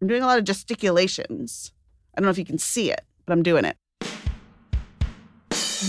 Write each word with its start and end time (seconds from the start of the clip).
I'm 0.00 0.06
doing 0.08 0.22
a 0.22 0.26
lot 0.26 0.38
of 0.38 0.44
gesticulations. 0.44 1.72
I 2.16 2.20
don't 2.20 2.24
know 2.24 2.30
if 2.30 2.38
you 2.38 2.44
can 2.44 2.58
see 2.58 2.90
it, 2.90 3.02
but 3.26 3.32
I'm 3.34 3.42
doing 3.42 3.64
it. 3.66 3.76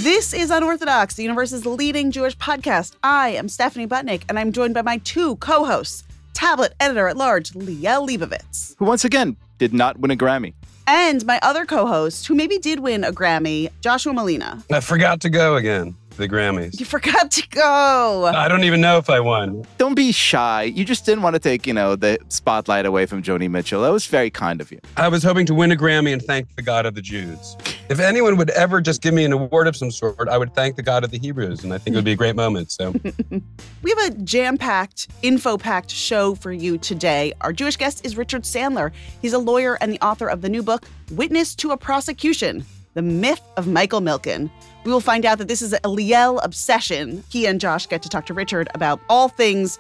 This 0.04 0.34
is 0.34 0.52
Unorthodox, 0.52 1.16
the 1.16 1.24
universe's 1.24 1.66
leading 1.66 2.12
Jewish 2.12 2.38
podcast. 2.38 2.96
I 3.04 3.30
am 3.30 3.48
Stephanie 3.50 3.88
Butnick, 3.88 4.24
and 4.30 4.38
I'm 4.40 4.52
joined 4.52 4.74
by 4.74 4.82
my 4.82 4.98
two 4.98 5.36
co 5.38 5.64
hosts, 5.66 6.04
tablet 6.34 6.74
editor 6.80 7.08
at 7.08 7.18
large, 7.18 7.52
Liel 7.52 8.08
Leibovitz, 8.08 8.76
who 8.80 8.86
once 8.86 9.06
again 9.06 9.38
did 9.58 9.74
not 9.74 10.00
win 10.00 10.12
a 10.12 10.16
Grammy. 10.16 10.54
and 10.88 11.26
my 11.26 11.40
other 11.42 11.66
co 11.66 11.86
host, 11.86 12.28
who 12.28 12.36
maybe 12.36 12.58
did 12.58 12.80
win 12.80 13.04
a 13.04 13.12
Grammy, 13.12 13.70
Joshua 13.82 14.12
Molina. 14.14 14.64
I 14.72 14.80
forgot 14.82 15.22
to 15.22 15.30
go 15.30 15.56
again. 15.56 15.96
To 16.12 16.18
The 16.18 16.30
Grammys. 16.30 16.80
You 16.80 16.86
forgot 16.86 17.32
to 17.32 17.48
go. 17.50 18.26
I 18.34 18.48
don't 18.48 18.64
even 18.64 18.82
know 18.82 18.98
if 18.98 19.10
I 19.10 19.20
won. 19.20 19.66
Don't 19.78 19.96
be 19.96 20.12
shy. 20.12 20.64
You 20.64 20.86
just 20.86 21.06
didn't 21.06 21.24
want 21.24 21.36
to 21.36 21.40
take, 21.40 21.66
you 21.66 21.74
know, 21.74 21.96
the 21.96 22.20
spotlight 22.30 22.86
away 22.86 23.06
from 23.06 23.24
Joni 23.24 23.50
Mitchell. 23.50 23.82
That 23.82 23.92
was 23.92 24.06
very 24.06 24.30
kind 24.30 24.62
of 24.62 24.72
you. 24.72 24.80
I 24.98 25.08
was 25.08 25.24
hoping 25.24 25.46
to 25.48 25.54
win 25.54 25.72
a 25.72 25.76
Grammy 25.76 26.14
and 26.14 26.22
thank 26.22 26.56
the 26.56 26.62
God 26.62 26.86
of 26.86 26.96
the 26.96 27.02
Jews. 27.02 27.56
If 27.90 28.00
anyone 28.00 28.38
would 28.38 28.52
ever 28.52 28.82
just 28.82 29.02
give 29.02 29.14
me 29.14 29.26
an 29.26 29.34
award 29.34 29.68
of 29.68 29.76
some 29.76 29.92
sort, 29.92 30.30
I 30.30 30.38
would 30.38 30.54
thank 30.54 30.76
the 30.76 30.84
God 30.84 31.04
of 31.04 31.12
the 31.12 31.20
Hebrews, 31.20 31.64
and 31.64 31.74
I 31.74 31.78
think 31.78 31.94
it 31.96 31.98
would 31.98 32.06
be 32.06 32.14
a 32.14 32.16
great 32.18 32.36
moment. 32.36 32.72
So, 32.72 32.94
We 33.84 33.90
have 33.90 34.12
a 34.12 34.16
jam 34.24 34.58
packed, 34.58 35.08
info 35.24 35.58
packed 35.58 35.90
show 35.90 36.36
for 36.36 36.52
you 36.54 36.78
today. 36.78 37.34
Our 37.42 37.52
Jewish 37.52 37.78
guest 37.78 38.06
is 38.06 38.16
Richard 38.16 38.44
Sandler. 38.44 38.92
He's 39.22 39.34
a 39.34 39.40
lawyer 39.40 39.78
and 39.82 39.92
the 39.92 40.00
author 40.02 40.28
of 40.28 40.42
the 40.42 40.50
new 40.50 40.62
book, 40.62 40.88
Witness 41.12 41.56
to 41.56 41.72
a 41.72 41.78
Prosecution 41.78 42.64
The 42.94 43.02
Myth 43.02 43.42
of 43.58 43.68
Michael 43.68 44.02
Milken. 44.02 44.50
We 44.84 44.92
will 44.92 45.00
find 45.02 45.26
out 45.26 45.38
that 45.38 45.48
this 45.48 45.62
is 45.62 45.74
a 45.74 45.80
Liel 45.82 46.40
obsession. 46.44 47.24
He 47.30 47.46
and 47.46 47.60
Josh 47.60 47.88
get 47.88 48.02
to 48.04 48.10
talk 48.10 48.26
to 48.28 48.34
Richard 48.34 48.68
about 48.74 49.00
all 49.10 49.28
things 49.30 49.80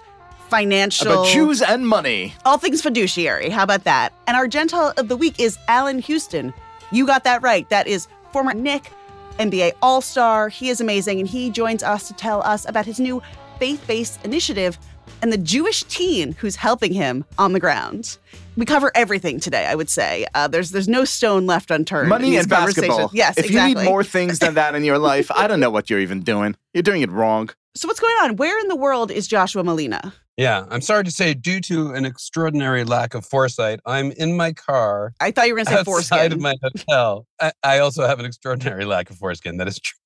financial, 0.49 1.11
About 1.11 1.27
Jews 1.27 1.61
and 1.61 1.87
money. 1.87 2.33
all 2.45 2.57
things 2.57 2.81
fiduciary. 2.81 3.49
How 3.49 3.63
about 3.63 3.85
that? 3.85 4.13
And 4.27 4.35
our 4.35 4.47
Gentile 4.47 4.93
of 4.97 5.07
the 5.07 5.15
week 5.15 5.39
is 5.39 5.57
Allan 5.67 5.99
Houston. 5.99 6.53
You 6.91 7.05
got 7.07 7.23
that 7.23 7.41
right. 7.41 7.67
That 7.69 7.87
is 7.87 8.07
former 8.33 8.53
Knick, 8.53 8.91
NBA 9.39 9.71
All 9.81 10.01
Star. 10.01 10.49
He 10.49 10.67
is 10.69 10.81
amazing, 10.81 11.19
and 11.19 11.27
he 11.27 11.49
joins 11.49 11.83
us 11.83 12.07
to 12.09 12.13
tell 12.13 12.41
us 12.43 12.67
about 12.67 12.85
his 12.85 12.99
new 12.99 13.21
faith 13.59 13.81
based 13.87 14.19
initiative 14.25 14.77
and 15.21 15.31
the 15.31 15.37
Jewish 15.37 15.83
teen 15.83 16.33
who's 16.33 16.55
helping 16.55 16.93
him 16.93 17.25
on 17.37 17.53
the 17.53 17.59
ground. 17.59 18.17
We 18.57 18.65
cover 18.65 18.91
everything 18.95 19.39
today, 19.39 19.65
I 19.65 19.75
would 19.75 19.89
say. 19.89 20.25
Uh, 20.35 20.47
there's 20.47 20.71
there's 20.71 20.87
no 20.89 21.05
stone 21.05 21.45
left 21.45 21.71
unturned. 21.71 22.03
in 22.05 22.09
Money 22.09 22.31
these 22.31 22.39
and 22.41 22.49
basketball. 22.49 22.89
conversations. 22.89 23.17
Yes, 23.17 23.37
If 23.37 23.45
exactly. 23.45 23.69
you 23.71 23.77
need 23.85 23.85
more 23.89 24.03
things 24.03 24.39
than 24.39 24.55
that 24.55 24.75
in 24.75 24.83
your 24.83 24.97
life, 25.11 25.31
I 25.31 25.47
don't 25.47 25.59
know 25.59 25.69
what 25.69 25.89
you're 25.89 25.99
even 25.99 26.21
doing. 26.21 26.55
You're 26.73 26.83
doing 26.83 27.01
it 27.01 27.11
wrong. 27.11 27.49
so 27.75 27.87
what's 27.87 27.99
going 27.99 28.15
on? 28.23 28.35
Where 28.35 28.59
in 28.59 28.67
the 28.67 28.75
world 28.75 29.11
is 29.11 29.27
Joshua 29.27 29.63
Molina? 29.63 30.13
yeah, 30.37 30.65
I'm 30.71 30.81
sorry 30.81 31.03
to 31.03 31.11
say, 31.11 31.33
due 31.35 31.59
to 31.61 31.91
an 31.93 32.03
extraordinary 32.05 32.83
lack 32.83 33.13
of 33.13 33.25
foresight, 33.25 33.79
I'm 33.85 34.11
in 34.13 34.35
my 34.35 34.53
car 34.53 35.13
I 35.19 35.29
thought 35.31 35.45
you 35.47 35.53
were 35.53 35.57
going 35.57 35.65
to 35.67 35.71
say 35.71 35.79
outside 35.79 35.85
foreskin. 35.85 36.33
of 36.33 36.39
my 36.39 36.55
hotel. 36.63 37.27
I, 37.39 37.51
I 37.63 37.79
also 37.79 38.07
have 38.07 38.19
an 38.19 38.25
extraordinary 38.25 38.85
lack 38.85 39.09
of 39.11 39.17
foreskin. 39.17 39.57
That 39.57 39.67
is 39.67 39.79
true. 39.79 39.97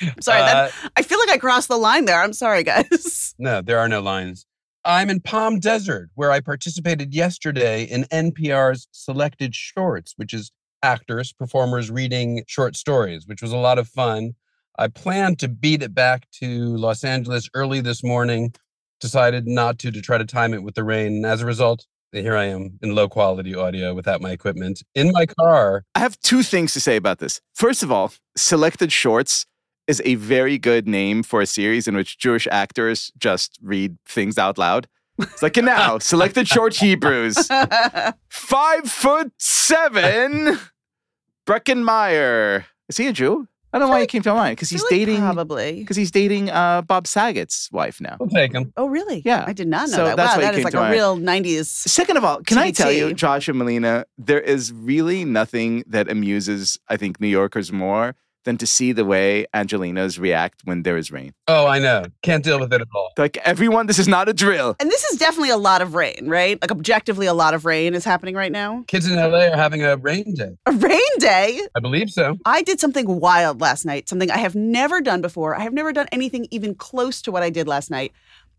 Sorry, 0.20 0.40
that, 0.40 0.70
Uh, 0.84 0.88
I 0.96 1.02
feel 1.02 1.18
like 1.18 1.30
I 1.30 1.38
crossed 1.38 1.68
the 1.68 1.76
line 1.76 2.04
there. 2.04 2.20
I'm 2.20 2.32
sorry, 2.32 2.62
guys. 2.64 3.34
No, 3.38 3.60
there 3.62 3.78
are 3.78 3.88
no 3.88 4.00
lines. 4.00 4.46
I'm 4.84 5.10
in 5.10 5.20
Palm 5.20 5.58
Desert, 5.58 6.10
where 6.14 6.30
I 6.30 6.40
participated 6.40 7.14
yesterday 7.14 7.84
in 7.84 8.04
NPR's 8.04 8.86
Selected 8.92 9.54
Shorts, 9.54 10.12
which 10.16 10.32
is 10.34 10.52
actors, 10.82 11.32
performers 11.32 11.90
reading 11.90 12.44
short 12.46 12.76
stories, 12.76 13.26
which 13.26 13.42
was 13.42 13.52
a 13.52 13.56
lot 13.56 13.78
of 13.78 13.88
fun. 13.88 14.32
I 14.78 14.88
planned 14.88 15.38
to 15.40 15.48
beat 15.48 15.82
it 15.82 15.94
back 15.94 16.28
to 16.40 16.76
Los 16.76 17.04
Angeles 17.04 17.48
early 17.54 17.80
this 17.80 18.02
morning, 18.04 18.54
decided 19.00 19.46
not 19.46 19.78
to 19.80 19.90
to 19.90 20.00
try 20.00 20.18
to 20.18 20.24
time 20.24 20.54
it 20.54 20.62
with 20.62 20.74
the 20.74 20.84
rain. 20.84 21.06
And 21.16 21.26
as 21.26 21.40
a 21.42 21.46
result, 21.46 21.86
here 22.12 22.36
I 22.36 22.44
am 22.44 22.78
in 22.82 22.94
low 22.94 23.08
quality 23.08 23.54
audio 23.54 23.94
without 23.94 24.20
my 24.20 24.30
equipment 24.30 24.82
in 24.94 25.10
my 25.12 25.26
car. 25.26 25.84
I 25.94 26.00
have 26.00 26.18
two 26.20 26.42
things 26.42 26.72
to 26.74 26.80
say 26.80 26.96
about 26.96 27.18
this. 27.18 27.40
First 27.54 27.82
of 27.82 27.90
all, 27.90 28.12
Selected 28.36 28.92
Shorts 28.92 29.46
is 29.86 30.00
a 30.04 30.14
very 30.16 30.58
good 30.58 30.86
name 30.86 31.22
for 31.22 31.40
a 31.40 31.46
series 31.46 31.88
in 31.88 31.96
which 31.96 32.18
Jewish 32.18 32.46
actors 32.50 33.10
just 33.18 33.58
read 33.62 33.96
things 34.06 34.38
out 34.38 34.58
loud. 34.58 34.86
It's 35.18 35.42
like, 35.42 35.56
and 35.56 35.66
now, 35.66 35.98
Selected 36.12 36.48
Short 36.48 36.74
Hebrews. 36.74 37.48
Five 38.28 38.90
foot 38.90 39.32
seven, 39.38 40.58
Breckin 41.46 41.82
Meyer. 41.84 42.66
Is 42.88 42.96
he 42.96 43.06
a 43.08 43.12
Jew? 43.12 43.48
I 43.74 43.78
don't 43.78 43.88
know 43.88 43.94
why 43.94 44.00
he 44.02 44.06
came 44.06 44.20
to 44.22 44.34
mind 44.34 44.56
because 44.56 44.68
he's 44.68 44.82
feel 44.82 44.98
like 44.98 45.06
dating 45.06 45.20
probably. 45.22 45.72
because 45.80 45.96
he's 45.96 46.10
dating 46.10 46.50
uh, 46.50 46.82
Bob 46.82 47.06
Saget's 47.06 47.70
wife 47.72 48.02
now. 48.02 48.16
We'll 48.20 48.28
take 48.28 48.52
him. 48.52 48.70
Oh, 48.76 48.86
really? 48.86 49.22
Yeah. 49.24 49.44
I 49.46 49.54
did 49.54 49.66
not 49.66 49.88
know 49.88 49.96
So 49.96 50.04
that. 50.04 50.16
that's 50.18 50.36
wow, 50.36 50.42
that 50.42 50.54
is 50.56 50.64
like 50.64 50.74
a 50.74 50.76
mind. 50.76 50.92
real 50.92 51.16
90s. 51.16 51.64
Second 51.66 52.18
of 52.18 52.24
all, 52.24 52.42
can 52.42 52.58
I 52.58 52.70
tell 52.70 52.92
you, 52.92 53.08
TBT. 53.08 53.16
Joshua 53.16 53.54
Molina, 53.54 54.04
there 54.18 54.40
is 54.42 54.74
really 54.74 55.24
nothing 55.24 55.84
that 55.86 56.10
amuses, 56.10 56.78
I 56.88 56.98
think, 56.98 57.18
New 57.18 57.28
Yorkers 57.28 57.72
more 57.72 58.14
than 58.44 58.56
to 58.58 58.66
see 58.66 58.92
the 58.92 59.04
way 59.04 59.46
Angelenos 59.54 60.18
react 60.18 60.62
when 60.64 60.82
there 60.82 60.96
is 60.96 61.10
rain. 61.10 61.32
Oh, 61.48 61.66
I 61.66 61.78
know. 61.78 62.04
Can't 62.22 62.42
deal 62.42 62.58
with 62.58 62.72
it 62.72 62.80
at 62.80 62.88
all. 62.94 63.10
Like, 63.16 63.36
everyone, 63.38 63.86
this 63.86 63.98
is 63.98 64.08
not 64.08 64.28
a 64.28 64.32
drill. 64.32 64.76
And 64.80 64.90
this 64.90 65.04
is 65.04 65.18
definitely 65.18 65.50
a 65.50 65.56
lot 65.56 65.82
of 65.82 65.94
rain, 65.94 66.28
right? 66.28 66.60
Like 66.60 66.70
objectively, 66.70 67.26
a 67.26 67.34
lot 67.34 67.54
of 67.54 67.64
rain 67.64 67.94
is 67.94 68.04
happening 68.04 68.34
right 68.34 68.52
now. 68.52 68.84
Kids 68.86 69.06
in 69.06 69.16
LA 69.16 69.46
are 69.46 69.56
having 69.56 69.84
a 69.84 69.96
rain 69.96 70.34
day. 70.34 70.56
A 70.66 70.72
rain 70.72 71.00
day. 71.18 71.60
I 71.74 71.80
believe 71.80 72.10
so. 72.10 72.36
I 72.44 72.62
did 72.62 72.80
something 72.80 73.20
wild 73.20 73.60
last 73.60 73.84
night, 73.84 74.08
something 74.08 74.30
I 74.30 74.38
have 74.38 74.54
never 74.54 75.00
done 75.00 75.20
before. 75.20 75.54
I 75.54 75.60
have 75.60 75.72
never 75.72 75.92
done 75.92 76.08
anything 76.12 76.46
even 76.50 76.74
close 76.74 77.22
to 77.22 77.32
what 77.32 77.42
I 77.42 77.50
did 77.50 77.68
last 77.68 77.90
night. 77.90 78.12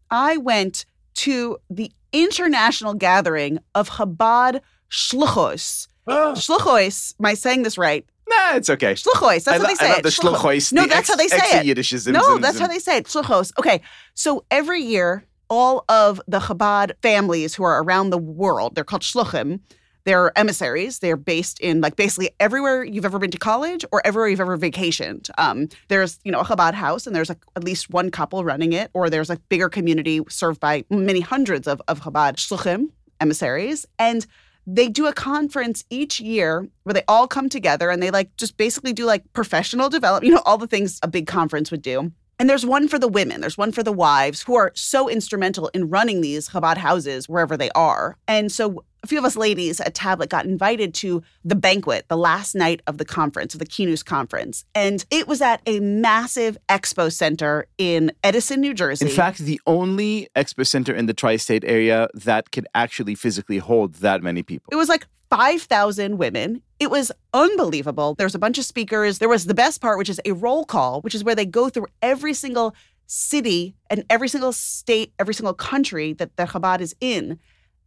I 0.09 0.37
went 0.37 0.85
to 1.15 1.57
the 1.69 1.91
international 2.11 2.93
gathering 2.93 3.59
of 3.75 3.89
Chabad 3.89 4.61
Shluchos. 4.89 5.87
Oh, 6.07 6.33
Shluchos, 6.37 7.15
am 7.19 7.25
I 7.25 7.33
saying 7.33 7.63
this 7.63 7.77
right? 7.77 8.05
Nah, 8.37 8.55
it's 8.55 8.69
okay. 8.69 8.93
Shluchos, 8.93 9.43
that's 9.43 9.47
I, 9.47 9.57
how 9.57 9.67
they 9.67 9.75
say 9.75 9.85
I 9.85 9.89
love 9.89 9.99
it. 9.99 10.03
the 10.03 10.09
Shluchos. 10.09 10.73
No, 10.73 10.83
the 10.83 10.89
that's 10.89 11.09
how 11.09 11.15
they 11.15 11.27
say 11.27 11.37
it. 11.37 11.77
Yiddishisms 11.77 12.13
No, 12.13 12.37
that's 12.37 12.59
how 12.59 12.67
they 12.67 12.79
say 12.79 12.97
it. 12.97 13.05
Shluchos. 13.05 13.51
Okay. 13.59 13.81
So 14.13 14.45
every 14.51 14.81
year, 14.81 15.25
all 15.49 15.85
of 15.89 16.21
the 16.27 16.39
Chabad 16.39 16.93
families 17.01 17.55
who 17.55 17.63
are 17.63 17.83
around 17.83 18.09
the 18.09 18.17
world, 18.17 18.75
they're 18.75 18.83
called 18.83 19.03
shluchim. 19.03 19.59
They're 20.05 20.37
emissaries. 20.37 20.99
They're 20.99 21.15
based 21.15 21.59
in 21.61 21.79
like 21.79 21.95
basically 21.95 22.31
everywhere 22.39 22.83
you've 22.83 23.05
ever 23.05 23.19
been 23.19 23.31
to 23.31 23.37
college 23.37 23.85
or 23.91 24.01
everywhere 24.05 24.27
you've 24.27 24.41
ever 24.41 24.57
vacationed. 24.57 25.29
Um, 25.37 25.69
there's 25.87 26.19
you 26.23 26.31
know 26.31 26.41
a 26.41 26.43
Chabad 26.43 26.73
house 26.73 27.07
and 27.07 27.15
there's 27.15 27.29
like 27.29 27.43
at 27.55 27.63
least 27.63 27.89
one 27.89 28.11
couple 28.11 28.43
running 28.43 28.73
it, 28.73 28.91
or 28.93 29.09
there's 29.09 29.29
a 29.29 29.37
bigger 29.47 29.69
community 29.69 30.19
served 30.27 30.59
by 30.59 30.83
many 30.89 31.21
hundreds 31.21 31.67
of 31.67 31.81
of 31.87 32.01
Chabad 32.01 32.35
shluchim 32.35 32.89
emissaries, 33.21 33.85
and 33.97 34.25
they 34.65 34.87
do 34.87 35.07
a 35.07 35.13
conference 35.13 35.83
each 35.89 36.19
year 36.19 36.67
where 36.83 36.93
they 36.93 37.03
all 37.07 37.27
come 37.27 37.49
together 37.49 37.89
and 37.89 38.01
they 38.01 38.11
like 38.11 38.35
just 38.37 38.57
basically 38.57 38.93
do 38.93 39.05
like 39.05 39.23
professional 39.33 39.89
development, 39.89 40.27
you 40.27 40.33
know, 40.33 40.41
all 40.45 40.57
the 40.57 40.67
things 40.67 40.99
a 41.03 41.07
big 41.07 41.27
conference 41.27 41.71
would 41.71 41.81
do. 41.81 42.11
And 42.39 42.49
there's 42.49 42.65
one 42.65 42.87
for 42.87 42.97
the 42.97 43.07
women, 43.07 43.41
there's 43.41 43.57
one 43.57 43.71
for 43.71 43.83
the 43.83 43.91
wives 43.91 44.43
who 44.43 44.55
are 44.55 44.71
so 44.75 45.09
instrumental 45.09 45.69
in 45.69 45.89
running 45.89 46.21
these 46.21 46.49
Chabad 46.49 46.77
houses 46.77 47.29
wherever 47.29 47.55
they 47.55 47.69
are. 47.71 48.17
And 48.27 48.51
so 48.51 48.83
a 49.03 49.07
few 49.07 49.19
of 49.19 49.25
us 49.25 49.35
ladies 49.35 49.81
at 49.81 49.93
Tablet 49.93 50.29
got 50.29 50.45
invited 50.45 50.93
to 50.95 51.21
the 51.43 51.55
banquet, 51.55 52.05
the 52.07 52.15
last 52.15 52.55
night 52.55 52.81
of 52.87 52.97
the 52.97 53.05
conference, 53.05 53.53
of 53.53 53.59
the 53.59 53.65
Kinus 53.65 54.03
conference. 54.03 54.63
And 54.73 55.05
it 55.11 55.27
was 55.27 55.41
at 55.41 55.61
a 55.65 55.81
massive 55.81 56.57
expo 56.69 57.11
center 57.11 57.67
in 57.77 58.13
Edison, 58.23 58.61
New 58.61 58.73
Jersey. 58.73 59.05
In 59.05 59.11
fact, 59.11 59.39
the 59.39 59.59
only 59.67 60.29
expo 60.35 60.65
center 60.65 60.93
in 60.93 61.05
the 61.05 61.13
tri 61.13 61.35
state 61.35 61.65
area 61.65 62.07
that 62.13 62.51
can 62.51 62.65
actually 62.73 63.15
physically 63.15 63.57
hold 63.57 63.95
that 63.95 64.23
many 64.23 64.41
people. 64.41 64.69
It 64.71 64.77
was 64.77 64.87
like 64.87 65.05
5,000 65.29 66.17
women. 66.17 66.61
It 66.79 66.89
was 66.89 67.11
unbelievable. 67.33 68.15
There 68.15 68.25
was 68.25 68.35
a 68.35 68.39
bunch 68.39 68.57
of 68.57 68.63
speakers. 68.63 69.19
There 69.19 69.27
was 69.27 69.45
the 69.45 69.53
best 69.53 69.81
part, 69.81 69.97
which 69.97 70.09
is 70.09 70.21
a 70.23 70.31
roll 70.31 70.63
call, 70.63 71.01
which 71.01 71.15
is 71.15 71.23
where 71.25 71.35
they 71.35 71.45
go 71.45 71.67
through 71.67 71.87
every 72.01 72.33
single 72.33 72.73
city 73.07 73.75
and 73.89 74.05
every 74.09 74.29
single 74.29 74.53
state, 74.53 75.11
every 75.19 75.33
single 75.33 75.53
country 75.53 76.13
that, 76.13 76.37
the 76.37 76.45
Chabad 76.45 76.79
is 76.79 76.95
in. 77.01 77.37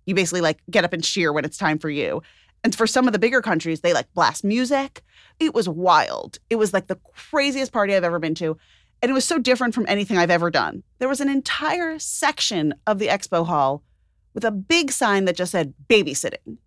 You 0.06 0.14
basically 0.14 0.40
like 0.40 0.58
get 0.70 0.84
up 0.84 0.92
and 0.92 1.04
cheer 1.04 1.32
when 1.32 1.44
it's 1.44 1.58
time 1.58 1.78
for 1.78 1.90
you. 1.90 2.22
And 2.64 2.74
for 2.74 2.86
some 2.86 3.06
of 3.06 3.12
the 3.12 3.18
bigger 3.18 3.42
countries, 3.42 3.80
they 3.80 3.92
like 3.92 4.12
blast 4.14 4.42
music. 4.42 5.02
It 5.38 5.54
was 5.54 5.68
wild. 5.68 6.38
It 6.50 6.56
was 6.56 6.72
like 6.72 6.86
the 6.86 6.98
craziest 7.14 7.72
party 7.72 7.94
I've 7.94 8.04
ever 8.04 8.18
been 8.18 8.34
to. 8.36 8.56
And 9.02 9.10
it 9.10 9.14
was 9.14 9.24
so 9.24 9.38
different 9.38 9.74
from 9.74 9.84
anything 9.88 10.16
I've 10.16 10.30
ever 10.30 10.50
done. 10.50 10.82
There 10.98 11.08
was 11.08 11.20
an 11.20 11.28
entire 11.28 11.98
section 11.98 12.74
of 12.86 12.98
the 12.98 13.08
expo 13.08 13.46
hall 13.46 13.82
with 14.34 14.44
a 14.44 14.50
big 14.50 14.90
sign 14.90 15.26
that 15.26 15.36
just 15.36 15.52
said 15.52 15.74
babysitting 15.88 16.58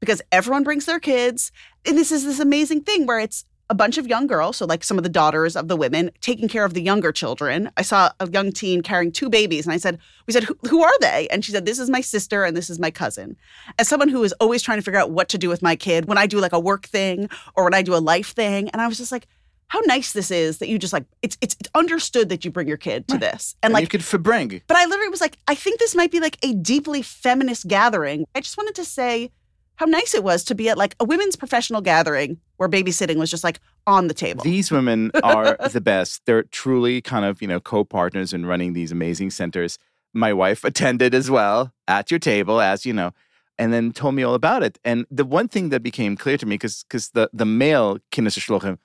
because 0.00 0.22
everyone 0.32 0.64
brings 0.64 0.86
their 0.86 1.00
kids. 1.00 1.52
And 1.84 1.96
this 1.96 2.10
is 2.10 2.24
this 2.24 2.40
amazing 2.40 2.82
thing 2.82 3.06
where 3.06 3.18
it's 3.18 3.44
a 3.70 3.74
bunch 3.74 3.98
of 3.98 4.06
young 4.06 4.26
girls, 4.26 4.56
so 4.56 4.66
like 4.66 4.82
some 4.82 4.96
of 4.96 5.02
the 5.04 5.10
daughters 5.10 5.54
of 5.56 5.68
the 5.68 5.76
women, 5.76 6.10
taking 6.20 6.48
care 6.48 6.64
of 6.64 6.72
the 6.74 6.80
younger 6.82 7.12
children. 7.12 7.70
I 7.76 7.82
saw 7.82 8.10
a 8.18 8.28
young 8.30 8.50
teen 8.52 8.82
carrying 8.82 9.12
two 9.12 9.28
babies, 9.28 9.66
and 9.66 9.72
I 9.74 9.76
said, 9.76 9.98
We 10.26 10.32
said, 10.32 10.44
Who, 10.44 10.56
who 10.68 10.82
are 10.82 10.98
they? 11.00 11.28
And 11.30 11.44
she 11.44 11.52
said, 11.52 11.66
This 11.66 11.78
is 11.78 11.90
my 11.90 12.00
sister 12.00 12.44
and 12.44 12.56
this 12.56 12.70
is 12.70 12.78
my 12.78 12.90
cousin. 12.90 13.36
As 13.78 13.86
someone 13.88 14.08
who 14.08 14.22
is 14.24 14.32
always 14.40 14.62
trying 14.62 14.78
to 14.78 14.82
figure 14.82 14.98
out 15.00 15.10
what 15.10 15.28
to 15.30 15.38
do 15.38 15.48
with 15.48 15.60
my 15.62 15.76
kid, 15.76 16.06
when 16.06 16.18
I 16.18 16.26
do 16.26 16.38
like 16.40 16.52
a 16.52 16.60
work 16.60 16.86
thing 16.86 17.28
or 17.56 17.64
when 17.64 17.74
I 17.74 17.82
do 17.82 17.94
a 17.94 17.98
life 18.00 18.32
thing, 18.34 18.70
and 18.70 18.80
I 18.80 18.88
was 18.88 18.96
just 18.98 19.12
like, 19.12 19.26
how 19.68 19.80
nice 19.80 20.12
this 20.14 20.30
is 20.30 20.58
that 20.58 20.68
you 20.70 20.78
just 20.78 20.94
like 20.94 21.04
it's 21.20 21.36
it's, 21.42 21.54
it's 21.60 21.68
understood 21.74 22.30
that 22.30 22.42
you 22.42 22.50
bring 22.50 22.66
your 22.66 22.78
kid 22.78 23.06
to 23.08 23.14
Right. 23.16 23.20
this 23.20 23.54
and 23.62 23.66
And 23.68 23.74
like 23.74 23.82
you 23.82 23.88
could 23.88 24.00
verbring. 24.00 24.62
but 24.66 24.78
I 24.78 24.86
literally 24.86 25.10
was 25.10 25.20
like, 25.20 25.36
I 25.46 25.54
think 25.54 25.78
this 25.78 25.94
might 25.94 26.10
be 26.10 26.20
like 26.20 26.38
a 26.42 26.54
deeply 26.54 27.02
feminist 27.02 27.68
gathering. 27.68 28.24
I 28.34 28.40
just 28.40 28.56
wanted 28.56 28.74
to 28.76 28.84
say 28.86 29.30
how 29.78 29.86
nice 29.86 30.12
it 30.12 30.24
was 30.24 30.42
to 30.44 30.56
be 30.56 30.68
at 30.68 30.76
like 30.76 30.96
a 30.98 31.04
women's 31.04 31.36
professional 31.36 31.80
gathering 31.80 32.38
where 32.56 32.68
babysitting 32.68 33.16
was 33.16 33.30
just 33.30 33.44
like 33.44 33.60
on 33.86 34.08
the 34.08 34.14
table. 34.14 34.42
These 34.42 34.72
women 34.72 35.12
are 35.22 35.56
the 35.70 35.80
best. 35.80 36.22
They're 36.26 36.42
truly 36.42 37.00
kind 37.00 37.24
of, 37.24 37.40
you 37.40 37.46
know, 37.46 37.60
co-partners 37.60 38.32
in 38.32 38.44
running 38.44 38.72
these 38.72 38.90
amazing 38.90 39.30
centers. 39.30 39.78
My 40.12 40.32
wife 40.32 40.64
attended 40.64 41.14
as 41.14 41.30
well 41.30 41.72
at 41.86 42.10
your 42.10 42.18
table, 42.18 42.60
as 42.60 42.84
you 42.84 42.92
know, 42.92 43.12
and 43.56 43.72
then 43.72 43.92
told 43.92 44.16
me 44.16 44.24
all 44.24 44.34
about 44.34 44.64
it. 44.64 44.80
And 44.84 45.06
the 45.12 45.24
one 45.24 45.46
thing 45.46 45.68
that 45.68 45.84
became 45.84 46.16
clear 46.16 46.36
to 46.38 46.46
me, 46.46 46.54
because 46.54 46.82
because 46.82 47.10
the 47.10 47.30
the 47.32 47.46
male 47.46 47.98
Kinus 48.10 48.36
Shluchim 48.36 48.78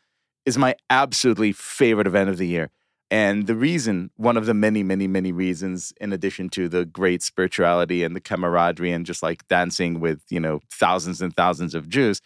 is 0.46 0.60
my 0.60 0.76
absolutely 0.92 1.54
favorite 1.54 2.06
event 2.06 2.30
of 2.30 2.38
the 2.38 2.48
year. 2.48 2.70
And 3.14 3.46
the 3.46 3.54
reason, 3.54 4.10
one 4.16 4.38
of 4.38 4.48
the 4.48 4.56
many, 4.56 4.82
many, 4.82 5.06
many 5.06 5.32
reasons, 5.32 5.94
in 6.02 6.12
addition 6.12 6.50
to 6.50 6.68
the 6.68 6.84
great 6.84 7.22
spirituality 7.22 8.04
and 8.04 8.16
the 8.16 8.20
camaraderie 8.20 8.92
and 8.92 9.06
just 9.06 9.22
like 9.22 9.48
dancing 9.48 10.00
with, 10.00 10.22
you 10.32 10.40
know, 10.40 10.62
thousands 10.72 11.22
and 11.22 11.32
thousands 11.36 11.76
of 11.76 11.88
Jews, 11.88 12.22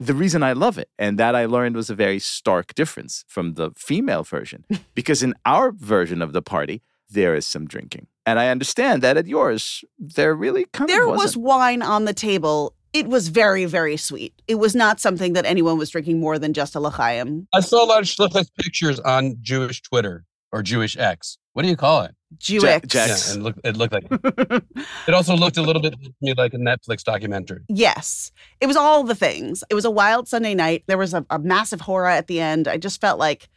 the 0.00 0.14
reason 0.14 0.42
I 0.42 0.52
love 0.52 0.78
it, 0.78 0.88
and 0.98 1.16
that 1.16 1.36
I 1.36 1.44
learned 1.46 1.76
was 1.76 1.90
a 1.90 1.94
very 1.94 2.18
stark 2.18 2.74
difference 2.74 3.24
from 3.28 3.54
the 3.54 3.70
female 3.76 4.24
version. 4.24 4.64
because 4.96 5.22
in 5.22 5.34
our 5.46 5.70
version 5.70 6.20
of 6.20 6.32
the 6.32 6.42
party, 6.42 6.82
there 7.08 7.36
is 7.36 7.46
some 7.46 7.68
drinking. 7.68 8.08
And 8.26 8.40
I 8.40 8.48
understand 8.48 9.00
that 9.02 9.16
at 9.16 9.28
yours, 9.28 9.84
there 9.96 10.34
really 10.34 10.64
kind 10.72 10.90
there 10.90 11.04
of 11.04 11.10
was 11.10 11.18
wasn't. 11.18 11.44
wine 11.44 11.82
on 11.82 12.04
the 12.04 12.14
table. 12.14 12.74
It 12.92 13.06
was 13.06 13.28
very, 13.28 13.64
very 13.64 13.96
sweet. 13.96 14.34
It 14.48 14.56
was 14.56 14.74
not 14.74 14.98
something 14.98 15.34
that 15.34 15.46
anyone 15.46 15.78
was 15.78 15.90
drinking 15.90 16.18
more 16.18 16.36
than 16.40 16.52
just 16.52 16.74
a 16.74 16.80
l'chaim. 16.80 17.46
I 17.54 17.60
saw 17.60 17.84
a 17.84 17.86
lot 17.86 18.00
of 18.00 18.06
Shlichus 18.06 18.50
pictures 18.60 18.98
on 18.98 19.36
Jewish 19.40 19.80
Twitter 19.82 20.24
or 20.52 20.62
Jewish 20.62 20.96
X. 20.96 21.38
What 21.54 21.62
do 21.62 21.68
you 21.68 21.76
call 21.76 22.02
it? 22.02 22.14
Jewish. 22.38 22.62
Ja- 22.62 22.80
Yeah, 22.94 23.12
X. 23.12 23.32
and 23.34 23.40
it 23.40 23.44
looked, 23.44 23.60
it 23.64 23.76
looked 23.76 23.92
like 23.92 24.04
it 25.08 25.14
also 25.14 25.34
looked 25.36 25.56
a 25.58 25.62
little 25.62 25.82
bit 25.82 25.92
to 26.02 26.12
me 26.20 26.34
like 26.36 26.54
a 26.54 26.58
Netflix 26.58 27.02
documentary. 27.04 27.60
Yes, 27.68 28.30
it 28.60 28.66
was 28.66 28.76
all 28.76 29.04
the 29.04 29.14
things. 29.14 29.62
It 29.70 29.74
was 29.74 29.84
a 29.84 29.90
wild 29.90 30.28
Sunday 30.28 30.54
night. 30.54 30.84
There 30.86 30.98
was 30.98 31.12
a, 31.14 31.26
a 31.30 31.38
massive 31.38 31.80
horror 31.82 32.06
at 32.08 32.26
the 32.26 32.40
end. 32.40 32.68
I 32.68 32.76
just 32.78 33.00
felt 33.00 33.18
like 33.18 33.48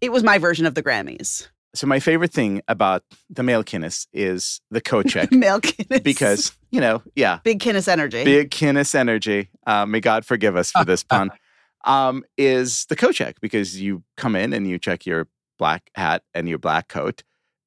it 0.00 0.10
was 0.12 0.22
my 0.22 0.38
version 0.38 0.66
of 0.66 0.74
the 0.74 0.82
Grammys. 0.82 1.48
So 1.74 1.86
my 1.86 2.00
favorite 2.00 2.32
thing 2.32 2.62
about 2.66 3.04
the 3.30 3.42
male 3.42 3.62
Kinus 3.62 4.06
is 4.12 4.60
the 4.70 4.80
coat 4.80 5.06
check. 5.08 5.30
Male 5.30 5.60
Guinness. 5.60 6.00
because, 6.00 6.56
you 6.70 6.80
know, 6.80 7.02
yeah, 7.14 7.38
big 7.44 7.60
Guinness 7.60 7.86
energy. 7.88 8.24
big 8.24 8.50
Kinus 8.50 8.94
energy. 8.94 9.50
Uh, 9.66 9.84
may 9.86 10.00
God 10.00 10.24
forgive 10.24 10.56
us 10.56 10.70
for 10.70 10.84
this 10.84 11.02
pun. 11.04 11.30
Um, 11.84 12.24
is 12.36 12.86
the 12.88 12.96
coat 12.96 13.14
check 13.14 13.36
because 13.40 13.80
you 13.80 14.02
come 14.16 14.34
in 14.34 14.52
and 14.52 14.66
you 14.68 14.78
check 14.80 15.06
your 15.06 15.28
black 15.58 15.90
hat 15.94 16.22
and 16.34 16.48
your 16.48 16.58
black 16.58 16.88
coat, 16.88 17.22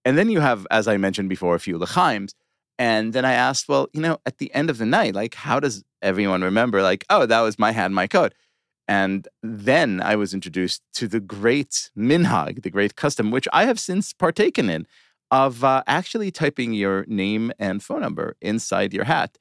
and 0.06 0.18
then 0.18 0.30
you 0.30 0.40
have, 0.40 0.66
as 0.72 0.88
I 0.88 0.98
mentioned 0.98 1.30
before, 1.30 1.56
a 1.56 1.60
few 1.60 1.78
lechaims. 1.78 2.34
And 2.80 3.14
then 3.14 3.26
I 3.26 3.34
asked, 3.34 3.70
well, 3.70 3.88
you 3.94 4.02
know, 4.02 4.18
at 4.26 4.40
the 4.40 4.52
end 4.56 4.70
of 4.72 4.80
the 4.80 4.86
night, 4.86 5.14
like, 5.14 5.36
how 5.36 5.60
does 5.60 5.84
everyone 6.02 6.42
remember? 6.42 6.82
Like, 6.82 7.06
oh, 7.10 7.28
that 7.28 7.42
was 7.42 7.60
my 7.60 7.72
hat 7.72 7.92
my 7.92 8.08
coat. 8.08 8.34
And 8.88 9.28
then 9.44 10.02
I 10.02 10.16
was 10.16 10.34
introduced 10.34 10.82
to 10.96 11.08
the 11.08 11.20
great 11.20 11.92
minhag, 11.96 12.64
the 12.64 12.72
great 12.72 12.96
custom, 12.96 13.30
which 13.32 13.48
I 13.54 13.66
have 13.66 13.80
since 13.80 14.14
partaken 14.14 14.70
in, 14.70 14.88
of 15.30 15.64
uh, 15.64 15.84
actually 15.88 16.32
typing 16.32 16.74
your 16.74 17.06
name 17.08 17.52
and 17.60 17.84
phone 17.84 18.02
number 18.02 18.36
inside 18.42 18.94
your 18.94 19.06
hat. 19.06 19.38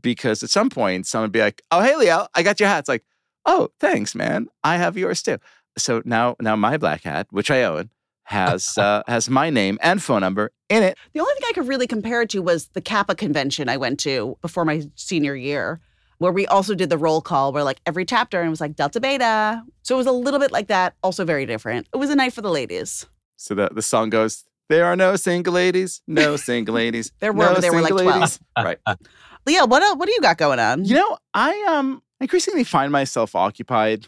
Because 0.00 0.42
at 0.42 0.50
some 0.50 0.70
point, 0.70 1.06
someone 1.06 1.26
would 1.26 1.32
be 1.32 1.40
like, 1.40 1.62
"Oh, 1.70 1.82
hey, 1.82 1.92
Liel, 1.94 2.26
I 2.34 2.42
got 2.42 2.58
your 2.58 2.68
hat." 2.68 2.80
It's 2.80 2.88
like, 2.88 3.04
"Oh, 3.44 3.68
thanks, 3.78 4.14
man. 4.14 4.48
I 4.64 4.76
have 4.76 4.96
yours 4.96 5.22
too." 5.22 5.38
So 5.78 6.02
now, 6.04 6.36
now 6.40 6.56
my 6.56 6.76
black 6.76 7.04
hat, 7.04 7.26
which 7.30 7.50
I 7.50 7.62
own, 7.62 7.90
has 8.28 8.76
uh, 8.76 9.02
has 9.06 9.30
my 9.30 9.48
name 9.48 9.78
and 9.80 10.02
phone 10.02 10.20
number 10.20 10.52
in 10.68 10.82
it. 10.82 10.98
The 11.14 11.20
only 11.20 11.32
thing 11.34 11.44
I 11.48 11.52
could 11.54 11.66
really 11.66 11.86
compare 11.86 12.20
it 12.20 12.28
to 12.30 12.42
was 12.42 12.66
the 12.68 12.82
Kappa 12.82 13.14
convention 13.14 13.70
I 13.70 13.78
went 13.78 13.98
to 14.00 14.36
before 14.42 14.66
my 14.66 14.86
senior 14.96 15.34
year, 15.34 15.80
where 16.18 16.30
we 16.30 16.46
also 16.46 16.74
did 16.74 16.90
the 16.90 16.98
roll 16.98 17.22
call 17.22 17.54
where 17.54 17.64
like 17.64 17.80
every 17.86 18.04
chapter 18.04 18.38
and 18.38 18.48
it 18.48 18.50
was 18.50 18.60
like 18.60 18.76
Delta 18.76 19.00
Beta. 19.00 19.62
So 19.82 19.94
it 19.94 19.98
was 19.98 20.06
a 20.06 20.12
little 20.12 20.38
bit 20.38 20.52
like 20.52 20.68
that, 20.68 20.94
also 21.02 21.24
very 21.24 21.46
different. 21.46 21.88
It 21.94 21.96
was 21.96 22.10
a 22.10 22.16
night 22.16 22.34
for 22.34 22.42
the 22.42 22.50
ladies. 22.50 23.06
So 23.36 23.54
the 23.54 23.70
the 23.72 23.82
song 23.82 24.10
goes, 24.10 24.44
"There 24.68 24.84
are 24.84 24.96
no 24.96 25.16
single 25.16 25.54
ladies, 25.54 26.02
no 26.06 26.36
single 26.50 26.74
ladies." 26.74 27.12
There 27.20 27.32
were, 27.32 27.46
no 27.46 27.54
but 27.54 27.62
they 27.62 27.70
were 27.70 27.80
like 27.80 27.88
single 27.88 28.04
12. 28.04 28.20
ladies." 28.20 28.40
Right. 28.58 28.78
Liel, 29.46 29.66
what 29.70 29.98
what 29.98 30.06
do 30.06 30.12
you 30.12 30.20
got 30.20 30.36
going 30.36 30.58
on? 30.58 30.84
You 30.84 30.96
know, 30.96 31.16
I 31.32 31.64
um 31.70 32.02
increasingly 32.20 32.64
find 32.64 32.92
myself 32.92 33.34
occupied 33.34 34.06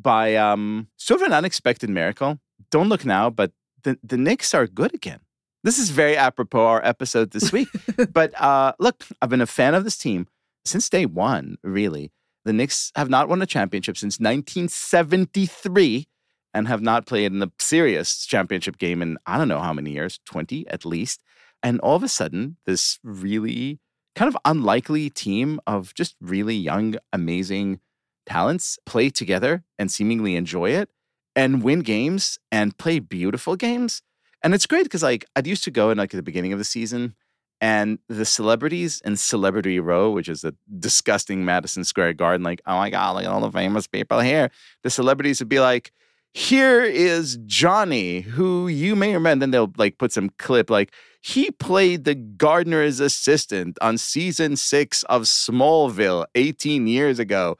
by 0.00 0.36
um 0.36 0.88
sort 0.96 1.20
of 1.20 1.26
an 1.26 1.32
unexpected 1.32 1.90
miracle. 1.90 2.38
Don't 2.70 2.88
look 2.88 3.04
now, 3.04 3.30
but 3.30 3.52
the 3.82 3.98
the 4.02 4.16
Knicks 4.16 4.54
are 4.54 4.66
good 4.66 4.94
again. 4.94 5.20
This 5.64 5.78
is 5.78 5.90
very 5.90 6.16
apropos 6.16 6.64
our 6.64 6.84
episode 6.84 7.32
this 7.32 7.52
week. 7.52 7.68
but 8.12 8.38
uh 8.40 8.72
look, 8.78 9.04
I've 9.20 9.30
been 9.30 9.40
a 9.40 9.46
fan 9.46 9.74
of 9.74 9.84
this 9.84 9.98
team 9.98 10.26
since 10.64 10.88
day 10.88 11.06
one, 11.06 11.58
really. 11.62 12.12
The 12.44 12.52
Knicks 12.52 12.92
have 12.94 13.10
not 13.10 13.28
won 13.28 13.42
a 13.42 13.46
championship 13.46 13.96
since 13.96 14.18
1973 14.18 16.06
and 16.54 16.68
have 16.68 16.80
not 16.80 17.06
played 17.06 17.32
in 17.32 17.42
a 17.42 17.50
serious 17.58 18.24
championship 18.24 18.78
game 18.78 19.02
in 19.02 19.18
I 19.26 19.36
don't 19.36 19.48
know 19.48 19.60
how 19.60 19.72
many 19.72 19.90
years, 19.92 20.20
20 20.26 20.66
at 20.68 20.84
least. 20.84 21.22
And 21.62 21.80
all 21.80 21.96
of 21.96 22.02
a 22.04 22.08
sudden, 22.08 22.56
this 22.66 23.00
really 23.02 23.80
kind 24.14 24.28
of 24.28 24.36
unlikely 24.44 25.10
team 25.10 25.60
of 25.66 25.94
just 25.94 26.16
really 26.20 26.54
young, 26.54 26.96
amazing 27.12 27.80
talents 28.28 28.78
play 28.84 29.10
together 29.10 29.64
and 29.78 29.90
seemingly 29.90 30.36
enjoy 30.36 30.70
it 30.70 30.90
and 31.34 31.62
win 31.62 31.80
games 31.80 32.38
and 32.52 32.76
play 32.78 32.98
beautiful 32.98 33.56
games. 33.56 34.02
And 34.42 34.54
it's 34.54 34.66
great 34.66 34.84
because 34.84 35.02
like 35.02 35.24
I'd 35.34 35.46
used 35.46 35.64
to 35.64 35.70
go 35.70 35.90
in 35.90 35.98
like 35.98 36.12
at 36.14 36.18
the 36.18 36.22
beginning 36.22 36.52
of 36.52 36.58
the 36.58 36.64
season 36.64 37.14
and 37.60 37.98
the 38.08 38.24
celebrities 38.24 39.02
in 39.04 39.16
Celebrity 39.16 39.80
Row, 39.80 40.10
which 40.10 40.28
is 40.28 40.44
a 40.44 40.54
disgusting 40.78 41.44
Madison 41.44 41.82
Square 41.82 42.12
Garden, 42.14 42.44
like, 42.44 42.60
oh 42.66 42.76
my 42.76 42.90
God, 42.90 43.16
look 43.16 43.24
at 43.24 43.30
all 43.30 43.40
the 43.40 43.50
famous 43.50 43.86
people 43.86 44.20
here. 44.20 44.50
The 44.84 44.90
celebrities 44.90 45.40
would 45.40 45.48
be 45.48 45.58
like, 45.58 45.92
here 46.34 46.82
is 46.82 47.38
Johnny, 47.46 48.20
who 48.20 48.68
you 48.68 48.94
may 48.94 49.08
remember. 49.08 49.30
And 49.30 49.42
then 49.42 49.50
they'll 49.50 49.72
like 49.76 49.98
put 49.98 50.12
some 50.12 50.30
clip 50.38 50.70
like, 50.70 50.92
he 51.20 51.50
played 51.50 52.04
the 52.04 52.14
gardener's 52.14 53.00
assistant 53.00 53.76
on 53.80 53.98
season 53.98 54.54
six 54.56 55.02
of 55.04 55.22
Smallville 55.22 56.26
18 56.36 56.86
years 56.86 57.18
ago. 57.18 57.58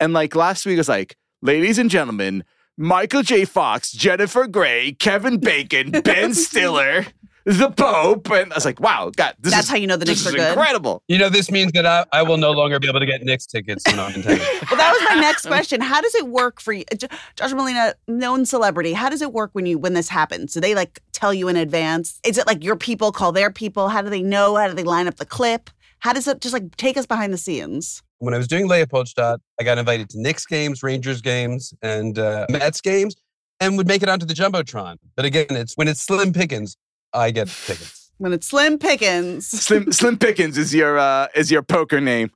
And 0.00 0.12
like 0.12 0.34
last 0.34 0.66
week 0.66 0.78
was 0.78 0.88
like, 0.88 1.16
ladies 1.42 1.78
and 1.78 1.90
gentlemen, 1.90 2.44
Michael 2.76 3.22
J. 3.22 3.44
Fox, 3.44 3.92
Jennifer 3.92 4.46
Grey, 4.46 4.92
Kevin 4.92 5.36
Bacon, 5.38 5.90
Ben 6.04 6.32
Stiller, 6.32 7.04
the 7.44 7.70
Pope. 7.70 8.30
And 8.30 8.50
I 8.52 8.56
was 8.56 8.64
like, 8.64 8.80
wow, 8.80 9.10
God, 9.14 9.34
this 9.38 9.52
That's 9.52 9.64
is, 9.66 9.70
how 9.70 9.76
you 9.76 9.86
know 9.86 9.98
the 9.98 10.06
this 10.06 10.24
Knicks 10.24 10.34
are 10.34 10.38
is 10.38 10.42
good. 10.42 10.52
incredible. 10.52 11.02
You 11.08 11.18
know, 11.18 11.28
this 11.28 11.50
means 11.50 11.72
that 11.72 11.84
I, 11.84 12.06
I 12.12 12.22
will 12.22 12.38
no 12.38 12.52
longer 12.52 12.78
be 12.80 12.88
able 12.88 13.00
to 13.00 13.06
get 13.06 13.22
Knicks 13.22 13.44
tickets. 13.46 13.84
No, 13.94 14.06
intended. 14.06 14.40
Well, 14.70 14.78
that 14.78 14.92
was 14.92 15.02
my 15.14 15.20
next 15.20 15.44
question. 15.46 15.80
How 15.82 16.00
does 16.00 16.14
it 16.14 16.28
work 16.28 16.60
for 16.60 16.72
you, 16.72 16.84
J- 16.96 17.08
Josh 17.36 17.52
Molina, 17.52 17.94
known 18.08 18.46
celebrity? 18.46 18.92
How 18.94 19.10
does 19.10 19.20
it 19.20 19.32
work 19.34 19.50
when 19.52 19.66
you 19.66 19.78
when 19.78 19.92
this 19.94 20.08
happens? 20.08 20.54
Do 20.54 20.60
they 20.60 20.74
like 20.74 21.00
tell 21.12 21.34
you 21.34 21.48
in 21.48 21.56
advance? 21.56 22.18
Is 22.24 22.38
it 22.38 22.46
like 22.46 22.64
your 22.64 22.76
people 22.76 23.12
call 23.12 23.32
their 23.32 23.50
people? 23.50 23.88
How 23.88 24.00
do 24.00 24.08
they 24.08 24.22
know? 24.22 24.56
How 24.56 24.68
do 24.68 24.74
they 24.74 24.84
line 24.84 25.06
up 25.08 25.16
the 25.16 25.26
clip? 25.26 25.68
How 25.98 26.12
does 26.14 26.26
it 26.28 26.40
just 26.40 26.54
like 26.54 26.76
take 26.76 26.96
us 26.96 27.04
behind 27.04 27.32
the 27.32 27.38
scenes? 27.38 28.02
When 28.20 28.34
I 28.34 28.38
was 28.38 28.46
doing 28.46 28.68
Leopoldstadt, 28.68 29.40
I 29.58 29.64
got 29.64 29.78
invited 29.78 30.08
to 30.10 30.20
Knicks 30.20 30.46
games, 30.46 30.82
Rangers 30.82 31.20
games, 31.20 31.74
and 31.82 32.18
uh, 32.18 32.46
Mets 32.50 32.80
games, 32.80 33.16
and 33.58 33.76
would 33.76 33.88
make 33.88 34.02
it 34.02 34.08
onto 34.08 34.26
the 34.26 34.34
jumbotron. 34.34 34.96
But 35.16 35.24
again, 35.24 35.46
it's 35.50 35.74
when 35.74 35.88
it's 35.88 36.00
slim 36.00 36.32
pickings, 36.32 36.76
I 37.12 37.30
get 37.30 37.48
tickets. 37.48 37.96
When 38.20 38.34
it's 38.34 38.48
Slim 38.48 38.78
Pickens. 38.78 39.48
Slim 39.48 39.90
Slim 39.92 40.18
Pickens 40.18 40.58
is 40.58 40.74
your 40.74 40.98
uh, 40.98 41.28
is 41.34 41.50
your 41.50 41.62
poker 41.62 42.02
name. 42.02 42.30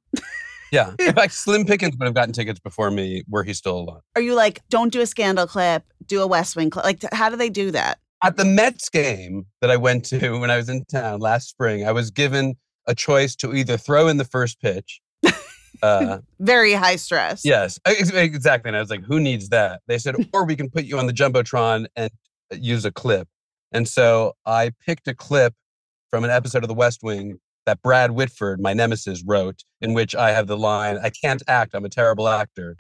Yeah, 0.73 0.95
in 0.99 1.12
fact, 1.12 1.35
Slim 1.35 1.67
Pickens 1.67 1.95
would 1.99 2.07
have 2.07 2.14
gotten 2.14 2.33
tickets 2.33 2.59
before 2.59 2.91
me, 2.91 3.23
were 3.29 3.45
he 3.45 3.53
still 3.53 3.81
alive. 3.81 4.00
Are 4.17 4.23
you 4.23 4.33
like, 4.33 4.62
don't 4.71 4.91
do 4.91 5.03
a 5.03 5.07
scandal 5.07 5.47
clip, 5.47 5.85
do 6.07 6.23
a 6.23 6.26
West 6.26 6.57
Wing 6.57 6.71
clip? 6.71 6.87
Like, 6.87 7.05
how 7.12 7.29
do 7.29 7.37
they 7.37 7.50
do 7.50 7.71
that? 7.73 7.99
At 8.23 8.38
the 8.38 8.47
Mets 8.47 8.88
game 8.88 9.45
that 9.61 9.71
I 9.71 9.76
went 9.76 10.07
to 10.07 10.41
when 10.41 10.50
I 10.50 10.57
was 10.57 10.71
in 10.71 10.87
town 10.87 11.21
last 11.21 11.50
spring, 11.50 11.87
I 11.87 11.93
was 11.93 12.11
given 12.11 12.55
a 12.87 12.95
choice 12.95 13.37
to 13.37 13.55
either 13.55 13.76
throw 13.76 14.09
in 14.09 14.17
the 14.17 14.25
first 14.25 14.62
pitch. 14.62 15.03
Uh, 15.85 16.19
Very 16.41 16.73
high 16.73 16.97
stress. 16.97 17.43
yes, 17.45 17.79
exactly. 17.87 18.69
And 18.69 18.76
I 18.76 18.81
was 18.81 18.91
like, 18.91 19.05
who 19.05 19.21
needs 19.21 19.50
that? 19.50 19.83
They 19.87 19.99
said, 19.99 20.17
or 20.33 20.45
we 20.45 20.57
can 20.57 20.71
put 20.71 20.85
you 20.85 20.99
on 20.99 21.07
the 21.07 21.12
Jumbotron 21.12 21.87
and 21.95 22.11
uh, 22.53 22.57
use 22.59 22.85
a 22.85 22.93
clip. 22.93 23.29
And 23.73 23.87
so 23.87 24.35
I 24.47 24.71
picked 24.87 25.09
a 25.09 25.14
clip 25.14 25.55
from 26.11 26.25
an 26.25 26.31
episode 26.31 26.62
of 26.62 26.69
The 26.69 26.75
West 26.75 27.00
Wing 27.03 27.38
that 27.67 27.83
Brad 27.83 28.12
Whitford, 28.12 28.61
my 28.61 28.73
nemesis, 28.73 29.23
wrote, 29.26 29.64
in 29.81 29.95
which 29.95 30.14
I 30.14 30.31
have 30.31 30.47
the 30.47 30.57
line, 30.57 30.99
I 31.03 31.11
can't 31.11 31.43
act, 31.49 31.75
I'm 31.75 31.85
a 31.85 31.88
terrible 31.88 32.29
actor. 32.29 32.76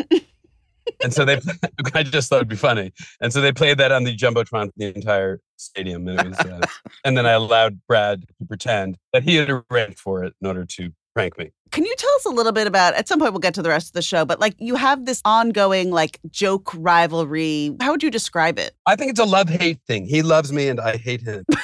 and 1.02 1.12
so 1.12 1.24
they, 1.24 1.40
I 1.94 2.02
just 2.02 2.28
thought 2.28 2.36
it'd 2.36 2.48
be 2.48 2.56
funny. 2.56 2.92
And 3.20 3.32
so 3.32 3.40
they 3.40 3.52
played 3.52 3.78
that 3.78 3.92
on 3.92 4.04
the 4.04 4.16
Jumbotron 4.16 4.66
for 4.66 4.72
the 4.76 4.94
entire 4.94 5.40
stadium. 5.56 6.06
And, 6.08 6.20
it 6.20 6.28
was, 6.28 6.38
uh, 6.38 6.60
and 7.04 7.16
then 7.16 7.26
I 7.26 7.32
allowed 7.32 7.80
Brad 7.86 8.22
to 8.38 8.46
pretend 8.46 8.96
that 9.12 9.24
he 9.24 9.36
had 9.36 9.50
arranged 9.50 9.98
for 9.98 10.22
it 10.24 10.34
in 10.40 10.46
order 10.46 10.64
to 10.64 10.90
prank 11.14 11.38
me. 11.38 11.50
Can 11.74 11.84
you 11.84 11.94
tell 11.98 12.14
us 12.14 12.24
a 12.24 12.30
little 12.30 12.52
bit 12.52 12.68
about, 12.68 12.94
at 12.94 13.08
some 13.08 13.18
point 13.18 13.32
we'll 13.32 13.40
get 13.40 13.52
to 13.54 13.62
the 13.62 13.68
rest 13.68 13.88
of 13.88 13.94
the 13.94 14.02
show, 14.02 14.24
but 14.24 14.38
like 14.38 14.54
you 14.60 14.76
have 14.76 15.06
this 15.06 15.20
ongoing 15.24 15.90
like 15.90 16.20
joke 16.30 16.70
rivalry. 16.76 17.74
How 17.80 17.90
would 17.90 18.00
you 18.00 18.12
describe 18.12 18.60
it? 18.60 18.76
I 18.86 18.94
think 18.94 19.10
it's 19.10 19.18
a 19.18 19.24
love 19.24 19.48
hate 19.48 19.80
thing. 19.84 20.06
He 20.06 20.22
loves 20.22 20.52
me 20.52 20.68
and 20.68 20.80
I 20.80 20.96
hate 20.96 21.22
him. 21.22 21.44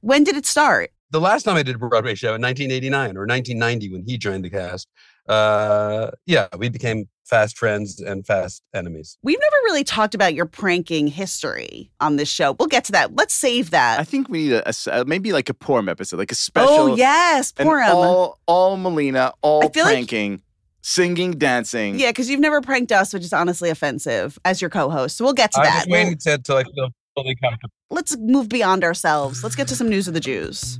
When 0.00 0.22
did 0.22 0.36
it 0.36 0.46
start? 0.46 0.90
the 1.10 1.20
last 1.20 1.44
time 1.44 1.56
I 1.56 1.62
did 1.62 1.76
a 1.76 1.78
Broadway 1.78 2.14
show 2.14 2.34
in 2.34 2.42
1989 2.42 3.16
or 3.16 3.26
1990 3.26 3.92
when 3.92 4.04
he 4.06 4.18
joined 4.18 4.44
the 4.44 4.50
cast, 4.50 4.88
uh, 5.28 6.10
yeah, 6.26 6.48
we 6.56 6.68
became 6.68 7.08
fast 7.24 7.58
friends 7.58 8.00
and 8.00 8.26
fast 8.26 8.62
enemies. 8.74 9.18
We've 9.22 9.38
never 9.38 9.56
really 9.64 9.84
talked 9.84 10.14
about 10.14 10.32
your 10.32 10.46
pranking 10.46 11.08
history 11.08 11.90
on 12.00 12.16
this 12.16 12.28
show. 12.30 12.56
We'll 12.58 12.68
get 12.68 12.84
to 12.84 12.92
that. 12.92 13.14
Let's 13.14 13.34
save 13.34 13.70
that. 13.70 14.00
I 14.00 14.04
think 14.04 14.28
we 14.30 14.44
need 14.44 14.52
a, 14.52 14.64
a 14.64 14.68
s- 14.68 14.86
uh, 14.86 15.04
maybe 15.06 15.32
like 15.32 15.48
a 15.50 15.54
Purim 15.54 15.88
episode, 15.88 16.16
like 16.16 16.32
a 16.32 16.34
special. 16.34 16.70
oh 16.74 16.96
yes, 16.96 17.52
and 17.58 17.68
Purim. 17.68 17.90
all 17.90 18.38
all 18.46 18.76
Melina, 18.78 19.32
all 19.42 19.62
I 19.64 19.68
feel 19.68 19.84
like- 19.84 19.92
pranking, 19.94 20.40
singing, 20.80 21.32
dancing. 21.32 21.98
Yeah, 21.98 22.10
because 22.10 22.30
you've 22.30 22.40
never 22.40 22.60
pranked 22.62 22.92
us, 22.92 23.12
which 23.12 23.24
is 23.24 23.32
honestly 23.34 23.68
offensive 23.68 24.38
as 24.46 24.60
your 24.62 24.70
co-host. 24.70 25.18
So 25.18 25.24
we'll 25.24 25.34
get 25.34 25.52
to 25.52 25.60
I 25.60 25.64
that. 25.64 25.84
was 25.86 25.92
waiting 25.92 26.16
to, 26.18 26.38
to 26.38 26.54
like 26.54 26.66
feel 26.74 26.88
fully 27.14 27.36
comfortable. 27.36 27.72
Let's 27.90 28.16
move 28.18 28.48
beyond 28.48 28.84
ourselves. 28.84 29.42
Let's 29.42 29.56
get 29.56 29.68
to 29.68 29.76
some 29.76 29.88
news 29.90 30.08
of 30.08 30.14
the 30.14 30.20
Jews. 30.20 30.78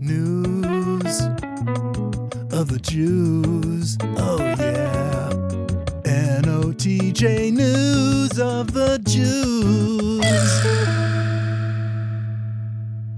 News 0.00 0.46
of 2.54 2.68
the 2.68 2.78
Jews. 2.78 3.98
Oh, 4.16 4.38
yeah. 4.38 5.30
NOTJ 6.42 7.52
News 7.52 8.38
of 8.38 8.72
the 8.72 9.00
Jews. 9.00 10.24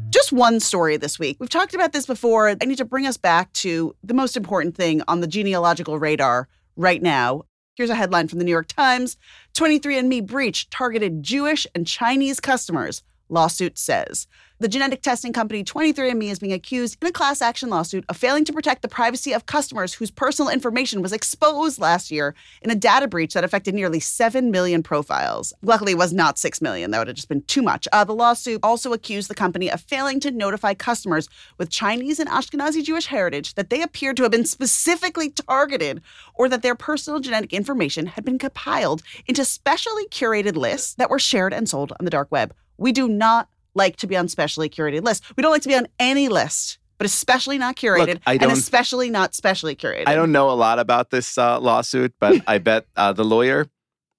Just 0.08 0.32
one 0.32 0.58
story 0.58 0.96
this 0.96 1.18
week. 1.18 1.36
We've 1.38 1.50
talked 1.50 1.74
about 1.74 1.92
this 1.92 2.06
before. 2.06 2.48
I 2.48 2.64
need 2.64 2.78
to 2.78 2.86
bring 2.86 3.06
us 3.06 3.18
back 3.18 3.52
to 3.54 3.94
the 4.02 4.14
most 4.14 4.38
important 4.38 4.74
thing 4.74 5.02
on 5.06 5.20
the 5.20 5.26
genealogical 5.26 5.98
radar 5.98 6.48
right 6.74 7.02
now. 7.02 7.42
Here's 7.74 7.90
a 7.90 7.94
headline 7.94 8.28
from 8.28 8.38
the 8.38 8.44
New 8.46 8.50
York 8.50 8.68
Times 8.68 9.18
23andMe 9.52 10.26
breach 10.26 10.70
targeted 10.70 11.22
Jewish 11.22 11.66
and 11.74 11.86
Chinese 11.86 12.40
customers, 12.40 13.02
lawsuit 13.28 13.76
says. 13.76 14.26
The 14.58 14.68
genetic 14.68 15.02
testing 15.02 15.34
company 15.34 15.62
23andMe 15.62 16.30
is 16.30 16.38
being 16.38 16.54
accused 16.54 16.96
in 17.02 17.08
a 17.08 17.12
class 17.12 17.42
action 17.42 17.68
lawsuit 17.68 18.06
of 18.08 18.16
failing 18.16 18.42
to 18.46 18.54
protect 18.54 18.80
the 18.80 18.88
privacy 18.88 19.34
of 19.34 19.44
customers 19.44 19.92
whose 19.92 20.10
personal 20.10 20.50
information 20.50 21.02
was 21.02 21.12
exposed 21.12 21.78
last 21.78 22.10
year 22.10 22.34
in 22.62 22.70
a 22.70 22.74
data 22.74 23.06
breach 23.06 23.34
that 23.34 23.44
affected 23.44 23.74
nearly 23.74 24.00
7 24.00 24.50
million 24.50 24.82
profiles. 24.82 25.52
Luckily, 25.60 25.92
it 25.92 25.98
was 25.98 26.14
not 26.14 26.38
6 26.38 26.62
million. 26.62 26.90
That 26.90 27.00
would 27.00 27.08
have 27.08 27.16
just 27.16 27.28
been 27.28 27.42
too 27.42 27.60
much. 27.60 27.86
Uh, 27.92 28.04
the 28.04 28.14
lawsuit 28.14 28.60
also 28.62 28.94
accused 28.94 29.28
the 29.28 29.34
company 29.34 29.70
of 29.70 29.82
failing 29.82 30.20
to 30.20 30.30
notify 30.30 30.72
customers 30.72 31.28
with 31.58 31.68
Chinese 31.68 32.18
and 32.18 32.30
Ashkenazi 32.30 32.82
Jewish 32.82 33.08
heritage 33.08 33.56
that 33.56 33.68
they 33.68 33.82
appeared 33.82 34.16
to 34.16 34.22
have 34.22 34.32
been 34.32 34.46
specifically 34.46 35.28
targeted 35.28 36.00
or 36.32 36.48
that 36.48 36.62
their 36.62 36.74
personal 36.74 37.20
genetic 37.20 37.52
information 37.52 38.06
had 38.06 38.24
been 38.24 38.38
compiled 38.38 39.02
into 39.26 39.44
specially 39.44 40.08
curated 40.08 40.56
lists 40.56 40.94
that 40.94 41.10
were 41.10 41.18
shared 41.18 41.52
and 41.52 41.68
sold 41.68 41.92
on 42.00 42.06
the 42.06 42.10
dark 42.10 42.32
web. 42.32 42.54
We 42.78 42.92
do 42.92 43.06
not 43.06 43.50
like 43.76 43.96
to 43.96 44.06
be 44.08 44.16
on 44.16 44.26
specially 44.28 44.68
curated 44.68 45.04
lists. 45.04 45.26
We 45.36 45.42
don't 45.42 45.52
like 45.52 45.62
to 45.62 45.68
be 45.68 45.76
on 45.76 45.86
any 46.00 46.28
list, 46.28 46.78
but 46.98 47.04
especially 47.06 47.58
not 47.58 47.76
curated 47.76 48.20
I 48.26 48.32
and 48.32 48.40
don't- 48.40 48.52
especially 48.52 49.10
not 49.10 49.34
specially 49.34 49.76
curated. 49.76 50.04
I 50.08 50.14
don't 50.16 50.32
know 50.32 50.50
a 50.50 50.56
lot 50.56 50.78
about 50.80 51.10
this 51.10 51.38
uh, 51.38 51.60
lawsuit, 51.60 52.14
but 52.18 52.42
I 52.48 52.58
bet 52.58 52.86
uh, 52.96 53.12
the 53.12 53.24
lawyer, 53.24 53.66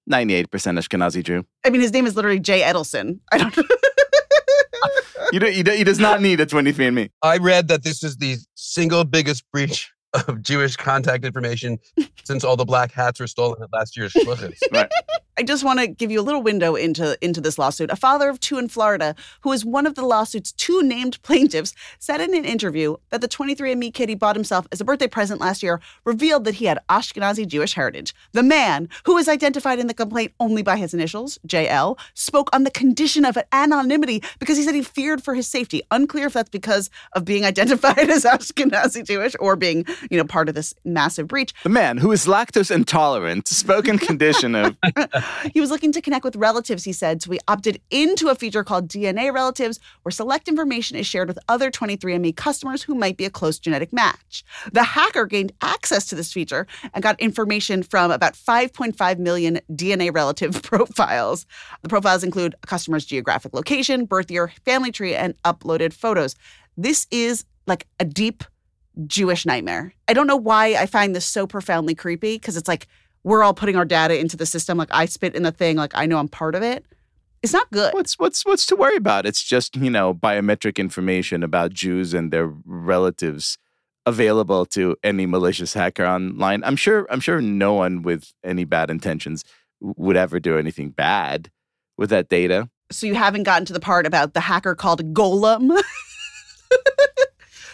ninety-eight 0.06 0.50
percent 0.50 0.78
Ashkenazi 0.78 1.22
Jew. 1.22 1.44
I 1.66 1.70
mean, 1.70 1.80
his 1.82 1.92
name 1.92 2.06
is 2.06 2.16
literally 2.16 2.40
Jay 2.40 2.62
Edelson. 2.62 3.20
I 3.32 3.38
don't. 3.38 3.58
You 5.32 5.40
do, 5.40 5.46
he, 5.46 5.62
do- 5.62 5.72
he 5.72 5.84
does 5.84 5.98
not 5.98 6.22
need 6.22 6.40
a 6.40 6.46
23andMe. 6.46 7.10
I 7.20 7.36
read 7.36 7.68
that 7.68 7.82
this 7.82 8.02
is 8.02 8.16
the 8.16 8.36
single 8.54 9.04
biggest 9.04 9.44
breach 9.52 9.92
of 10.14 10.40
Jewish 10.40 10.74
contact 10.76 11.22
information 11.22 11.78
since 12.24 12.44
all 12.44 12.56
the 12.56 12.64
black 12.64 12.92
hats 12.92 13.20
were 13.20 13.26
stolen 13.26 13.62
at 13.62 13.70
last 13.70 13.94
year's 13.94 14.14
Shluchos. 14.14 14.56
I 15.38 15.42
just 15.44 15.62
want 15.62 15.78
to 15.78 15.86
give 15.86 16.10
you 16.10 16.20
a 16.20 16.22
little 16.22 16.42
window 16.42 16.74
into 16.74 17.16
into 17.24 17.40
this 17.40 17.60
lawsuit. 17.60 17.92
A 17.92 17.96
father 17.96 18.28
of 18.28 18.40
two 18.40 18.58
in 18.58 18.68
Florida, 18.68 19.14
who 19.42 19.52
is 19.52 19.64
one 19.64 19.86
of 19.86 19.94
the 19.94 20.04
lawsuit's 20.04 20.50
two 20.50 20.82
named 20.82 21.22
plaintiffs, 21.22 21.74
said 22.00 22.20
in 22.20 22.34
an 22.34 22.44
interview 22.44 22.96
that 23.10 23.20
the 23.20 23.28
23andMe 23.28 23.94
kit 23.94 24.08
he 24.08 24.16
bought 24.16 24.34
himself 24.34 24.66
as 24.72 24.80
a 24.80 24.84
birthday 24.84 25.06
present 25.06 25.40
last 25.40 25.62
year 25.62 25.80
revealed 26.04 26.44
that 26.44 26.56
he 26.56 26.64
had 26.64 26.80
Ashkenazi 26.88 27.46
Jewish 27.46 27.74
heritage. 27.74 28.16
The 28.32 28.42
man, 28.42 28.88
who 29.04 29.16
is 29.16 29.28
identified 29.28 29.78
in 29.78 29.86
the 29.86 29.94
complaint 29.94 30.32
only 30.40 30.62
by 30.62 30.76
his 30.76 30.92
initials, 30.92 31.38
JL, 31.46 31.96
spoke 32.14 32.50
on 32.52 32.64
the 32.64 32.70
condition 32.72 33.24
of 33.24 33.38
anonymity 33.52 34.24
because 34.40 34.56
he 34.56 34.64
said 34.64 34.74
he 34.74 34.82
feared 34.82 35.22
for 35.22 35.36
his 35.36 35.46
safety. 35.46 35.82
Unclear 35.92 36.26
if 36.26 36.32
that's 36.32 36.50
because 36.50 36.90
of 37.12 37.24
being 37.24 37.44
identified 37.52 38.10
as 38.10 38.24
Ashkenazi 38.24 39.06
Jewish 39.06 39.36
or 39.38 39.54
being, 39.54 39.86
you 40.10 40.18
know, 40.18 40.24
part 40.24 40.48
of 40.48 40.56
this 40.56 40.74
massive 40.84 41.28
breach. 41.28 41.54
The 41.62 41.68
man 41.68 41.96
who 41.96 42.10
is 42.10 42.26
lactose 42.26 42.74
intolerant 42.74 43.46
spoke 43.46 43.86
in 43.86 43.98
condition 43.98 44.56
of 44.56 44.76
He 45.52 45.60
was 45.60 45.70
looking 45.70 45.92
to 45.92 46.02
connect 46.02 46.24
with 46.24 46.36
relatives, 46.36 46.84
he 46.84 46.92
said, 46.92 47.22
so 47.22 47.30
he 47.30 47.40
opted 47.48 47.80
into 47.90 48.28
a 48.28 48.34
feature 48.34 48.64
called 48.64 48.88
DNA 48.88 49.32
Relatives, 49.32 49.78
where 50.02 50.10
select 50.10 50.48
information 50.48 50.96
is 50.96 51.06
shared 51.06 51.28
with 51.28 51.38
other 51.48 51.70
23andMe 51.70 52.36
customers 52.36 52.82
who 52.82 52.94
might 52.94 53.16
be 53.16 53.24
a 53.24 53.30
close 53.30 53.58
genetic 53.58 53.92
match. 53.92 54.44
The 54.72 54.82
hacker 54.82 55.26
gained 55.26 55.52
access 55.62 56.06
to 56.06 56.14
this 56.14 56.32
feature 56.32 56.66
and 56.92 57.02
got 57.02 57.20
information 57.20 57.82
from 57.82 58.10
about 58.10 58.34
5.5 58.34 59.18
million 59.18 59.60
DNA 59.70 60.12
relative 60.12 60.62
profiles. 60.62 61.46
The 61.82 61.88
profiles 61.88 62.24
include 62.24 62.54
a 62.62 62.66
customer's 62.66 63.04
geographic 63.04 63.54
location, 63.54 64.04
birth 64.04 64.30
year, 64.30 64.52
family 64.64 64.92
tree, 64.92 65.14
and 65.14 65.40
uploaded 65.42 65.92
photos. 65.92 66.34
This 66.76 67.06
is 67.10 67.44
like 67.66 67.86
a 68.00 68.04
deep 68.04 68.44
Jewish 69.06 69.46
nightmare. 69.46 69.94
I 70.08 70.12
don't 70.12 70.26
know 70.26 70.36
why 70.36 70.74
I 70.74 70.86
find 70.86 71.14
this 71.14 71.26
so 71.26 71.46
profoundly 71.46 71.94
creepy 71.94 72.36
because 72.36 72.56
it's 72.56 72.68
like 72.68 72.88
we're 73.24 73.42
all 73.42 73.54
putting 73.54 73.76
our 73.76 73.84
data 73.84 74.18
into 74.18 74.36
the 74.36 74.46
system. 74.46 74.78
Like 74.78 74.88
I 74.90 75.06
spit 75.06 75.34
in 75.34 75.42
the 75.42 75.52
thing, 75.52 75.76
like 75.76 75.92
I 75.94 76.06
know 76.06 76.18
I'm 76.18 76.28
part 76.28 76.54
of 76.54 76.62
it. 76.62 76.84
It's 77.42 77.52
not 77.52 77.70
good. 77.70 77.94
what's 77.94 78.18
what's 78.18 78.44
what's 78.44 78.66
to 78.66 78.76
worry 78.76 78.96
about? 78.96 79.26
It's 79.26 79.42
just 79.42 79.76
you 79.76 79.90
know 79.90 80.12
biometric 80.12 80.76
information 80.76 81.42
about 81.42 81.72
Jews 81.72 82.14
and 82.14 82.32
their 82.32 82.52
relatives 82.64 83.58
available 84.06 84.64
to 84.66 84.96
any 85.04 85.26
malicious 85.26 85.74
hacker 85.74 86.04
online. 86.04 86.64
I'm 86.64 86.76
sure 86.76 87.06
I'm 87.10 87.20
sure 87.20 87.40
no 87.40 87.74
one 87.74 88.02
with 88.02 88.32
any 88.42 88.64
bad 88.64 88.90
intentions 88.90 89.44
would 89.80 90.16
ever 90.16 90.40
do 90.40 90.58
anything 90.58 90.90
bad 90.90 91.50
with 91.96 92.10
that 92.10 92.28
data. 92.28 92.68
So 92.90 93.06
you 93.06 93.14
haven't 93.14 93.42
gotten 93.42 93.66
to 93.66 93.72
the 93.72 93.80
part 93.80 94.06
about 94.06 94.34
the 94.34 94.40
hacker 94.40 94.74
called 94.74 95.14
Golem. 95.14 95.78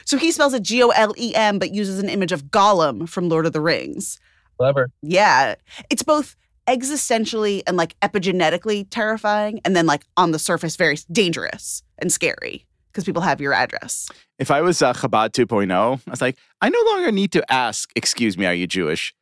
so 0.04 0.18
he 0.18 0.32
spells 0.32 0.52
it 0.52 0.62
G 0.62 0.82
O 0.82 0.88
L 0.88 1.14
E 1.16 1.34
M, 1.34 1.58
but 1.58 1.72
uses 1.72 2.00
an 2.00 2.08
image 2.08 2.32
of 2.32 2.46
Gollum 2.46 3.08
from 3.08 3.28
Lord 3.28 3.46
of 3.46 3.52
the 3.52 3.60
Rings. 3.60 4.18
Clever. 4.58 4.90
Yeah. 5.02 5.54
It's 5.90 6.02
both 6.02 6.36
existentially 6.66 7.62
and 7.66 7.76
like 7.76 7.98
epigenetically 8.00 8.86
terrifying, 8.90 9.60
and 9.64 9.76
then 9.76 9.86
like 9.86 10.04
on 10.16 10.30
the 10.30 10.38
surface, 10.38 10.76
very 10.76 10.96
dangerous 11.12 11.82
and 11.98 12.12
scary 12.12 12.64
because 12.90 13.04
people 13.04 13.22
have 13.22 13.40
your 13.40 13.52
address. 13.52 14.08
If 14.38 14.50
I 14.50 14.62
was 14.62 14.80
uh, 14.80 14.92
Chabad 14.92 15.30
2.0, 15.30 16.00
I 16.06 16.10
was 16.10 16.20
like, 16.20 16.38
I 16.60 16.68
no 16.68 16.80
longer 16.86 17.10
need 17.12 17.32
to 17.32 17.52
ask, 17.52 17.90
excuse 17.96 18.38
me, 18.38 18.46
are 18.46 18.54
you 18.54 18.66
Jewish? 18.66 19.14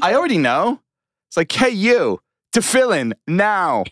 I 0.00 0.14
already 0.14 0.38
know. 0.38 0.80
It's 1.28 1.36
like, 1.36 1.50
hey, 1.50 1.70
you, 1.70 2.20
to 2.52 2.62
fill 2.62 2.92
in 2.92 3.14
now. 3.26 3.84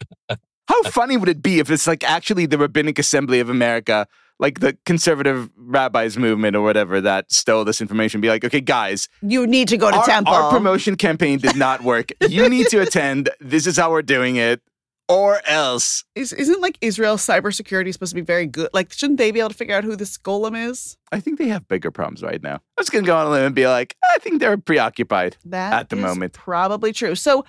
How 0.69 0.83
funny 0.85 1.17
would 1.17 1.29
it 1.29 1.43
be 1.43 1.59
if 1.59 1.71
it's 1.71 1.87
like 1.87 2.03
actually 2.05 2.47
the 2.47 2.57
Rabbinic 2.57 2.99
Assembly 2.99 3.41
of 3.41 3.51
America, 3.51 4.07
like 4.39 4.61
the 4.61 4.77
conservative 4.85 5.49
rabbis 5.57 6.17
movement 6.17 6.57
or 6.57 6.63
whatever 6.63 7.01
that 7.01 7.31
stole 7.33 7.65
this 7.65 7.81
information, 7.81 8.21
be 8.21 8.29
like, 8.29 8.45
okay, 8.45 8.61
guys, 8.61 9.09
You 9.23 9.47
need 9.47 9.69
to 9.69 9.77
go 9.77 9.91
to 9.91 9.97
our, 9.97 10.05
temple. 10.05 10.35
our 10.35 10.51
promotion 10.51 10.97
campaign 10.97 11.39
did 11.39 11.57
not 11.57 11.83
work. 11.83 12.11
you 12.29 12.49
need 12.49 12.67
to 12.69 12.81
attend. 12.81 13.31
This 13.41 13.67
is 13.67 13.77
how 13.77 13.91
we're 13.91 14.03
doing 14.03 14.37
it, 14.37 14.61
or 15.09 15.41
else. 15.47 16.05
Is, 16.15 16.33
isn't 16.33 16.61
like 16.61 16.79
Israel's 16.81 17.25
cybersecurity 17.25 17.93
supposed 17.93 18.11
to 18.11 18.17
be 18.17 18.21
very 18.23 18.47
good? 18.47 18.71
Like, 18.73 18.93
shouldn't 18.93 19.19
they 19.19 19.31
be 19.31 19.39
able 19.41 19.51
to 19.51 19.55
figure 19.55 19.77
out 19.77 19.85
who 19.85 19.97
this 19.97 20.17
golem 20.19 20.57
is? 20.71 20.97
I 21.13 21.21
think 21.21 21.39
they 21.39 21.49
have 21.49 21.69
bigger 21.69 21.91
problems 21.91 22.23
right 22.23 22.43
now. 22.43 22.57
I 22.57 22.81
was 22.81 22.89
going 22.91 23.05
to 23.05 23.07
go 23.07 23.17
on 23.17 23.27
a 23.27 23.31
limb 23.31 23.45
and 23.45 23.55
be 23.55 23.67
like, 23.69 23.97
I 24.03 24.19
think 24.19 24.41
they're 24.41 24.57
preoccupied. 24.57 25.37
That 25.45 25.73
At 25.75 25.89
the 25.91 25.97
moment. 25.97 26.33
probably 26.33 26.93
true. 26.93 27.15
So, 27.15 27.45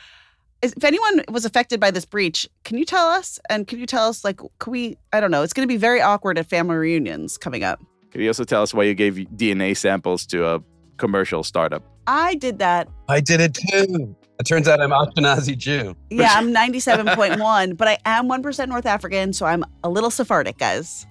if 0.74 0.84
anyone 0.84 1.24
was 1.30 1.46
affected 1.46 1.80
by 1.80 1.92
this 1.92 2.06
breach, 2.06 2.48
can 2.64 2.78
you 2.78 2.86
tell 2.86 3.08
us? 3.08 3.40
And 3.50 3.68
can 3.68 3.80
you 3.80 3.86
tell 3.86 4.08
us, 4.08 4.24
like, 4.24 4.40
can 4.60 4.72
we? 4.72 4.98
I 5.14 5.20
don't 5.20 5.32
know. 5.32 5.44
It's 5.44 5.54
going 5.54 5.68
to 5.68 5.72
be 5.72 5.78
very 5.78 6.02
awkward 6.02 6.38
at 6.38 6.48
family 6.48 6.76
reunions 6.76 7.38
coming 7.38 7.64
up. 7.64 7.84
Can 8.12 8.22
you 8.22 8.30
also 8.30 8.44
tell 8.44 8.62
us 8.62 8.74
why 8.74 8.84
you 8.84 8.94
gave 8.94 9.16
DNA 9.36 9.76
samples 9.76 10.26
to 10.28 10.48
a 10.48 10.64
commercial 10.98 11.44
startup? 11.44 11.84
I 12.08 12.36
did 12.36 12.60
that. 12.60 12.88
I 13.10 13.20
did 13.20 13.42
it 13.42 13.54
too. 13.54 14.16
It 14.40 14.44
turns 14.44 14.68
out 14.68 14.82
I'm 14.82 14.92
Ashkenazi 14.92 15.58
Jew. 15.58 15.96
Yeah, 16.10 16.34
I'm 16.34 16.54
97.1, 16.54 17.78
but 17.78 17.88
I 17.88 17.98
am 18.06 18.28
1% 18.28 18.68
North 18.68 18.86
African, 18.86 19.34
so 19.34 19.46
I'm 19.46 19.64
a 19.84 19.90
little 19.90 20.12
Sephardic, 20.12 20.58
guys. 20.58 21.06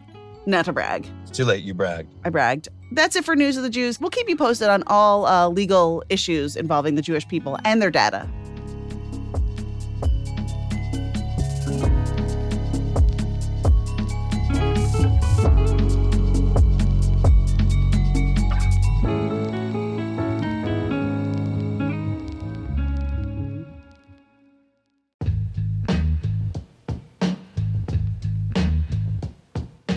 Not 0.47 0.67
to 0.67 0.73
brag. 0.73 1.07
It's 1.23 1.31
too 1.31 1.45
late. 1.47 1.65
You 1.65 1.73
bragged. 1.73 2.13
I 2.25 2.29
bragged. 2.29 2.69
That's 2.93 3.17
it 3.17 3.25
for 3.25 3.35
News 3.35 3.57
of 3.57 3.63
the 3.63 3.71
Jews. 3.71 3.99
We'll 3.99 4.11
keep 4.11 4.29
you 4.29 4.37
posted 4.37 4.69
on 4.69 4.85
all 4.87 5.27
uh, 5.27 5.49
legal 5.49 6.05
issues 6.11 6.55
involving 6.55 6.97
the 6.97 7.03
Jewish 7.03 7.27
people 7.27 7.59
and 7.65 7.81
their 7.81 7.91
data. 7.91 8.29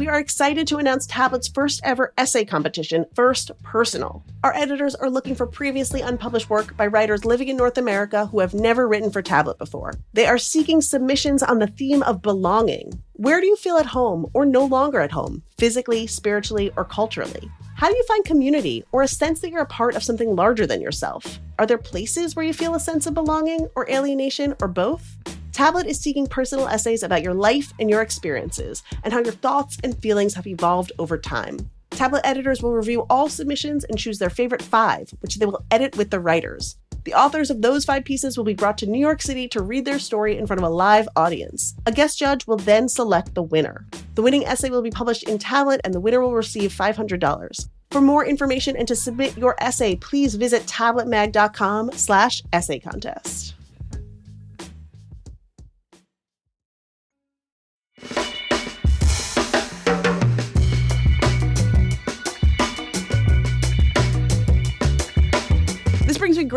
We 0.07 0.13
are 0.13 0.19
excited 0.19 0.67
to 0.69 0.77
announce 0.77 1.05
Tablet's 1.05 1.49
first 1.49 1.81
ever 1.83 2.13
essay 2.17 2.45
competition, 2.45 3.07
First 3.13 3.51
Personal. 3.61 4.23
Our 4.41 4.55
editors 4.55 4.95
are 4.95 5.09
looking 5.09 5.35
for 5.35 5.45
previously 5.45 5.99
unpublished 5.99 6.49
work 6.49 6.77
by 6.77 6.87
writers 6.87 7.25
living 7.25 7.49
in 7.49 7.57
North 7.57 7.77
America 7.77 8.27
who 8.27 8.39
have 8.39 8.53
never 8.53 8.87
written 8.87 9.11
for 9.11 9.21
Tablet 9.21 9.57
before. 9.57 9.95
They 10.13 10.25
are 10.25 10.37
seeking 10.37 10.79
submissions 10.79 11.43
on 11.43 11.59
the 11.59 11.67
theme 11.67 12.03
of 12.03 12.21
belonging. 12.21 13.03
Where 13.15 13.41
do 13.41 13.47
you 13.47 13.57
feel 13.57 13.75
at 13.75 13.87
home 13.87 14.27
or 14.33 14.45
no 14.45 14.63
longer 14.63 15.01
at 15.01 15.11
home, 15.11 15.43
physically, 15.57 16.07
spiritually, 16.07 16.71
or 16.77 16.85
culturally? 16.85 17.51
How 17.75 17.89
do 17.89 17.97
you 17.97 18.05
find 18.05 18.23
community 18.23 18.85
or 18.93 19.01
a 19.01 19.09
sense 19.09 19.41
that 19.41 19.49
you're 19.49 19.59
a 19.59 19.65
part 19.65 19.97
of 19.97 20.03
something 20.03 20.37
larger 20.37 20.65
than 20.65 20.79
yourself? 20.79 21.37
Are 21.59 21.65
there 21.65 21.77
places 21.77 22.33
where 22.33 22.45
you 22.45 22.53
feel 22.53 22.75
a 22.75 22.79
sense 22.79 23.07
of 23.07 23.13
belonging 23.13 23.67
or 23.75 23.89
alienation 23.89 24.55
or 24.61 24.69
both? 24.69 25.17
Tablet 25.57 25.87
is 25.87 25.99
seeking 25.99 26.27
personal 26.27 26.67
essays 26.67 27.01
about 27.01 27.23
your 27.23 27.33
life 27.33 27.73
and 27.79 27.89
your 27.89 28.03
experiences 28.03 28.83
and 29.03 29.11
how 29.11 29.21
your 29.21 29.33
thoughts 29.33 29.75
and 29.83 29.99
feelings 29.99 30.35
have 30.35 30.45
evolved 30.45 30.91
over 30.99 31.17
time. 31.17 31.57
Tablet 31.89 32.21
editors 32.23 32.61
will 32.61 32.73
review 32.73 33.07
all 33.09 33.27
submissions 33.27 33.83
and 33.83 33.97
choose 33.97 34.19
their 34.19 34.29
favorite 34.29 34.61
five, 34.61 35.09
which 35.21 35.37
they 35.37 35.47
will 35.47 35.65
edit 35.71 35.97
with 35.97 36.11
the 36.11 36.19
writers. 36.19 36.77
The 37.05 37.15
authors 37.15 37.49
of 37.49 37.63
those 37.63 37.85
five 37.85 38.05
pieces 38.05 38.37
will 38.37 38.43
be 38.43 38.53
brought 38.53 38.77
to 38.77 38.85
New 38.85 38.99
York 38.99 39.19
City 39.19 39.47
to 39.47 39.63
read 39.63 39.85
their 39.85 39.97
story 39.97 40.37
in 40.37 40.45
front 40.45 40.61
of 40.61 40.63
a 40.63 40.69
live 40.69 41.09
audience. 41.15 41.73
A 41.87 41.91
guest 41.91 42.19
judge 42.19 42.45
will 42.45 42.57
then 42.57 42.87
select 42.87 43.33
the 43.33 43.41
winner. 43.41 43.87
The 44.13 44.21
winning 44.21 44.45
essay 44.45 44.69
will 44.69 44.83
be 44.83 44.91
published 44.91 45.23
in 45.23 45.39
Tablet, 45.39 45.81
and 45.83 45.91
the 45.91 45.99
winner 45.99 46.21
will 46.21 46.35
receive 46.35 46.71
$500. 46.71 47.69
For 47.89 47.99
more 47.99 48.23
information 48.23 48.77
and 48.77 48.87
to 48.87 48.95
submit 48.95 49.35
your 49.35 49.55
essay, 49.57 49.95
please 49.95 50.35
visit 50.35 50.67
tabletmag.com 50.67 51.93
slash 51.93 52.43
essay 52.53 52.77
contest. 52.77 53.55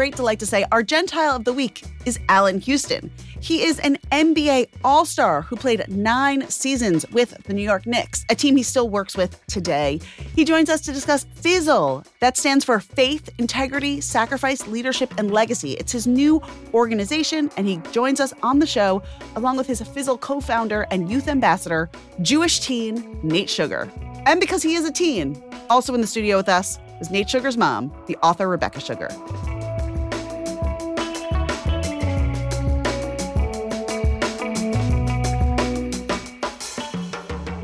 Great 0.00 0.16
delight 0.16 0.38
to 0.38 0.46
say 0.46 0.64
our 0.72 0.82
Gentile 0.82 1.36
of 1.36 1.44
the 1.44 1.52
week 1.52 1.84
is 2.06 2.18
Allan 2.30 2.58
Houston. 2.60 3.12
He 3.38 3.64
is 3.64 3.78
an 3.80 3.98
NBA 4.10 4.68
All 4.82 5.04
Star 5.04 5.42
who 5.42 5.56
played 5.56 5.86
nine 5.90 6.48
seasons 6.48 7.04
with 7.10 7.36
the 7.44 7.52
New 7.52 7.60
York 7.60 7.84
Knicks, 7.86 8.24
a 8.30 8.34
team 8.34 8.56
he 8.56 8.62
still 8.62 8.88
works 8.88 9.14
with 9.14 9.38
today. 9.46 10.00
He 10.34 10.46
joins 10.46 10.70
us 10.70 10.80
to 10.80 10.92
discuss 10.94 11.26
FISLL. 11.42 12.06
That 12.20 12.38
stands 12.38 12.64
for 12.64 12.80
Faith, 12.80 13.28
Integrity, 13.36 14.00
Sacrifice, 14.00 14.66
Leadership, 14.66 15.12
and 15.18 15.30
Legacy. 15.30 15.72
It's 15.72 15.92
his 15.92 16.06
new 16.06 16.40
organization, 16.72 17.50
and 17.58 17.66
he 17.66 17.76
joins 17.92 18.20
us 18.20 18.32
on 18.42 18.58
the 18.58 18.66
show 18.66 19.02
along 19.36 19.58
with 19.58 19.66
his 19.66 19.82
FISLL 19.82 20.18
co 20.18 20.40
founder 20.40 20.86
and 20.90 21.10
youth 21.10 21.28
ambassador, 21.28 21.90
Jewish 22.22 22.60
teen 22.60 23.20
Nate 23.22 23.50
Sugar. 23.50 23.86
And 24.24 24.40
because 24.40 24.62
he 24.62 24.76
is 24.76 24.86
a 24.86 24.92
teen, 24.92 25.42
also 25.68 25.94
in 25.94 26.00
the 26.00 26.06
studio 26.06 26.38
with 26.38 26.48
us 26.48 26.78
is 27.02 27.10
Nate 27.10 27.28
Sugar's 27.28 27.58
mom, 27.58 27.92
the 28.06 28.16
author 28.22 28.48
Rebecca 28.48 28.80
Sugar. 28.80 29.10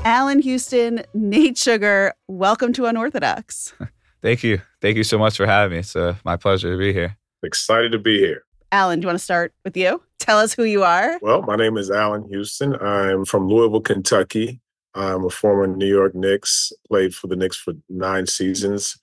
Allan 0.07 0.39
Houston, 0.39 1.03
Nate 1.15 1.59
Sugar, 1.59 2.15
welcome 2.29 2.73
to 2.75 2.87
Unorthodox. 2.87 3.75
Thank 4.23 4.45
you. 4.45 4.63
Thank 4.81 4.97
you 4.97 5.03
so 5.03 5.19
much 5.19 5.37
for 5.37 5.47
having 5.47 5.73
me. 5.73 5.79
It's 5.81 5.97
uh, 5.97 6.15
my 6.25 6.37
pleasure 6.37 6.71
to 6.71 6.79
be 6.79 6.93
here. 6.93 7.17
Excited 7.43 7.91
to 7.91 7.99
be 7.99 8.21
here. 8.21 8.45
Allan, 8.71 9.01
do 9.01 9.05
you 9.05 9.09
want 9.09 9.19
to 9.19 9.25
start 9.25 9.53
with 9.65 9.77
you? 9.77 10.01
Tell 10.21 10.39
us 10.39 10.53
who 10.53 10.63
you 10.63 10.85
are. 10.85 11.19
Well, 11.23 11.43
my 11.43 11.57
name 11.57 11.77
is 11.77 11.91
Allan 11.91 12.23
Houston. 12.29 12.77
I'm 12.77 13.25
from 13.25 13.49
Louisville, 13.49 13.81
Kentucky. 13.81 14.61
I'm 14.95 15.25
a 15.25 15.29
former 15.29 15.67
New 15.67 15.89
York 15.89 16.15
Knicks, 16.15 16.73
played 16.87 17.13
for 17.13 17.27
the 17.27 17.35
Knicks 17.35 17.57
for 17.57 17.73
nine 17.89 18.29
seasons. 18.29 18.97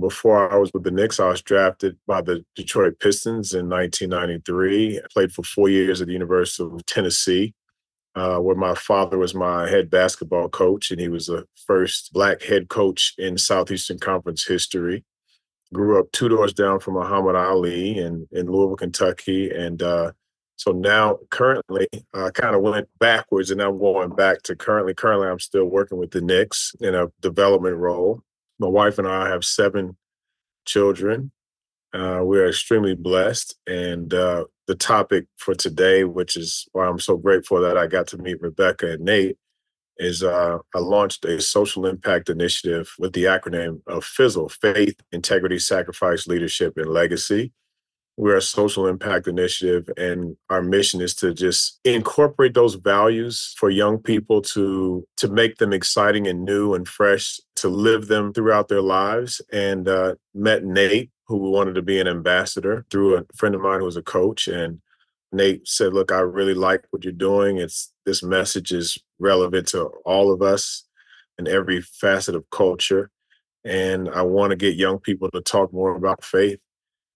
Before 0.00 0.50
I 0.50 0.56
was 0.56 0.72
with 0.72 0.84
the 0.84 0.90
Knicks, 0.90 1.20
I 1.20 1.28
was 1.28 1.42
drafted 1.42 1.98
by 2.06 2.22
the 2.22 2.46
Detroit 2.54 2.98
Pistons 2.98 3.52
in 3.52 3.68
1993. 3.68 5.00
I 5.00 5.02
played 5.12 5.32
for 5.32 5.42
four 5.42 5.68
years 5.68 6.00
at 6.00 6.06
the 6.06 6.14
University 6.14 6.64
of 6.64 6.86
Tennessee, 6.86 7.52
uh, 8.16 8.38
where 8.38 8.56
my 8.56 8.74
father 8.74 9.18
was 9.18 9.34
my 9.34 9.68
head 9.68 9.90
basketball 9.90 10.48
coach, 10.48 10.90
and 10.90 10.98
he 10.98 11.08
was 11.08 11.26
the 11.26 11.46
first 11.66 12.12
Black 12.14 12.42
head 12.42 12.68
coach 12.68 13.14
in 13.18 13.36
Southeastern 13.36 13.98
Conference 13.98 14.46
history. 14.46 15.04
Grew 15.72 16.00
up 16.00 16.10
two 16.12 16.28
doors 16.28 16.54
down 16.54 16.80
from 16.80 16.94
Muhammad 16.94 17.36
Ali 17.36 17.98
in, 17.98 18.26
in 18.32 18.46
Louisville, 18.46 18.76
Kentucky. 18.76 19.50
And 19.50 19.82
uh, 19.82 20.12
so 20.56 20.72
now, 20.72 21.18
currently, 21.30 21.88
I 22.14 22.30
kind 22.30 22.54
of 22.54 22.62
went 22.62 22.88
backwards 22.98 23.50
and 23.50 23.60
I'm 23.60 23.78
going 23.78 24.14
back 24.14 24.42
to 24.44 24.56
currently. 24.56 24.94
Currently, 24.94 25.28
I'm 25.28 25.40
still 25.40 25.66
working 25.66 25.98
with 25.98 26.12
the 26.12 26.22
Knicks 26.22 26.74
in 26.80 26.94
a 26.94 27.08
development 27.20 27.76
role. 27.76 28.22
My 28.58 28.68
wife 28.68 28.98
and 28.98 29.08
I 29.08 29.28
have 29.28 29.44
seven 29.44 29.96
children. 30.64 31.32
Uh, 31.92 32.20
we're 32.22 32.48
extremely 32.48 32.94
blessed. 32.94 33.56
And 33.66 34.12
uh, 34.12 34.44
the 34.66 34.74
topic 34.74 35.26
for 35.36 35.54
today, 35.54 36.04
which 36.04 36.36
is 36.36 36.68
why 36.72 36.86
I'm 36.86 37.00
so 37.00 37.16
grateful 37.16 37.60
that 37.60 37.78
I 37.78 37.86
got 37.86 38.06
to 38.08 38.18
meet 38.18 38.40
Rebecca 38.40 38.92
and 38.92 39.04
Nate, 39.04 39.38
is 39.98 40.22
uh, 40.22 40.58
I 40.74 40.78
launched 40.78 41.24
a 41.24 41.40
social 41.40 41.86
impact 41.86 42.28
initiative 42.28 42.92
with 42.98 43.12
the 43.14 43.24
acronym 43.24 43.80
of 43.86 44.04
FISLL 44.04 44.50
Faith, 44.50 44.96
Integrity, 45.12 45.58
Sacrifice, 45.58 46.26
Leadership, 46.26 46.74
and 46.76 46.88
Legacy. 46.88 47.52
We're 48.18 48.36
a 48.36 48.42
social 48.42 48.86
impact 48.86 49.28
initiative, 49.28 49.90
and 49.98 50.36
our 50.48 50.62
mission 50.62 51.02
is 51.02 51.14
to 51.16 51.34
just 51.34 51.80
incorporate 51.84 52.54
those 52.54 52.74
values 52.74 53.54
for 53.58 53.68
young 53.68 53.98
people 53.98 54.40
to 54.42 55.06
to 55.18 55.28
make 55.28 55.58
them 55.58 55.74
exciting 55.74 56.26
and 56.26 56.42
new 56.42 56.72
and 56.72 56.88
fresh, 56.88 57.38
to 57.56 57.68
live 57.68 58.06
them 58.06 58.32
throughout 58.32 58.68
their 58.68 58.80
lives. 58.80 59.42
And 59.52 59.86
uh, 59.86 60.14
met 60.34 60.64
Nate, 60.64 61.10
who 61.26 61.50
wanted 61.50 61.74
to 61.74 61.82
be 61.82 62.00
an 62.00 62.08
ambassador, 62.08 62.84
through 62.90 63.16
a 63.16 63.24
friend 63.34 63.54
of 63.54 63.60
mine 63.60 63.80
who 63.80 63.84
was 63.84 63.96
a 63.96 64.02
coach, 64.02 64.48
and 64.48 64.80
Nate 65.32 65.66
said, 65.66 65.92
"Look, 65.92 66.12
I 66.12 66.20
really 66.20 66.54
like 66.54 66.84
what 66.90 67.04
you're 67.04 67.12
doing. 67.12 67.58
It's 67.58 67.92
this 68.04 68.22
message 68.22 68.72
is 68.72 68.98
relevant 69.18 69.68
to 69.68 69.86
all 70.04 70.32
of 70.32 70.42
us 70.42 70.84
in 71.38 71.48
every 71.48 71.80
facet 71.82 72.34
of 72.34 72.48
culture, 72.50 73.10
and 73.64 74.08
I 74.08 74.22
want 74.22 74.50
to 74.50 74.56
get 74.56 74.76
young 74.76 74.98
people 74.98 75.30
to 75.32 75.40
talk 75.40 75.72
more 75.72 75.94
about 75.94 76.24
faith." 76.24 76.60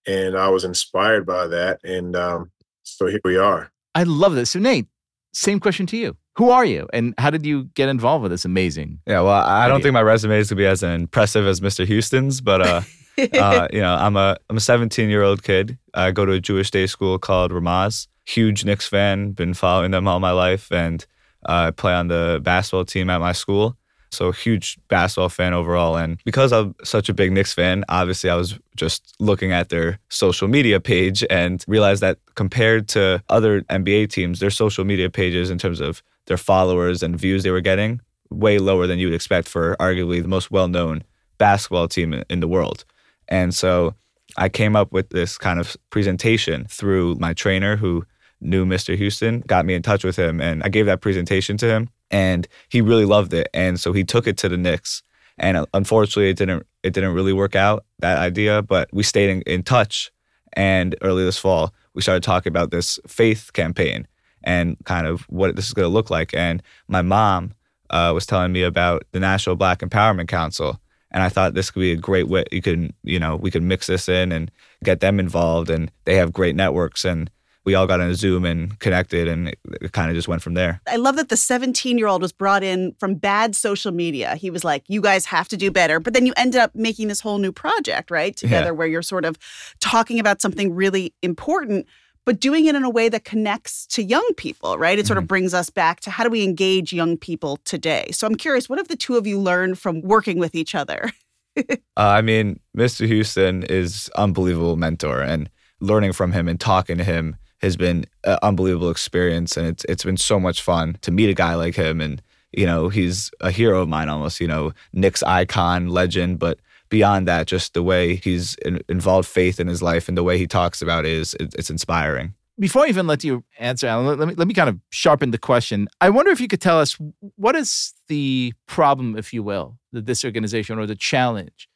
And 0.06 0.36
I 0.36 0.48
was 0.48 0.64
inspired 0.64 1.26
by 1.26 1.46
that, 1.46 1.80
and 1.84 2.16
um, 2.16 2.50
so 2.82 3.06
here 3.06 3.20
we 3.24 3.36
are. 3.36 3.70
I 3.94 4.04
love 4.04 4.34
this. 4.34 4.50
So, 4.50 4.58
Nate, 4.58 4.86
same 5.32 5.60
question 5.60 5.86
to 5.86 5.96
you. 5.96 6.16
Who 6.36 6.50
are 6.50 6.64
you, 6.64 6.88
and 6.92 7.14
how 7.18 7.30
did 7.30 7.44
you 7.44 7.64
get 7.74 7.88
involved 7.88 8.22
with 8.22 8.30
this 8.30 8.44
amazing? 8.44 9.00
Yeah, 9.06 9.20
well, 9.20 9.42
I 9.42 9.68
don't 9.68 9.82
think 9.82 9.92
my 9.92 10.02
resume 10.02 10.38
is 10.38 10.48
gonna 10.48 10.58
be 10.58 10.66
as 10.66 10.82
impressive 10.82 11.46
as 11.46 11.60
Mr. 11.60 11.86
Houston's, 11.86 12.40
but 12.40 12.66
uh, 12.66 12.80
uh, 13.18 13.68
you 13.72 13.80
know, 13.80 13.94
I'm 13.94 14.16
a 14.16 14.36
I'm 14.48 14.56
a 14.56 14.60
17 14.60 15.08
year 15.08 15.22
old 15.22 15.42
kid. 15.42 15.78
I 15.94 16.10
go 16.10 16.24
to 16.24 16.32
a 16.32 16.40
Jewish 16.40 16.70
day 16.70 16.86
school 16.86 17.18
called 17.18 17.52
Ramaz. 17.52 18.06
Huge 18.26 18.64
Knicks 18.64 18.86
fan. 18.86 19.32
Been 19.32 19.54
following 19.54 19.90
them 19.90 20.06
all 20.06 20.20
my 20.20 20.30
life, 20.30 20.70
and 20.70 21.04
uh, 21.48 21.68
I 21.68 21.70
play 21.70 21.94
on 21.94 22.08
the 22.08 22.40
basketball 22.42 22.84
team 22.84 23.10
at 23.10 23.20
my 23.20 23.32
school. 23.32 23.76
So 24.12 24.32
huge 24.32 24.76
basketball 24.88 25.28
fan 25.28 25.54
overall. 25.54 25.96
And 25.96 26.18
because 26.24 26.52
I'm 26.52 26.74
such 26.82 27.08
a 27.08 27.14
big 27.14 27.30
Knicks 27.32 27.54
fan, 27.54 27.84
obviously 27.88 28.28
I 28.28 28.34
was 28.34 28.58
just 28.74 29.14
looking 29.20 29.52
at 29.52 29.68
their 29.68 29.98
social 30.08 30.48
media 30.48 30.80
page 30.80 31.24
and 31.30 31.64
realized 31.68 32.02
that 32.02 32.18
compared 32.34 32.88
to 32.88 33.22
other 33.28 33.62
NBA 33.62 34.10
teams, 34.10 34.40
their 34.40 34.50
social 34.50 34.84
media 34.84 35.10
pages 35.10 35.48
in 35.48 35.58
terms 35.58 35.80
of 35.80 36.02
their 36.26 36.36
followers 36.36 37.02
and 37.02 37.18
views 37.18 37.44
they 37.44 37.50
were 37.50 37.60
getting, 37.60 38.00
way 38.30 38.58
lower 38.58 38.86
than 38.86 38.98
you 38.98 39.06
would 39.06 39.14
expect 39.14 39.48
for 39.48 39.76
arguably 39.78 40.20
the 40.22 40.28
most 40.28 40.50
well-known 40.50 41.02
basketball 41.38 41.86
team 41.86 42.22
in 42.28 42.40
the 42.40 42.48
world. 42.48 42.84
And 43.30 43.54
so 43.54 43.94
I 44.36 44.48
came 44.48 44.76
up 44.76 44.92
with 44.92 45.10
this 45.10 45.38
kind 45.38 45.60
of 45.60 45.76
presentation 45.90 46.66
through 46.68 47.16
my 47.16 47.32
trainer 47.32 47.76
who 47.76 48.04
knew 48.40 48.64
Mr. 48.64 48.96
Houston, 48.96 49.40
got 49.40 49.66
me 49.66 49.74
in 49.74 49.82
touch 49.82 50.04
with 50.04 50.18
him, 50.18 50.40
and 50.40 50.62
I 50.62 50.68
gave 50.68 50.86
that 50.86 51.00
presentation 51.00 51.56
to 51.58 51.66
him, 51.66 51.90
and 52.10 52.48
he 52.68 52.80
really 52.80 53.04
loved 53.04 53.34
it. 53.34 53.48
And 53.52 53.78
so 53.78 53.92
he 53.92 54.04
took 54.04 54.26
it 54.26 54.36
to 54.38 54.48
the 54.48 54.56
Knicks. 54.56 55.02
And 55.38 55.56
uh, 55.56 55.66
unfortunately, 55.74 56.30
it 56.30 56.36
didn't 56.36 56.66
it 56.82 56.92
didn't 56.92 57.14
really 57.14 57.32
work 57.32 57.54
out 57.54 57.84
that 57.98 58.18
idea, 58.18 58.62
but 58.62 58.88
we 58.92 59.02
stayed 59.02 59.30
in, 59.30 59.42
in 59.42 59.62
touch. 59.62 60.10
And 60.54 60.96
early 61.02 61.24
this 61.24 61.38
fall, 61.38 61.72
we 61.94 62.02
started 62.02 62.22
talking 62.22 62.50
about 62.50 62.70
this 62.70 62.98
faith 63.06 63.52
campaign 63.52 64.06
and 64.42 64.76
kind 64.84 65.06
of 65.06 65.22
what 65.22 65.54
this 65.56 65.66
is 65.66 65.74
going 65.74 65.86
to 65.86 65.92
look 65.92 66.10
like. 66.10 66.34
And 66.34 66.62
my 66.88 67.02
mom 67.02 67.52
uh, 67.90 68.12
was 68.14 68.26
telling 68.26 68.52
me 68.52 68.62
about 68.62 69.04
the 69.12 69.20
National 69.20 69.56
Black 69.56 69.80
Empowerment 69.80 70.28
Council, 70.28 70.80
and 71.10 71.22
I 71.22 71.28
thought 71.28 71.54
this 71.54 71.70
could 71.70 71.80
be 71.80 71.92
a 71.92 71.96
great 71.96 72.28
way. 72.28 72.44
You 72.52 72.62
can, 72.62 72.92
you 73.02 73.18
know, 73.18 73.36
we 73.36 73.50
could 73.50 73.62
mix 73.62 73.86
this 73.86 74.08
in 74.08 74.32
and 74.32 74.50
get 74.84 75.00
them 75.00 75.18
involved, 75.20 75.70
and 75.70 75.90
they 76.04 76.16
have 76.16 76.32
great 76.32 76.54
networks, 76.56 77.04
and 77.04 77.30
we 77.66 77.74
all 77.74 77.86
got 77.86 78.00
on 78.00 78.08
a 78.08 78.14
Zoom 78.14 78.46
and 78.46 78.78
connected, 78.78 79.28
and 79.28 79.48
it, 79.48 79.58
it 79.82 79.92
kind 79.92 80.08
of 80.10 80.16
just 80.16 80.28
went 80.28 80.40
from 80.40 80.54
there. 80.54 80.80
I 80.88 80.96
love 80.96 81.16
that 81.16 81.28
the 81.28 81.36
17 81.36 81.98
year 81.98 82.06
old 82.06 82.22
was 82.22 82.32
brought 82.32 82.62
in 82.62 82.94
from 82.98 83.16
bad 83.16 83.54
social 83.54 83.92
media. 83.92 84.34
He 84.36 84.50
was 84.50 84.64
like, 84.64 84.82
you 84.88 85.02
guys 85.02 85.26
have 85.26 85.46
to 85.48 85.58
do 85.58 85.70
better. 85.70 86.00
But 86.00 86.14
then 86.14 86.24
you 86.24 86.32
ended 86.38 86.58
up 86.60 86.74
making 86.74 87.08
this 87.08 87.20
whole 87.20 87.36
new 87.38 87.52
project, 87.52 88.10
right? 88.10 88.34
Together, 88.34 88.66
Yeah. 88.68 88.70
where 88.70 88.86
you're 88.86 89.02
sort 89.02 89.26
of 89.26 89.36
talking 89.78 90.18
about 90.18 90.40
something 90.40 90.74
really 90.74 91.12
important. 91.22 91.86
But 92.26 92.40
doing 92.40 92.66
it 92.66 92.74
in 92.74 92.84
a 92.84 92.90
way 92.90 93.08
that 93.08 93.24
connects 93.24 93.86
to 93.88 94.02
young 94.02 94.28
people, 94.36 94.78
right? 94.78 94.98
It 94.98 95.06
sort 95.06 95.18
of 95.18 95.26
brings 95.26 95.54
us 95.54 95.70
back 95.70 96.00
to 96.00 96.10
how 96.10 96.22
do 96.22 96.30
we 96.30 96.44
engage 96.44 96.92
young 96.92 97.16
people 97.16 97.56
today? 97.64 98.10
So 98.12 98.26
I'm 98.26 98.34
curious, 98.34 98.68
what 98.68 98.78
have 98.78 98.88
the 98.88 98.96
two 98.96 99.16
of 99.16 99.26
you 99.26 99.40
learned 99.40 99.78
from 99.78 100.02
working 100.02 100.38
with 100.38 100.54
each 100.54 100.74
other? 100.74 101.10
Uh, 101.56 101.64
I 101.96 102.22
mean, 102.22 102.60
Mr. 102.76 103.06
Houston 103.06 103.64
is 103.64 104.08
unbelievable 104.14 104.76
mentor, 104.76 105.20
and 105.20 105.50
learning 105.80 106.12
from 106.12 106.32
him 106.32 106.48
and 106.48 106.58
talking 106.58 106.96
to 106.96 107.04
him 107.04 107.36
has 107.60 107.76
been 107.76 108.06
an 108.24 108.38
unbelievable 108.42 108.88
experience, 108.88 109.56
and 109.56 109.66
it's 109.66 109.84
it's 109.86 110.04
been 110.04 110.16
so 110.16 110.40
much 110.40 110.62
fun 110.62 110.96
to 111.02 111.10
meet 111.10 111.28
a 111.28 111.34
guy 111.34 111.54
like 111.54 111.74
him, 111.74 112.00
and 112.00 112.22
you 112.52 112.64
know 112.64 112.88
he's 112.88 113.30
a 113.40 113.50
hero 113.50 113.82
of 113.82 113.88
mine 113.88 114.08
almost, 114.08 114.40
you 114.40 114.46
know 114.46 114.72
Knick's 114.92 115.22
icon, 115.24 115.88
legend, 115.88 116.38
but 116.38 116.60
beyond 116.90 117.26
that, 117.28 117.46
just 117.46 117.74
the 117.74 117.82
way 117.82 118.16
he's 118.16 118.54
in, 118.56 118.80
involved 118.88 119.28
faith 119.28 119.58
in 119.58 119.66
his 119.66 119.82
life 119.82 120.08
and 120.08 120.16
the 120.16 120.22
way 120.22 120.36
he 120.36 120.46
talks 120.46 120.82
about 120.82 121.06
it 121.06 121.12
is 121.12 121.34
it, 121.34 121.54
it's 121.54 121.70
inspiring. 121.70 122.34
Before 122.58 122.84
I 122.84 122.88
even 122.88 123.06
let 123.06 123.24
you 123.24 123.42
answer, 123.58 123.86
Allan, 123.86 124.18
let 124.18 124.28
me 124.28 124.34
let 124.34 124.46
me 124.46 124.52
kind 124.52 124.68
of 124.68 124.78
sharpen 124.90 125.30
the 125.30 125.38
question. 125.38 125.88
I 126.02 126.10
wonder 126.10 126.30
if 126.30 126.40
you 126.40 126.48
could 126.48 126.60
tell 126.60 126.78
us 126.78 126.98
what 127.36 127.56
is 127.56 127.94
the 128.08 128.52
problem, 128.66 129.16
if 129.16 129.32
you 129.32 129.42
will, 129.42 129.78
that 129.92 130.04
this 130.04 130.24
organization 130.24 130.78
or 130.78 130.86
the 130.86 130.94
challenge 130.94 131.68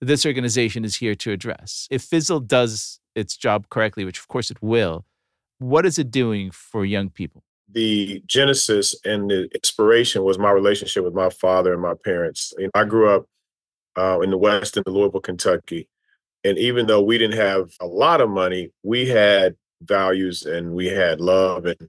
that 0.00 0.06
this 0.06 0.26
organization 0.26 0.84
is 0.84 0.96
here 0.96 1.14
to 1.14 1.30
address. 1.30 1.86
If 1.88 2.02
FISLL 2.02 2.48
does 2.48 2.98
its 3.14 3.36
job 3.36 3.68
correctly, 3.68 4.04
which 4.04 4.18
of 4.18 4.26
course 4.26 4.50
it 4.50 4.60
will, 4.60 5.04
what 5.60 5.86
is 5.86 5.96
it 5.96 6.10
doing 6.10 6.50
for 6.50 6.84
young 6.84 7.08
people? 7.08 7.44
the 7.72 8.22
genesis 8.26 8.94
and 9.04 9.30
the 9.30 9.48
inspiration 9.54 10.22
was 10.24 10.38
my 10.38 10.50
relationship 10.50 11.04
with 11.04 11.14
my 11.14 11.30
father 11.30 11.72
and 11.72 11.82
my 11.82 11.94
parents. 12.04 12.52
You 12.58 12.64
know, 12.64 12.70
I 12.74 12.84
grew 12.84 13.08
up 13.08 13.26
uh, 13.96 14.20
in 14.20 14.30
the 14.30 14.38
West 14.38 14.76
in 14.76 14.84
Louisville, 14.86 15.20
Kentucky. 15.20 15.88
And 16.44 16.58
even 16.58 16.86
though 16.86 17.02
we 17.02 17.18
didn't 17.18 17.38
have 17.38 17.70
a 17.80 17.86
lot 17.86 18.20
of 18.20 18.28
money, 18.28 18.70
we 18.82 19.08
had 19.08 19.56
values 19.82 20.44
and 20.44 20.72
we 20.72 20.86
had 20.86 21.20
love 21.20 21.66
and 21.66 21.88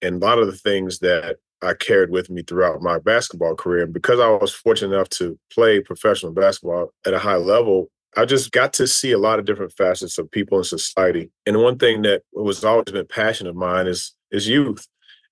and 0.00 0.20
a 0.20 0.26
lot 0.26 0.38
of 0.38 0.46
the 0.46 0.56
things 0.56 0.98
that 0.98 1.36
I 1.62 1.74
carried 1.74 2.10
with 2.10 2.28
me 2.28 2.42
throughout 2.42 2.82
my 2.82 2.98
basketball 2.98 3.54
career. 3.54 3.84
And 3.84 3.92
because 3.92 4.18
I 4.18 4.28
was 4.28 4.52
fortunate 4.52 4.94
enough 4.94 5.08
to 5.10 5.38
play 5.52 5.80
professional 5.80 6.32
basketball 6.32 6.92
at 7.06 7.14
a 7.14 7.20
high 7.20 7.36
level, 7.36 7.88
I 8.16 8.24
just 8.24 8.50
got 8.50 8.72
to 8.74 8.86
see 8.86 9.12
a 9.12 9.18
lot 9.18 9.38
of 9.38 9.44
different 9.44 9.72
facets 9.72 10.18
of 10.18 10.30
people 10.30 10.58
in 10.58 10.64
society. 10.64 11.30
And 11.46 11.62
one 11.62 11.78
thing 11.78 12.02
that 12.02 12.22
was 12.32 12.64
always 12.64 12.90
been 12.92 13.06
passion 13.06 13.46
of 13.46 13.56
mine 13.56 13.86
is 13.86 14.12
is 14.30 14.48
youth 14.48 14.86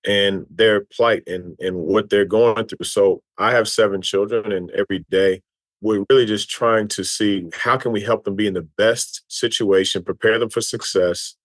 and 0.05 0.45
their 0.49 0.85
plight 0.85 1.23
and 1.27 1.55
and 1.59 1.75
what 1.75 2.09
they're 2.09 2.25
going 2.25 2.65
through. 2.65 2.85
So 2.85 3.21
I 3.37 3.51
have 3.51 3.67
seven 3.67 4.01
children, 4.01 4.51
and 4.51 4.71
every 4.71 5.05
day 5.09 5.41
we're 5.81 6.05
really 6.09 6.25
just 6.25 6.49
trying 6.49 6.87
to 6.89 7.03
see 7.03 7.49
how 7.53 7.75
can 7.75 7.91
we 7.91 8.01
help 8.01 8.23
them 8.23 8.35
be 8.35 8.47
in 8.47 8.53
the 8.53 8.67
best 8.77 9.23
situation, 9.27 10.03
prepare 10.03 10.37
them 10.37 10.49
for 10.49 10.61
success, 10.61 11.35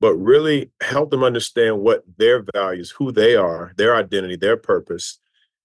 but 0.00 0.14
really 0.14 0.70
help 0.82 1.10
them 1.10 1.24
understand 1.24 1.80
what 1.80 2.04
their 2.18 2.44
values, 2.54 2.90
who 2.90 3.10
they 3.10 3.34
are, 3.34 3.72
their 3.76 3.96
identity, 3.96 4.36
their 4.36 4.56
purpose. 4.56 5.18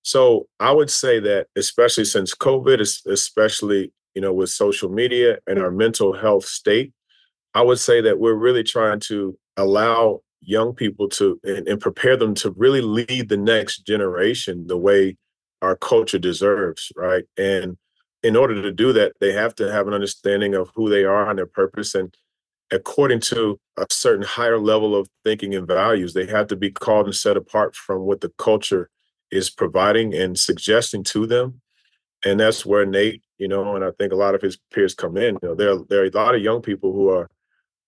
So 0.04 0.48
I 0.60 0.72
would 0.72 0.90
say 0.90 1.20
that 1.20 1.48
especially 1.56 2.06
since 2.06 2.34
COVID, 2.34 2.80
especially 3.08 3.92
you 4.16 4.22
know 4.22 4.34
with 4.34 4.50
social 4.50 4.90
media 4.90 5.40
and 5.48 5.60
our 5.60 5.72
mental 5.72 6.14
health 6.14 6.46
state, 6.46 6.94
I 7.54 7.62
would 7.62 7.80
say 7.80 8.02
that 8.02 8.20
we're 8.20 8.34
really 8.34 8.64
trying 8.64 9.02
to 9.02 9.38
allow 9.58 10.22
young 10.40 10.74
people 10.74 11.08
to 11.08 11.40
and, 11.44 11.68
and 11.68 11.80
prepare 11.80 12.18
them 12.18 12.34
to 12.36 12.52
really 12.52 12.82
lead 12.82 13.30
the 13.30 13.38
next 13.38 13.86
generation 13.86 14.68
the 14.68 14.78
way 14.78 15.18
our 15.62 15.76
culture 15.76 16.18
deserves, 16.18 16.92
right? 16.96 17.26
And 17.38 17.78
in 18.24 18.36
order 18.36 18.62
to 18.62 18.72
do 18.72 18.94
that, 18.94 19.14
they 19.20 19.34
have 19.34 19.56
to 19.56 19.72
have 19.72 19.88
an 19.88 19.94
understanding 19.94 20.54
of 20.54 20.72
who 20.76 20.90
they 20.90 21.04
are 21.04 21.30
and 21.30 21.38
their 21.38 21.46
purpose. 21.46 21.96
And 21.96 22.16
according 22.72 23.20
to 23.22 23.60
a 23.78 23.86
certain 23.90 24.26
higher 24.26 24.60
level 24.60 24.96
of 24.96 25.08
thinking 25.24 25.56
and 25.56 25.68
values, 25.68 26.14
they 26.14 26.28
have 26.28 26.48
to 26.48 26.56
be 26.56 26.72
called 26.72 27.08
and 27.08 27.16
set 27.16 27.38
apart 27.38 27.76
from 27.76 28.02
what 28.02 28.22
the 28.22 28.32
culture 28.38 28.90
is 29.32 29.50
providing 29.50 30.14
and 30.14 30.38
suggesting 30.38 31.04
to 31.06 31.26
them. 31.26 31.62
And 32.24 32.40
that's 32.40 32.66
where 32.66 32.86
Nate, 32.86 33.24
you 33.40 33.48
know, 33.48 33.76
and 33.76 33.84
I 33.84 33.90
think 33.98 34.14
a 34.14 34.18
lot 34.18 34.36
of 34.36 34.42
his 34.42 34.58
peers 34.72 34.94
come 34.94 35.18
in. 35.18 35.40
You 35.42 35.50
know, 35.50 35.56
there, 35.56 35.76
there 35.90 36.04
are 36.04 36.06
a 36.06 36.12
lot 36.12 36.36
of 36.36 36.42
young 36.42 36.62
people 36.62 36.94
who 36.94 37.10
are, 37.10 37.28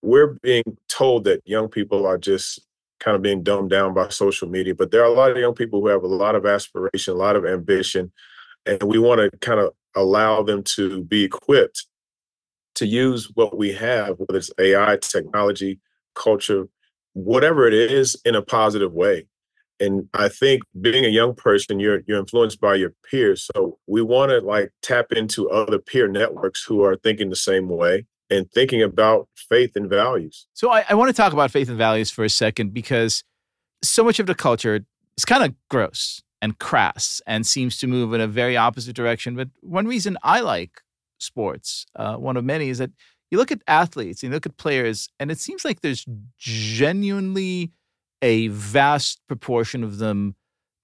we're 0.01 0.39
being 0.41 0.63
told 0.87 1.25
that 1.25 1.41
young 1.45 1.69
people 1.69 2.07
are 2.07 2.17
just 2.17 2.59
kind 2.99 3.15
of 3.15 3.21
being 3.21 3.43
dumbed 3.43 3.69
down 3.69 3.93
by 3.93 4.09
social 4.09 4.49
media, 4.49 4.73
but 4.73 4.89
there 4.89 5.01
are 5.01 5.07
a 5.07 5.13
lot 5.13 5.29
of 5.29 5.37
young 5.37 5.53
people 5.53 5.81
who 5.81 5.87
have 5.87 6.03
a 6.03 6.07
lot 6.07 6.35
of 6.35 6.45
aspiration, 6.45 7.13
a 7.13 7.17
lot 7.17 7.35
of 7.35 7.45
ambition, 7.45 8.11
and 8.65 8.81
we 8.83 8.97
want 8.97 9.19
to 9.19 9.37
kind 9.39 9.59
of 9.59 9.73
allow 9.95 10.43
them 10.43 10.63
to 10.75 11.03
be 11.03 11.23
equipped 11.23 11.87
to 12.75 12.85
use 12.85 13.29
what 13.35 13.57
we 13.57 13.73
have, 13.73 14.17
whether 14.17 14.37
it's 14.37 14.51
AI, 14.59 14.97
technology, 14.97 15.79
culture, 16.15 16.67
whatever 17.13 17.67
it 17.67 17.73
is, 17.73 18.19
in 18.25 18.35
a 18.35 18.41
positive 18.41 18.93
way. 18.93 19.27
And 19.79 20.07
I 20.13 20.29
think 20.29 20.63
being 20.79 21.05
a 21.05 21.09
young 21.09 21.35
person, 21.35 21.79
you're 21.79 22.01
you're 22.07 22.19
influenced 22.19 22.61
by 22.61 22.75
your 22.75 22.93
peers. 23.09 23.49
So 23.53 23.77
we 23.87 24.01
want 24.01 24.31
to 24.31 24.39
like 24.39 24.71
tap 24.81 25.11
into 25.11 25.49
other 25.49 25.79
peer 25.79 26.07
networks 26.07 26.63
who 26.63 26.83
are 26.83 26.95
thinking 26.95 27.29
the 27.29 27.35
same 27.35 27.67
way 27.67 28.05
and 28.29 28.49
thinking 28.51 28.81
about 28.81 29.27
faith 29.35 29.71
and 29.75 29.89
values. 29.89 30.47
So 30.53 30.71
I, 30.71 30.85
I 30.89 30.93
want 30.93 31.09
to 31.09 31.13
talk 31.13 31.33
about 31.33 31.51
faith 31.51 31.69
and 31.69 31.77
values 31.77 32.09
for 32.09 32.23
a 32.23 32.29
second 32.29 32.73
because 32.73 33.23
so 33.83 34.03
much 34.03 34.19
of 34.19 34.27
the 34.27 34.35
culture 34.35 34.85
is 35.17 35.25
kind 35.25 35.43
of 35.43 35.53
gross 35.69 36.21
and 36.43 36.59
crass 36.59 37.21
and 37.25 37.47
seems 37.47 37.79
to 37.79 37.87
move 37.87 38.13
in 38.13 38.19
a 38.19 38.27
very 38.27 38.57
opposite 38.57 38.93
direction. 38.93 39.33
But 39.33 39.47
one 39.61 39.87
reason 39.87 40.17
I 40.23 40.41
like 40.41 40.81
sports, 41.17 41.85
uh, 41.95 42.17
one 42.17 42.35
of 42.35 42.43
many, 42.43 42.67
is 42.67 42.79
that 42.79 42.91
you 43.31 43.37
look 43.37 43.49
at 43.49 43.61
athletes, 43.65 44.21
you 44.21 44.29
look 44.29 44.45
at 44.45 44.57
players, 44.57 45.07
and 45.21 45.31
it 45.31 45.39
seems 45.39 45.63
like 45.63 45.79
there's 45.79 46.05
genuinely 46.37 47.71
a 48.21 48.49
vast 48.49 49.21
proportion 49.25 49.85
of 49.85 49.99
them 49.99 50.35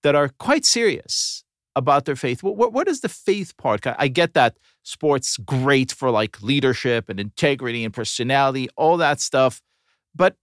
that 0.01 0.15
are 0.15 0.29
quite 0.39 0.63
serious 0.65 1.43
about 1.75 2.05
their 2.05 2.15
faith. 2.15 2.41
What, 2.41 2.55
what, 2.55 2.71
what 2.71 2.87
is 2.87 3.01
the 3.01 3.09
faith 3.09 3.57
part? 3.57 3.85
I 3.85 4.07
get 4.07 4.33
that 4.35 4.55
sports 4.83 5.35
great 5.35 5.91
for 5.91 6.09
like 6.09 6.41
leadership 6.41 7.09
and 7.09 7.19
integrity 7.19 7.83
and 7.83 7.93
personality, 7.93 8.69
all 8.77 8.95
that 8.95 9.19
stuff. 9.19 9.61
But 10.15 10.37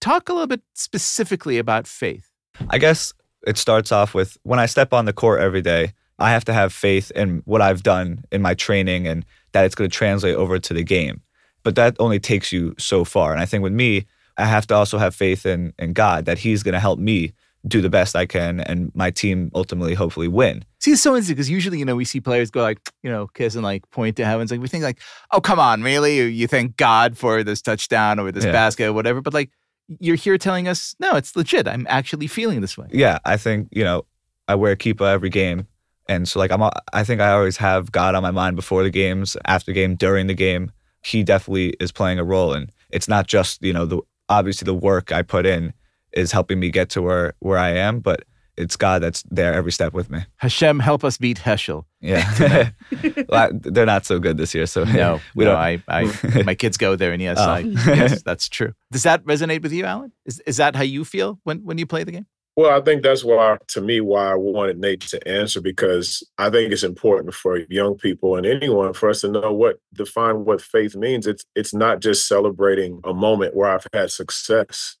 talk 0.00 0.28
a 0.28 0.32
little 0.32 0.48
bit 0.48 0.62
specifically 0.74 1.58
about 1.58 1.86
faith. 1.86 2.26
I 2.68 2.78
guess 2.78 3.14
it 3.46 3.58
starts 3.58 3.92
off 3.92 4.14
with 4.14 4.36
when 4.42 4.58
I 4.58 4.66
step 4.66 4.92
on 4.92 5.04
the 5.04 5.12
court 5.12 5.40
every 5.40 5.62
day, 5.62 5.92
I 6.18 6.30
have 6.30 6.44
to 6.46 6.52
have 6.52 6.72
faith 6.72 7.10
in 7.12 7.42
what 7.46 7.62
I've 7.62 7.82
done 7.82 8.24
in 8.30 8.42
my 8.42 8.54
training 8.54 9.06
and 9.06 9.24
that 9.52 9.64
it's 9.64 9.74
going 9.74 9.88
to 9.88 9.96
translate 9.96 10.36
over 10.36 10.58
to 10.58 10.74
the 10.74 10.84
game. 10.84 11.22
But 11.62 11.76
that 11.76 11.96
only 11.98 12.20
takes 12.20 12.52
you 12.52 12.74
so 12.78 13.04
far. 13.04 13.32
And 13.32 13.40
I 13.40 13.46
think 13.46 13.62
with 13.62 13.72
me, 13.72 14.06
I 14.36 14.44
have 14.44 14.66
to 14.68 14.74
also 14.74 14.98
have 14.98 15.14
faith 15.14 15.46
in, 15.46 15.72
in 15.78 15.92
God 15.92 16.24
that 16.26 16.38
He's 16.38 16.62
going 16.62 16.74
to 16.74 16.80
help 16.80 16.98
me 16.98 17.32
do 17.66 17.82
the 17.82 17.90
best 17.90 18.16
I 18.16 18.24
can 18.24 18.60
and 18.60 18.90
my 18.94 19.10
team 19.10 19.50
ultimately 19.54 19.94
hopefully 19.94 20.28
win. 20.28 20.64
See, 20.78 20.92
it's 20.92 21.02
so 21.02 21.10
interesting 21.10 21.36
because 21.36 21.50
usually, 21.50 21.78
you 21.78 21.84
know, 21.84 21.94
we 21.94 22.06
see 22.06 22.20
players 22.20 22.50
go 22.50 22.62
like, 22.62 22.80
you 23.02 23.10
know, 23.10 23.26
kiss 23.26 23.54
and 23.54 23.62
like 23.62 23.88
point 23.90 24.16
to 24.16 24.24
heavens. 24.24 24.50
Like 24.50 24.60
we 24.60 24.68
think 24.68 24.82
like, 24.82 25.00
oh, 25.30 25.42
come 25.42 25.58
on, 25.58 25.82
really? 25.82 26.30
You 26.30 26.46
thank 26.46 26.76
God 26.76 27.18
for 27.18 27.44
this 27.44 27.60
touchdown 27.60 28.18
or 28.18 28.32
this 28.32 28.46
yeah. 28.46 28.52
basket 28.52 28.86
or 28.86 28.92
whatever. 28.94 29.20
But 29.20 29.34
like 29.34 29.50
you're 29.98 30.16
here 30.16 30.38
telling 30.38 30.68
us, 30.68 30.94
no, 31.00 31.16
it's 31.16 31.34
legit. 31.34 31.66
I'm 31.66 31.86
actually 31.88 32.26
feeling 32.26 32.60
this 32.60 32.78
way. 32.78 32.86
Yeah, 32.92 33.18
I 33.24 33.36
think 33.36 33.68
you 33.72 33.82
know, 33.82 34.04
I 34.48 34.54
wear 34.54 34.76
kippah 34.76 35.12
every 35.12 35.30
game, 35.30 35.66
and 36.08 36.28
so 36.28 36.38
like 36.38 36.52
I'm, 36.52 36.62
I 36.92 37.04
think 37.04 37.20
I 37.20 37.32
always 37.32 37.56
have 37.56 37.90
God 37.90 38.14
on 38.14 38.22
my 38.22 38.30
mind 38.30 38.56
before 38.56 38.82
the 38.82 38.90
games, 38.90 39.36
after 39.46 39.66
the 39.66 39.74
game, 39.74 39.96
during 39.96 40.26
the 40.26 40.34
game. 40.34 40.72
He 41.02 41.24
definitely 41.24 41.70
is 41.80 41.92
playing 41.92 42.18
a 42.18 42.24
role, 42.24 42.52
and 42.52 42.70
it's 42.90 43.08
not 43.08 43.26
just 43.26 43.62
you 43.62 43.72
know 43.72 43.86
the 43.86 44.00
obviously 44.28 44.66
the 44.66 44.74
work 44.74 45.12
I 45.12 45.22
put 45.22 45.46
in 45.46 45.72
is 46.12 46.32
helping 46.32 46.60
me 46.60 46.70
get 46.70 46.90
to 46.90 47.02
where 47.02 47.34
where 47.40 47.58
I 47.58 47.70
am, 47.70 48.00
but 48.00 48.24
it's 48.60 48.76
God 48.76 49.02
that's 49.02 49.22
there 49.30 49.52
every 49.52 49.72
step 49.72 49.92
with 49.92 50.10
me. 50.10 50.20
Hashem, 50.36 50.78
help 50.80 51.04
us 51.04 51.16
beat 51.16 51.38
Heschel. 51.38 51.84
Yeah, 52.00 52.70
well, 53.28 53.50
they're 53.52 53.86
not 53.86 54.06
so 54.06 54.18
good 54.18 54.36
this 54.36 54.54
year. 54.54 54.66
So 54.66 54.84
no, 54.84 55.20
we 55.34 55.44
no, 55.44 55.52
don't. 55.52 55.60
I, 55.60 55.82
I, 55.88 56.42
my 56.42 56.54
kids 56.54 56.76
go 56.76 56.96
there, 56.96 57.12
and 57.12 57.22
yes, 57.22 57.38
oh. 57.40 57.50
I, 57.50 57.58
yes, 57.60 58.22
that's 58.22 58.48
true. 58.48 58.74
Does 58.92 59.02
that 59.04 59.24
resonate 59.24 59.62
with 59.62 59.72
you, 59.72 59.84
Allan? 59.84 60.12
Is 60.24 60.40
is 60.40 60.58
that 60.58 60.76
how 60.76 60.82
you 60.82 61.04
feel 61.04 61.40
when 61.44 61.64
when 61.64 61.78
you 61.78 61.86
play 61.86 62.04
the 62.04 62.12
game? 62.12 62.26
Well, 62.56 62.76
I 62.76 62.82
think 62.82 63.02
that's 63.02 63.24
why, 63.24 63.56
to 63.68 63.80
me, 63.80 64.00
why 64.00 64.32
I 64.32 64.34
wanted 64.34 64.78
Nate 64.78 65.00
to 65.02 65.28
answer 65.28 65.60
because 65.60 66.22
I 66.36 66.50
think 66.50 66.72
it's 66.72 66.82
important 66.82 67.32
for 67.32 67.60
young 67.70 67.96
people 67.96 68.36
and 68.36 68.44
anyone 68.44 68.92
for 68.92 69.08
us 69.08 69.22
to 69.22 69.28
know 69.28 69.52
what 69.52 69.78
define 69.94 70.44
what 70.44 70.60
faith 70.60 70.96
means. 70.96 71.26
It's 71.26 71.44
it's 71.54 71.72
not 71.72 72.00
just 72.00 72.28
celebrating 72.28 73.00
a 73.04 73.14
moment 73.14 73.54
where 73.54 73.70
I've 73.70 73.86
had 73.92 74.10
success 74.10 74.96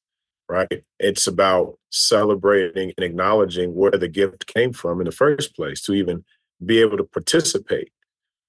right? 0.50 0.82
It's 0.98 1.26
about 1.28 1.78
celebrating 1.90 2.92
and 2.96 3.04
acknowledging 3.04 3.74
where 3.74 3.92
the 3.92 4.08
gift 4.08 4.46
came 4.46 4.72
from 4.72 5.00
in 5.00 5.04
the 5.04 5.12
first 5.12 5.54
place 5.54 5.80
to 5.82 5.92
even 5.92 6.24
be 6.64 6.80
able 6.80 6.96
to 6.96 7.04
participate. 7.04 7.92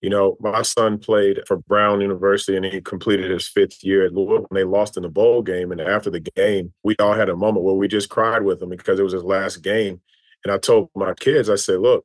You 0.02 0.10
know, 0.10 0.36
my 0.40 0.64
son 0.64 0.98
played 0.98 1.42
for 1.48 1.58
Brown 1.58 2.02
University 2.02 2.58
and 2.58 2.66
he 2.66 2.82
completed 2.82 3.30
his 3.30 3.48
fifth 3.48 3.84
year 3.84 4.04
at 4.04 4.14
Louisville 4.14 4.48
and 4.50 4.58
they 4.58 4.64
lost 4.64 4.98
in 4.98 5.04
the 5.04 5.10
bowl 5.10 5.44
game. 5.44 5.72
And 5.72 5.80
after 5.80 6.10
the 6.10 6.20
game, 6.20 6.74
we 6.84 6.96
all 6.98 7.14
had 7.14 7.30
a 7.30 7.36
moment 7.36 7.64
where 7.64 7.76
we 7.76 7.88
just 7.88 8.10
cried 8.10 8.44
with 8.44 8.62
him 8.62 8.70
because 8.70 9.00
it 9.00 9.04
was 9.04 9.14
his 9.14 9.24
last 9.24 9.58
game. 9.58 10.02
And 10.44 10.52
I 10.52 10.58
told 10.58 10.90
my 10.96 11.14
kids, 11.14 11.52
I 11.52 11.56
said, 11.56 11.82
look, 11.82 12.04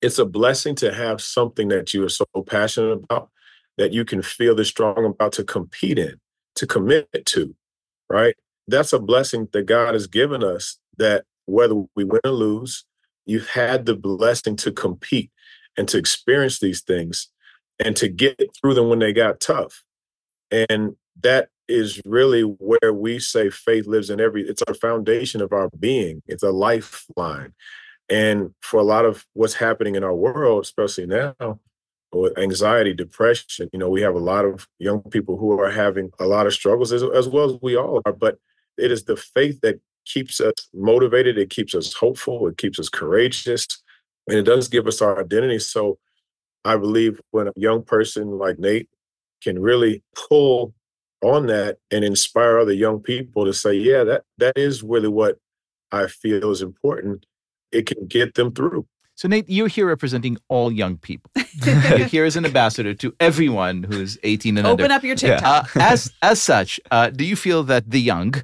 it's 0.00 0.18
a 0.18 0.24
blessing 0.24 0.74
to 0.76 0.92
have 0.92 1.20
something 1.20 1.68
that 1.68 1.92
you 1.92 2.02
are 2.04 2.08
so 2.08 2.24
passionate 2.46 2.92
about 2.92 3.28
that 3.76 3.92
you 3.92 4.06
can 4.06 4.22
feel 4.22 4.54
the 4.54 4.64
strong 4.64 5.04
about 5.04 5.32
to 5.32 5.44
compete 5.44 5.98
in, 5.98 6.18
to 6.54 6.66
commit 6.66 7.10
to 7.26 7.54
right? 8.08 8.34
That's 8.68 8.92
a 8.92 8.98
blessing 8.98 9.48
that 9.52 9.66
God 9.66 9.94
has 9.94 10.06
given 10.06 10.42
us 10.42 10.78
that 10.98 11.24
whether 11.46 11.74
we 11.94 12.04
win 12.04 12.20
or 12.24 12.30
lose, 12.30 12.84
you've 13.24 13.48
had 13.48 13.86
the 13.86 13.94
blessing 13.94 14.56
to 14.56 14.72
compete 14.72 15.30
and 15.76 15.88
to 15.88 15.98
experience 15.98 16.58
these 16.58 16.80
things 16.80 17.28
and 17.78 17.96
to 17.96 18.08
get 18.08 18.40
through 18.60 18.74
them 18.74 18.88
when 18.88 18.98
they 18.98 19.12
got 19.12 19.40
tough. 19.40 19.84
And 20.50 20.96
that 21.22 21.48
is 21.68 22.00
really 22.04 22.42
where 22.42 22.92
we 22.92 23.18
say 23.18 23.50
faith 23.50 23.86
lives 23.86 24.10
in 24.10 24.20
every 24.20 24.48
it's 24.48 24.62
our 24.62 24.74
foundation 24.74 25.40
of 25.40 25.52
our 25.52 25.68
being. 25.78 26.22
It's 26.26 26.42
a 26.42 26.50
lifeline. 26.50 27.52
And 28.08 28.54
for 28.60 28.78
a 28.78 28.84
lot 28.84 29.04
of 29.04 29.26
what's 29.32 29.54
happening 29.54 29.96
in 29.96 30.04
our 30.04 30.14
world, 30.14 30.62
especially 30.64 31.06
now, 31.06 31.34
with 32.12 32.38
anxiety, 32.38 32.94
depression, 32.94 33.68
you 33.72 33.78
know, 33.78 33.90
we 33.90 34.00
have 34.02 34.14
a 34.14 34.20
lot 34.20 34.44
of 34.44 34.68
young 34.78 35.02
people 35.02 35.36
who 35.36 35.58
are 35.58 35.70
having 35.70 36.10
a 36.20 36.26
lot 36.26 36.46
of 36.46 36.52
struggles 36.52 36.92
as, 36.92 37.02
as 37.02 37.28
well 37.28 37.50
as 37.50 37.58
we 37.60 37.76
all 37.76 38.00
are. 38.06 38.12
But 38.12 38.38
it 38.78 38.90
is 38.90 39.04
the 39.04 39.16
faith 39.16 39.60
that 39.62 39.80
keeps 40.04 40.40
us 40.40 40.54
motivated, 40.72 41.38
it 41.38 41.50
keeps 41.50 41.74
us 41.74 41.92
hopeful, 41.92 42.46
it 42.48 42.58
keeps 42.58 42.78
us 42.78 42.88
courageous, 42.88 43.66
and 44.28 44.38
it 44.38 44.42
does 44.44 44.68
give 44.68 44.86
us 44.86 45.02
our 45.02 45.20
identity. 45.20 45.58
So 45.58 45.98
I 46.64 46.76
believe 46.76 47.20
when 47.30 47.48
a 47.48 47.52
young 47.56 47.82
person 47.82 48.38
like 48.38 48.58
Nate 48.58 48.88
can 49.42 49.60
really 49.60 50.02
pull 50.28 50.74
on 51.22 51.46
that 51.46 51.78
and 51.90 52.04
inspire 52.04 52.58
other 52.58 52.72
young 52.72 53.00
people 53.00 53.44
to 53.44 53.52
say, 53.52 53.74
yeah, 53.74 54.04
that 54.04 54.24
that 54.38 54.56
is 54.56 54.82
really 54.82 55.08
what 55.08 55.38
I 55.92 56.06
feel 56.06 56.50
is 56.50 56.62
important. 56.62 57.26
It 57.72 57.86
can 57.86 58.06
get 58.06 58.34
them 58.34 58.52
through. 58.52 58.86
So, 59.16 59.28
Nate, 59.28 59.48
you're 59.48 59.68
here 59.68 59.86
representing 59.86 60.36
all 60.48 60.70
young 60.70 60.98
people. 60.98 61.30
you're 61.64 62.06
here 62.06 62.26
as 62.26 62.36
an 62.36 62.44
ambassador 62.44 62.92
to 62.94 63.14
everyone 63.18 63.82
who's 63.82 64.18
18 64.22 64.58
and 64.58 64.66
Open 64.66 64.84
under. 64.84 64.94
up 64.94 65.04
your 65.04 65.16
TikTok. 65.16 65.74
Uh, 65.74 65.80
as 65.80 66.12
as 66.20 66.40
such, 66.40 66.78
uh, 66.90 67.08
do 67.08 67.24
you 67.24 67.34
feel 67.34 67.62
that 67.64 67.90
the 67.90 68.00
young, 68.00 68.34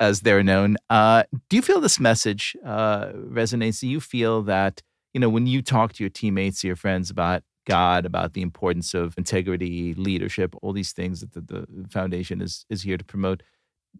as 0.00 0.20
they're 0.20 0.42
known, 0.42 0.76
uh, 0.90 1.24
do 1.48 1.56
you 1.56 1.62
feel 1.62 1.80
this 1.80 1.98
message 1.98 2.56
uh, 2.64 3.08
resonates? 3.08 3.80
Do 3.80 3.88
you 3.88 4.00
feel 4.00 4.42
that 4.42 4.82
you 5.14 5.20
know 5.20 5.28
when 5.28 5.46
you 5.46 5.62
talk 5.62 5.92
to 5.94 6.02
your 6.02 6.10
teammates, 6.10 6.64
your 6.64 6.76
friends 6.76 7.10
about 7.10 7.42
God, 7.66 8.06
about 8.06 8.32
the 8.32 8.42
importance 8.42 8.94
of 8.94 9.14
integrity, 9.18 9.94
leadership, 9.94 10.54
all 10.62 10.72
these 10.72 10.92
things 10.92 11.20
that 11.20 11.32
the, 11.32 11.66
the 11.68 11.88
foundation 11.88 12.40
is 12.40 12.64
is 12.70 12.82
here 12.82 12.96
to 12.96 13.04
promote? 13.04 13.42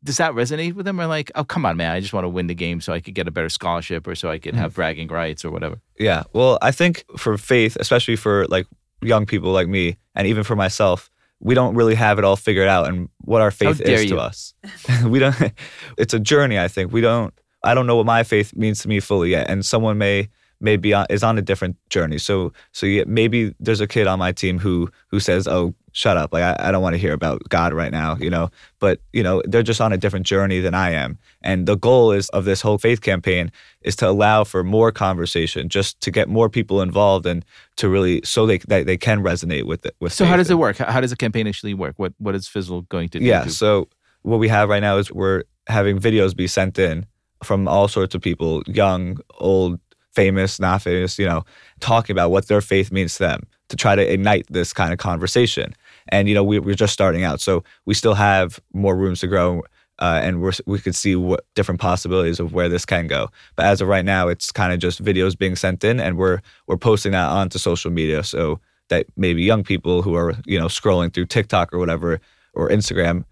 Does 0.05 0.19
that 0.19 0.33
resonate 0.33 0.75
with 0.75 0.85
them? 0.85 1.01
Or 1.01 1.07
like, 1.07 1.33
oh 1.35 1.45
come 1.45 1.67
on, 1.67 1.77
man, 1.77 1.93
I 1.93 2.01
just 2.01 2.13
want 2.13 2.25
to 2.25 2.29
win 2.29 2.47
the 2.47 2.55
game 2.55 2.81
so 2.81 2.93
I 2.93 3.01
could 3.01 3.15
get 3.15 3.27
a 3.27 3.31
better 3.31 3.49
scholarship 3.49 4.07
or 4.07 4.15
so 4.15 4.31
I 4.31 4.39
could 4.39 4.55
have 4.55 4.75
bragging 4.75 5.09
rights 5.09 5.45
or 5.45 5.51
whatever. 5.51 5.81
Yeah. 5.99 6.25
Well, 6.33 6.59
I 6.63 6.71
think 6.71 7.05
for 7.17 7.37
faith, 7.37 7.77
especially 7.81 8.17
for 8.17 8.47
like 8.47 8.67
young 9.03 9.27
people 9.27 9.53
like 9.53 9.69
me, 9.69 9.97
and 10.15 10.27
even 10.27 10.45
for 10.45 10.57
myself, 10.57 11.11
we 11.41 11.55
don't 11.55 11.75
really 11.75 11.95
have 11.95 12.19
it 12.19 12.25
all 12.25 12.37
figured 12.37 12.69
out 12.69 12.89
and 12.89 13.09
what 13.19 13.41
our 13.41 13.51
faith 13.51 13.81
is 13.81 14.05
you. 14.05 14.11
to 14.11 14.19
us. 14.19 14.55
we 15.05 15.19
don't. 15.19 15.37
It's 15.99 16.15
a 16.15 16.21
journey. 16.21 16.59
I 16.59 16.69
think 16.69 16.93
we 16.93 17.01
don't. 17.01 17.33
I 17.65 17.75
don't 17.75 17.87
know 17.87 17.97
what 17.97 18.07
my 18.07 18.23
faith 18.23 18.55
means 18.55 18.81
to 18.83 18.89
me 18.89 19.01
fully 19.01 19.31
yet, 19.31 19.51
and 19.51 19.65
someone 19.65 19.99
may 19.99 20.29
may 20.61 20.77
be 20.77 20.93
on, 20.93 21.07
is 21.11 21.23
on 21.23 21.39
a 21.39 21.43
different 21.43 21.77
journey. 21.91 22.19
So 22.19 22.53
so 22.73 22.87
yeah, 22.87 23.05
maybe 23.07 23.55
there's 23.61 23.81
a 23.81 23.87
kid 23.87 24.07
on 24.07 24.19
my 24.19 24.33
team 24.33 24.59
who 24.59 24.91
who 25.09 25.21
says, 25.21 25.49
"Oh, 25.49 25.75
shut 25.99 26.17
up! 26.17 26.33
Like 26.33 26.43
I, 26.43 26.69
I 26.69 26.71
don't 26.71 26.83
want 26.83 26.95
to 26.95 26.99
hear 26.99 27.13
about 27.13 27.43
God 27.49 27.73
right 27.73 27.91
now," 27.91 28.17
you 28.17 28.31
know. 28.31 28.51
But 28.79 29.01
you 29.13 29.23
know, 29.23 29.43
they're 29.45 29.63
just 29.63 29.81
on 29.81 29.93
a 29.93 29.97
different 29.97 30.27
journey 30.27 30.61
than 30.61 30.75
I 30.75 30.93
am. 30.93 31.19
And 31.43 31.67
the 31.67 31.77
goal 31.77 32.13
is 32.13 32.29
of 32.31 32.45
this 32.45 32.61
whole 32.61 32.79
faith 32.79 33.01
campaign 33.01 33.51
is 33.83 33.97
to 33.97 34.09
allow 34.09 34.45
for 34.45 34.63
more 34.63 34.93
conversation, 34.93 35.69
just 35.69 36.01
to 36.03 36.11
get 36.11 36.29
more 36.29 36.49
people 36.49 36.81
involved 36.81 37.27
and 37.27 37.45
to 37.77 37.89
really 37.89 38.21
so 38.25 38.47
they 38.47 38.59
that 38.59 38.87
they 38.87 38.97
can 38.97 39.23
resonate 39.23 39.65
with 39.65 39.85
it. 39.85 39.97
With 40.01 40.13
So 40.13 40.25
how 40.25 40.37
does 40.37 40.51
it 40.51 40.59
work? 40.59 40.77
How 40.77 40.91
how 40.91 41.01
does 41.01 41.11
the 41.11 41.17
campaign 41.17 41.47
actually 41.47 41.75
work? 41.75 41.95
What 41.97 42.13
what 42.19 42.35
is 42.35 42.49
FISLL 42.49 42.89
going 42.89 43.09
to 43.11 43.19
do? 43.19 43.25
Yeah. 43.25 43.47
So 43.47 43.89
what 44.23 44.39
we 44.39 44.49
have 44.49 44.69
right 44.69 44.81
now 44.81 44.97
is 44.99 45.11
we're 45.11 45.43
having 45.67 45.99
videos 45.99 46.35
be 46.35 46.47
sent 46.47 46.79
in 46.79 47.07
from 47.43 47.69
all 47.69 47.89
sorts 47.89 48.15
of 48.15 48.21
people, 48.21 48.63
young, 48.67 49.19
old, 49.39 49.79
famous, 50.13 50.59
not 50.59 50.83
famous, 50.83 51.19
you 51.19 51.27
know, 51.27 51.45
talking 51.81 52.13
about 52.13 52.31
what 52.31 52.49
their 52.49 52.61
faith 52.61 52.91
means 52.91 53.15
to 53.15 53.21
them 53.21 53.47
to 53.69 53.77
try 53.77 53.95
to 53.95 54.13
ignite 54.13 54.47
this 54.51 54.73
kind 54.73 54.93
of 54.93 54.99
conversation. 54.99 55.73
And 56.09 56.29
you 56.29 56.35
know, 56.35 56.45
we, 56.45 56.59
we're 56.59 56.75
just 56.75 56.93
starting 56.93 57.25
out, 57.25 57.41
so 57.41 57.65
we 57.87 57.95
still 57.95 58.15
have 58.15 58.61
more 58.73 58.97
rooms 58.97 59.21
to 59.21 59.27
grow. 59.27 59.63
Uh, 60.01 60.21
and 60.23 60.41
we're, 60.41 60.53
we 60.67 60.79
could 60.79 60.95
see 60.95 61.17
what 61.17 61.45
different 61.57 61.81
possibilities 61.81 62.39
of 62.39 62.53
where 62.53 62.69
this 62.69 62.85
can 62.85 63.09
go. 63.09 63.29
But 63.57 63.67
as 63.67 63.81
of 63.81 63.89
right 63.89 64.05
now, 64.05 64.29
it's 64.29 64.53
kind 64.53 64.73
of 64.73 64.79
just 64.79 65.03
videos 65.03 65.37
being 65.37 65.57
sent 65.57 65.83
in, 65.83 65.99
and 65.99 66.17
we're 66.17 66.41
we're 66.69 66.77
posting 66.77 67.13
that 67.13 67.29
onto 67.29 67.59
social 67.59 67.91
media 67.91 68.23
so 68.23 68.61
that 68.91 69.07
maybe 69.17 69.43
young 69.43 69.65
people 69.65 70.03
who 70.03 70.15
are 70.15 70.35
you 70.47 70.59
know 70.59 70.67
scrolling 70.67 71.13
through 71.13 71.27
TikTok 71.27 71.73
or 71.73 71.79
whatever 71.79 72.21
or 72.55 72.69
Instagram 72.69 73.25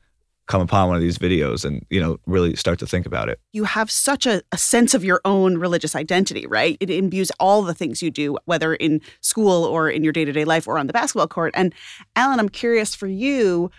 come 0.46 0.60
upon 0.60 0.88
one 0.88 0.96
of 0.96 1.02
these 1.02 1.18
videos 1.18 1.64
and 1.64 1.84
you 1.90 2.00
know 2.00 2.18
really 2.26 2.54
start 2.56 2.78
to 2.78 2.86
think 2.86 3.06
about 3.06 3.28
it. 3.28 3.40
you 3.52 3.64
have 3.64 3.90
such 3.90 4.26
a, 4.26 4.42
a 4.52 4.58
sense 4.58 4.94
of 4.94 5.04
your 5.04 5.20
own 5.24 5.58
religious 5.58 5.94
identity, 5.94 6.46
right? 6.46 6.76
It 6.80 6.90
imbues 6.90 7.30
all 7.40 7.62
the 7.62 7.74
things 7.74 8.02
you 8.02 8.10
do, 8.10 8.38
whether 8.44 8.74
in 8.74 9.00
school 9.20 9.64
or 9.64 9.90
in 9.90 10.04
your 10.04 10.12
day 10.12 10.24
to 10.24 10.32
day 10.32 10.44
life 10.44 10.66
or 10.66 10.78
on 10.78 10.86
the 10.86 10.92
basketball 10.92 11.28
court. 11.28 11.52
And 11.56 11.74
Allan, 12.14 12.38
I'm 12.38 12.48
curious 12.48 12.94
for 12.94 13.06
you. 13.06 13.70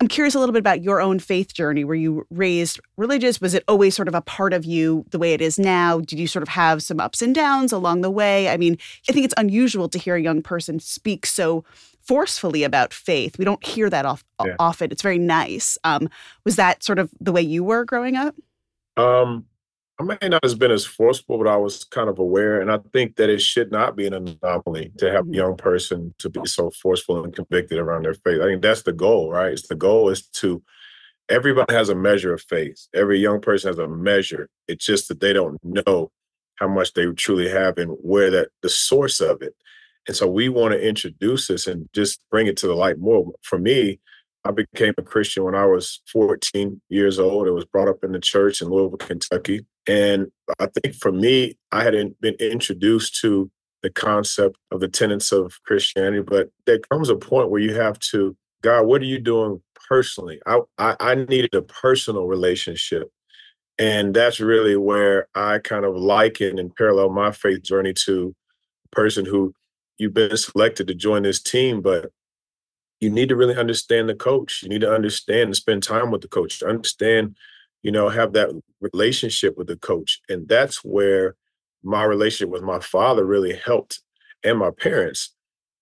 I'm 0.00 0.08
curious 0.08 0.34
a 0.34 0.40
little 0.40 0.52
bit 0.52 0.58
about 0.58 0.82
your 0.82 1.00
own 1.00 1.20
faith 1.20 1.54
journey. 1.54 1.84
Were 1.84 1.94
you 1.94 2.26
raised 2.28 2.80
religious? 2.96 3.40
Was 3.40 3.54
it 3.54 3.62
always 3.68 3.94
sort 3.94 4.08
of 4.08 4.16
a 4.16 4.20
part 4.20 4.52
of 4.52 4.64
you 4.64 5.04
the 5.10 5.18
way 5.18 5.32
it 5.32 5.40
is 5.40 5.60
now? 5.60 6.00
Did 6.00 6.18
you 6.18 6.26
sort 6.26 6.42
of 6.42 6.48
have 6.48 6.82
some 6.82 6.98
ups 6.98 7.22
and 7.22 7.32
downs 7.32 7.70
along 7.70 8.00
the 8.00 8.10
way? 8.10 8.48
I 8.48 8.56
mean, 8.56 8.78
I 9.08 9.12
think 9.12 9.24
it's 9.24 9.34
unusual 9.36 9.88
to 9.90 9.98
hear 10.00 10.16
a 10.16 10.20
young 10.20 10.42
person 10.42 10.80
speak 10.80 11.24
so 11.24 11.64
forcefully 12.04 12.64
about 12.64 12.92
faith. 12.92 13.38
We 13.38 13.44
don't 13.44 13.64
hear 13.64 13.88
that 13.90 14.04
off, 14.04 14.24
Yeah. 14.44 14.56
often. 14.58 14.90
It's 14.90 15.02
very 15.02 15.18
nice. 15.18 15.78
Um, 15.84 16.08
was 16.44 16.56
that 16.56 16.82
sort 16.82 16.98
of 16.98 17.10
the 17.20 17.32
way 17.32 17.42
you 17.42 17.64
were 17.64 17.84
growing 17.84 18.16
up? 18.16 18.34
Um, 18.96 19.46
I 20.00 20.04
may 20.04 20.28
not 20.28 20.42
have 20.44 20.58
been 20.58 20.70
as 20.70 20.84
forceful, 20.84 21.38
but 21.38 21.46
I 21.46 21.56
was 21.56 21.84
kind 21.84 22.08
of 22.08 22.18
aware, 22.18 22.60
and 22.60 22.72
I 22.72 22.78
think 22.92 23.16
that 23.16 23.30
it 23.30 23.40
should 23.40 23.70
not 23.70 23.94
be 23.94 24.06
an 24.06 24.14
anomaly 24.14 24.90
to 24.98 25.10
have 25.12 25.26
Mhm. 25.26 25.32
a 25.32 25.36
young 25.36 25.56
person 25.56 26.14
to 26.18 26.28
be 26.28 26.40
so 26.46 26.70
forceful 26.70 27.22
and 27.22 27.34
convicted 27.34 27.78
around 27.78 28.04
their 28.04 28.14
faith. 28.14 28.40
I 28.40 28.46
think 28.46 28.62
that's 28.62 28.82
the 28.82 28.92
goal, 28.92 29.30
right? 29.30 29.52
It's 29.52 29.68
the 29.68 29.74
goal 29.76 30.08
is 30.08 30.26
to 30.28 30.62
everybody 31.28 31.72
has 31.72 31.88
a 31.88 31.94
measure 31.94 32.32
of 32.32 32.42
faith. 32.42 32.88
Every 32.94 33.18
young 33.20 33.40
person 33.40 33.68
has 33.68 33.78
a 33.78 33.86
measure. 33.86 34.48
It's 34.66 34.84
just 34.84 35.08
that 35.08 35.20
they 35.20 35.32
don't 35.32 35.62
know 35.62 36.10
how 36.56 36.68
much 36.68 36.94
they 36.94 37.06
truly 37.12 37.48
have 37.48 37.78
and 37.78 37.92
where 38.00 38.30
that 38.30 38.48
the 38.62 38.68
source 38.68 39.20
of 39.20 39.40
it. 39.40 39.54
And 40.06 40.16
so 40.16 40.26
we 40.26 40.48
want 40.48 40.72
to 40.72 40.86
introduce 40.86 41.46
this 41.46 41.66
and 41.66 41.88
just 41.94 42.20
bring 42.30 42.46
it 42.46 42.56
to 42.58 42.66
the 42.66 42.74
light 42.74 42.98
more. 42.98 43.32
For 43.42 43.58
me, 43.58 44.00
I 44.44 44.50
became 44.50 44.94
a 44.98 45.02
Christian 45.02 45.44
when 45.44 45.54
I 45.54 45.66
was 45.66 46.00
14 46.12 46.80
years 46.88 47.18
old. 47.18 47.46
I 47.46 47.52
was 47.52 47.64
brought 47.64 47.88
up 47.88 48.02
in 48.02 48.12
the 48.12 48.18
church 48.18 48.60
in 48.60 48.68
Louisville, 48.68 48.98
Kentucky. 48.98 49.64
And 49.86 50.28
I 50.58 50.66
think 50.66 50.96
for 50.96 51.12
me, 51.12 51.56
I 51.70 51.84
hadn't 51.84 52.20
been 52.20 52.34
introduced 52.34 53.20
to 53.20 53.50
the 53.82 53.90
concept 53.90 54.56
of 54.70 54.80
the 54.80 54.88
tenets 54.88 55.32
of 55.32 55.60
Christianity, 55.64 56.22
but 56.22 56.50
there 56.66 56.78
comes 56.90 57.08
a 57.08 57.16
point 57.16 57.50
where 57.50 57.60
you 57.60 57.74
have 57.74 57.98
to, 57.98 58.36
God, 58.62 58.86
what 58.86 59.02
are 59.02 59.06
you 59.06 59.18
doing 59.18 59.60
personally? 59.88 60.40
I, 60.46 60.60
I, 60.78 60.96
I 61.00 61.14
needed 61.14 61.54
a 61.54 61.62
personal 61.62 62.26
relationship. 62.26 63.10
And 63.78 64.14
that's 64.14 64.38
really 64.38 64.76
where 64.76 65.26
I 65.34 65.58
kind 65.58 65.84
of 65.84 65.96
liken 65.96 66.58
and 66.58 66.74
parallel 66.74 67.10
my 67.10 67.32
faith 67.32 67.62
journey 67.62 67.92
to 68.04 68.34
a 68.84 68.88
person 68.94 69.24
who 69.24 69.52
you've 70.02 70.14
been 70.14 70.36
selected 70.36 70.88
to 70.88 70.94
join 70.94 71.22
this 71.22 71.40
team, 71.40 71.80
but 71.80 72.10
you 73.00 73.08
need 73.08 73.28
to 73.28 73.36
really 73.36 73.56
understand 73.56 74.08
the 74.08 74.14
coach. 74.14 74.62
You 74.62 74.68
need 74.68 74.80
to 74.80 74.92
understand 74.92 75.42
and 75.42 75.56
spend 75.56 75.82
time 75.84 76.10
with 76.10 76.22
the 76.22 76.28
coach. 76.28 76.62
Understand, 76.62 77.36
you 77.82 77.92
know, 77.92 78.08
have 78.08 78.32
that 78.32 78.48
relationship 78.80 79.56
with 79.56 79.68
the 79.68 79.76
coach. 79.76 80.20
And 80.28 80.48
that's 80.48 80.84
where 80.84 81.36
my 81.84 82.02
relationship 82.02 82.52
with 82.52 82.62
my 82.62 82.80
father 82.80 83.24
really 83.24 83.54
helped 83.54 84.02
and 84.44 84.58
my 84.58 84.70
parents 84.70 85.34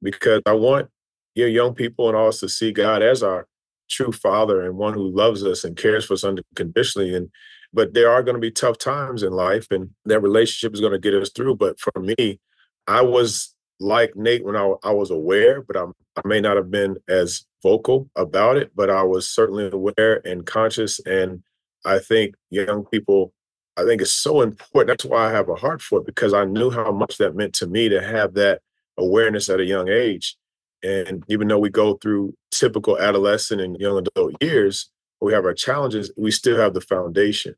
because 0.03 0.43
I 0.47 0.53
want 0.53 0.89
your 1.35 1.49
young 1.49 1.75
people 1.75 2.09
and 2.09 2.17
us 2.17 2.41
to 2.41 2.49
see 2.49 2.73
God 2.73 3.03
as 3.03 3.23
our 3.23 3.47
true 3.89 4.13
father 4.13 4.63
and 4.63 4.77
one 4.77 4.95
who 4.95 5.11
loves 5.11 5.45
us 5.45 5.65
and 5.65 5.77
cares 5.77 6.05
for 6.05 6.15
us 6.15 6.25
unconditionally. 6.25 7.15
And 7.15 7.31
but 7.73 7.95
there 7.95 8.11
are 8.11 8.23
going 8.23 8.35
to 8.35 8.41
be 8.41 8.51
tough 8.51 8.79
times 8.79 9.23
in 9.23 9.33
life 9.33 9.67
and 9.71 9.91
that 10.05 10.21
relationship 10.21 10.75
is 10.75 10.81
going 10.81 10.93
to 10.93 10.99
get 10.99 11.15
us 11.15 11.31
through. 11.31 11.57
But 11.57 11.79
for 11.79 11.93
me, 12.01 12.41
I 12.87 13.03
was 13.03 13.55
like 13.81 14.15
Nate 14.15 14.45
when 14.45 14.57
I, 14.57 14.75
I 14.85 14.93
was 14.93 15.11
aware, 15.11 15.63
but 15.63 15.77
I'm, 15.77 15.95
I 16.17 16.21
may 16.27 16.41
not 16.41 16.57
have 16.57 16.71
been 16.71 16.97
as 17.09 17.47
vocal 17.63 18.09
about 18.15 18.57
it, 18.57 18.71
but 18.75 18.91
I 18.91 19.03
was 19.03 19.29
certainly 19.29 19.71
aware 19.73 20.21
and 20.25 20.47
conscious. 20.47 21.01
And 21.01 21.43
I 21.85 21.99
think 21.99 22.35
young 22.51 22.85
people, 22.85 23.33
I 23.77 23.85
think 23.85 24.03
it's 24.03 24.13
so 24.13 24.43
important. 24.43 24.89
That's 24.89 25.05
why 25.05 25.27
I 25.27 25.33
have 25.33 25.49
a 25.49 25.55
heart 25.55 25.81
for 25.81 26.01
it 26.01 26.07
because 26.07 26.35
I 26.35 26.45
knew 26.45 26.71
how 26.71 26.93
much 26.93 27.17
that 27.19 27.35
meant 27.35 27.55
to 27.55 27.67
me 27.67 27.89
to 27.89 28.03
have 28.03 28.35
that 28.35 28.61
awareness 28.99 29.49
at 29.49 29.61
a 29.61 29.65
young 29.65 29.89
age. 29.89 30.37
And 30.83 31.25
even 31.29 31.49
though 31.49 31.59
we 31.59 31.71
go 31.71 31.95
through 31.95 32.35
typical 32.51 32.99
adolescent 32.99 33.61
and 33.61 33.79
young 33.79 33.99
adult 33.99 34.43
years, 34.43 34.91
we 35.21 35.33
have 35.33 35.45
our 35.45 35.55
challenges, 35.55 36.11
we 36.17 36.31
still 36.31 36.59
have 36.59 36.75
the 36.75 36.81
foundation. 36.81 37.55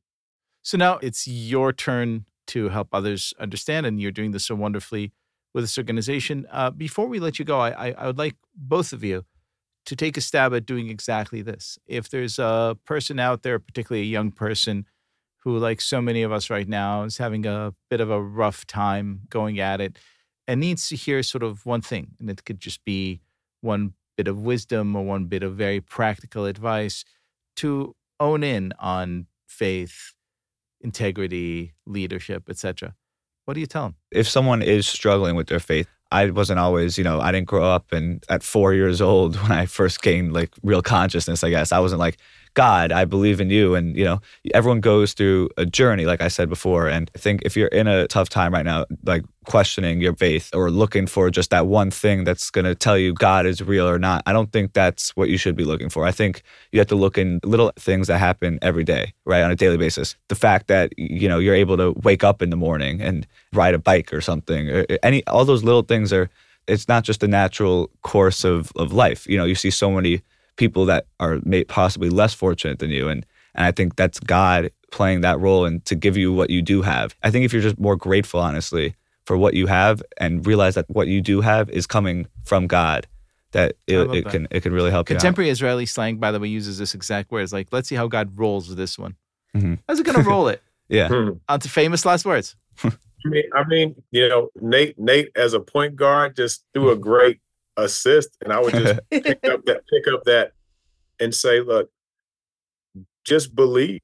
So 0.62 0.78
now 0.78 0.98
it's 0.98 1.26
your 1.26 1.72
turn 1.72 2.26
to 2.48 2.68
help 2.68 2.88
others 2.92 3.34
understand, 3.38 3.86
and 3.86 4.00
you're 4.00 4.10
doing 4.10 4.32
this 4.32 4.44
so 4.44 4.54
wonderfully 4.54 5.12
with 5.54 5.64
this 5.64 5.78
organization. 5.78 6.46
Uh, 6.50 6.70
before 6.70 7.06
we 7.06 7.20
let 7.20 7.38
you 7.38 7.44
go, 7.44 7.58
I, 7.58 7.88
I, 7.88 7.94
I 7.98 8.06
would 8.06 8.18
like 8.18 8.36
both 8.54 8.92
of 8.92 9.04
you 9.04 9.24
to 9.84 9.96
take 9.96 10.16
a 10.16 10.20
stab 10.20 10.54
at 10.54 10.66
doing 10.66 10.88
exactly 10.88 11.42
this. 11.42 11.78
If 11.86 12.08
there's 12.08 12.38
a 12.38 12.76
person 12.84 13.18
out 13.18 13.42
there, 13.42 13.58
particularly 13.58 14.02
a 14.02 14.10
young 14.10 14.30
person, 14.30 14.86
who, 15.44 15.58
like 15.58 15.80
so 15.80 16.00
many 16.00 16.22
of 16.22 16.30
us 16.30 16.50
right 16.50 16.68
now, 16.68 17.02
is 17.02 17.18
having 17.18 17.46
a 17.46 17.74
bit 17.90 18.00
of 18.00 18.10
a 18.10 18.22
rough 18.22 18.64
time 18.66 19.22
going 19.28 19.58
at 19.58 19.80
it 19.80 19.98
and 20.46 20.60
needs 20.60 20.88
to 20.88 20.96
hear 20.96 21.22
sort 21.22 21.42
of 21.42 21.66
one 21.66 21.80
thing, 21.80 22.12
and 22.20 22.30
it 22.30 22.44
could 22.44 22.60
just 22.60 22.84
be 22.84 23.20
one 23.60 23.94
bit 24.16 24.28
of 24.28 24.38
wisdom 24.38 24.94
or 24.94 25.04
one 25.04 25.26
bit 25.26 25.42
of 25.42 25.54
very 25.54 25.80
practical 25.80 26.46
advice 26.46 27.04
to 27.56 27.94
own 28.20 28.44
in 28.44 28.72
on 28.78 29.26
faith, 29.46 30.14
integrity, 30.80 31.74
leadership, 31.86 32.48
etc. 32.48 32.94
What 33.52 33.56
do 33.56 33.60
you 33.60 33.66
tell 33.66 33.82
them? 33.82 33.96
If 34.10 34.26
someone 34.30 34.62
is 34.62 34.86
struggling 34.86 35.36
with 35.36 35.48
their 35.48 35.60
faith, 35.60 35.86
I 36.10 36.30
wasn't 36.30 36.58
always, 36.58 36.96
you 36.96 37.04
know, 37.04 37.20
I 37.20 37.32
didn't 37.32 37.48
grow 37.48 37.62
up 37.62 37.92
and 37.92 38.24
at 38.30 38.42
four 38.42 38.72
years 38.72 39.02
old 39.02 39.36
when 39.42 39.52
I 39.52 39.66
first 39.66 40.00
gained 40.00 40.32
like 40.32 40.54
real 40.62 40.80
consciousness, 40.80 41.44
I 41.44 41.50
guess. 41.50 41.70
I 41.70 41.78
wasn't 41.78 41.98
like, 41.98 42.16
God, 42.54 42.92
I 42.92 43.04
believe 43.04 43.40
in 43.40 43.50
you. 43.50 43.74
And, 43.74 43.96
you 43.96 44.04
know, 44.04 44.20
everyone 44.52 44.80
goes 44.80 45.14
through 45.14 45.48
a 45.56 45.64
journey, 45.64 46.04
like 46.04 46.20
I 46.20 46.28
said 46.28 46.48
before. 46.48 46.88
And 46.88 47.10
I 47.14 47.18
think 47.18 47.42
if 47.44 47.56
you're 47.56 47.68
in 47.68 47.86
a 47.86 48.06
tough 48.08 48.28
time 48.28 48.52
right 48.52 48.64
now, 48.64 48.84
like 49.04 49.24
questioning 49.46 50.00
your 50.00 50.14
faith 50.14 50.50
or 50.54 50.70
looking 50.70 51.06
for 51.06 51.30
just 51.30 51.50
that 51.50 51.66
one 51.66 51.90
thing 51.90 52.24
that's 52.24 52.50
going 52.50 52.64
to 52.64 52.74
tell 52.74 52.98
you 52.98 53.14
God 53.14 53.46
is 53.46 53.62
real 53.62 53.88
or 53.88 53.98
not, 53.98 54.22
I 54.26 54.32
don't 54.32 54.52
think 54.52 54.72
that's 54.72 55.16
what 55.16 55.28
you 55.28 55.38
should 55.38 55.56
be 55.56 55.64
looking 55.64 55.88
for. 55.88 56.06
I 56.06 56.12
think 56.12 56.42
you 56.72 56.78
have 56.78 56.88
to 56.88 56.94
look 56.94 57.16
in 57.16 57.40
little 57.42 57.72
things 57.76 58.08
that 58.08 58.18
happen 58.18 58.58
every 58.60 58.84
day, 58.84 59.14
right, 59.24 59.42
on 59.42 59.50
a 59.50 59.56
daily 59.56 59.78
basis. 59.78 60.16
The 60.28 60.34
fact 60.34 60.66
that, 60.68 60.92
you 60.98 61.28
know, 61.28 61.38
you're 61.38 61.54
able 61.54 61.76
to 61.78 61.92
wake 62.02 62.22
up 62.22 62.42
in 62.42 62.50
the 62.50 62.56
morning 62.56 63.00
and 63.00 63.26
ride 63.52 63.74
a 63.74 63.78
bike 63.78 64.12
or 64.12 64.20
something, 64.20 64.70
or 64.70 64.86
uh, 64.90 64.96
any, 65.02 65.26
all 65.26 65.44
those 65.44 65.64
little 65.64 65.82
things 65.82 66.12
are, 66.12 66.28
it's 66.68 66.86
not 66.86 67.02
just 67.02 67.22
a 67.24 67.28
natural 67.28 67.90
course 68.02 68.44
of, 68.44 68.70
of 68.76 68.92
life. 68.92 69.26
You 69.26 69.36
know, 69.36 69.44
you 69.44 69.56
see 69.56 69.70
so 69.70 69.90
many 69.90 70.22
people 70.56 70.84
that 70.86 71.06
are 71.20 71.40
may, 71.44 71.64
possibly 71.64 72.10
less 72.10 72.34
fortunate 72.34 72.78
than 72.78 72.90
you. 72.90 73.08
And, 73.08 73.24
and 73.54 73.66
I 73.66 73.72
think 73.72 73.96
that's 73.96 74.20
God 74.20 74.70
playing 74.90 75.22
that 75.22 75.40
role 75.40 75.64
and 75.64 75.84
to 75.86 75.94
give 75.94 76.16
you 76.16 76.32
what 76.32 76.50
you 76.50 76.62
do 76.62 76.82
have. 76.82 77.14
I 77.22 77.30
think 77.30 77.44
if 77.44 77.52
you're 77.52 77.62
just 77.62 77.78
more 77.78 77.96
grateful, 77.96 78.40
honestly, 78.40 78.94
for 79.24 79.36
what 79.36 79.54
you 79.54 79.66
have 79.66 80.02
and 80.18 80.46
realize 80.46 80.74
that 80.74 80.88
what 80.88 81.08
you 81.08 81.20
do 81.20 81.40
have 81.40 81.70
is 81.70 81.86
coming 81.86 82.26
from 82.44 82.66
God, 82.66 83.06
that 83.52 83.76
it, 83.86 83.98
it 83.98 84.24
that. 84.24 84.30
can 84.30 84.48
it 84.50 84.62
can 84.62 84.72
really 84.72 84.90
help 84.90 85.06
Contemporary 85.06 85.50
Israeli 85.50 85.86
slang, 85.86 86.16
by 86.16 86.32
the 86.32 86.40
way, 86.40 86.48
uses 86.48 86.78
this 86.78 86.94
exact 86.94 87.30
word. 87.30 87.42
It's 87.42 87.52
like, 87.52 87.68
let's 87.70 87.88
see 87.88 87.94
how 87.94 88.08
God 88.08 88.38
rolls 88.38 88.68
with 88.68 88.78
this 88.78 88.98
one. 88.98 89.16
Mhm. 89.54 89.78
How's 89.88 90.00
it 90.00 90.06
going 90.06 90.18
to 90.22 90.28
roll 90.28 90.48
it? 90.48 90.62
Yeah. 90.88 91.08
Hmm. 91.08 91.30
On 91.48 91.60
to 91.60 91.68
famous 91.68 92.04
last 92.04 92.24
words. 92.24 92.56
I 92.84 93.28
mean, 93.28 93.44
I 93.54 93.64
mean, 93.64 93.94
you 94.10 94.28
know, 94.28 94.48
Nate, 94.60 94.98
Nate 94.98 95.30
as 95.36 95.54
a 95.54 95.60
point 95.60 95.96
guard 95.96 96.34
just 96.36 96.64
threw 96.74 96.90
a 96.90 96.96
great 97.10 97.40
assist, 97.76 98.36
and 98.42 98.52
I 98.52 98.60
would 98.60 98.74
just 98.74 99.00
pick 99.10 99.44
up 99.44 99.64
that, 99.66 99.82
pick 99.88 100.12
up 100.12 100.24
that, 100.24 100.52
and 101.20 101.34
say, 101.34 101.60
look, 101.60 101.90
just 103.24 103.54
believe, 103.54 104.00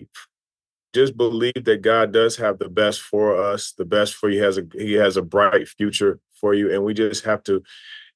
just 0.95 1.17
believe 1.17 1.65
that 1.65 1.83
God 1.83 2.13
does 2.13 2.37
have 2.37 2.59
the 2.59 2.69
best 2.69 3.01
for 3.01 3.41
us, 3.41 3.73
the 3.77 3.85
best 3.85 4.15
for 4.15 4.29
you. 4.29 4.39
He 4.39 4.45
has 4.45 4.59
a 4.59 4.67
He 4.73 4.93
has 4.95 5.17
a 5.17 5.23
bright 5.23 5.69
future 5.69 6.21
for 6.41 6.55
you, 6.55 6.73
and 6.73 6.85
we 6.85 6.95
just 6.95 7.25
have 7.25 7.43
to. 7.45 7.63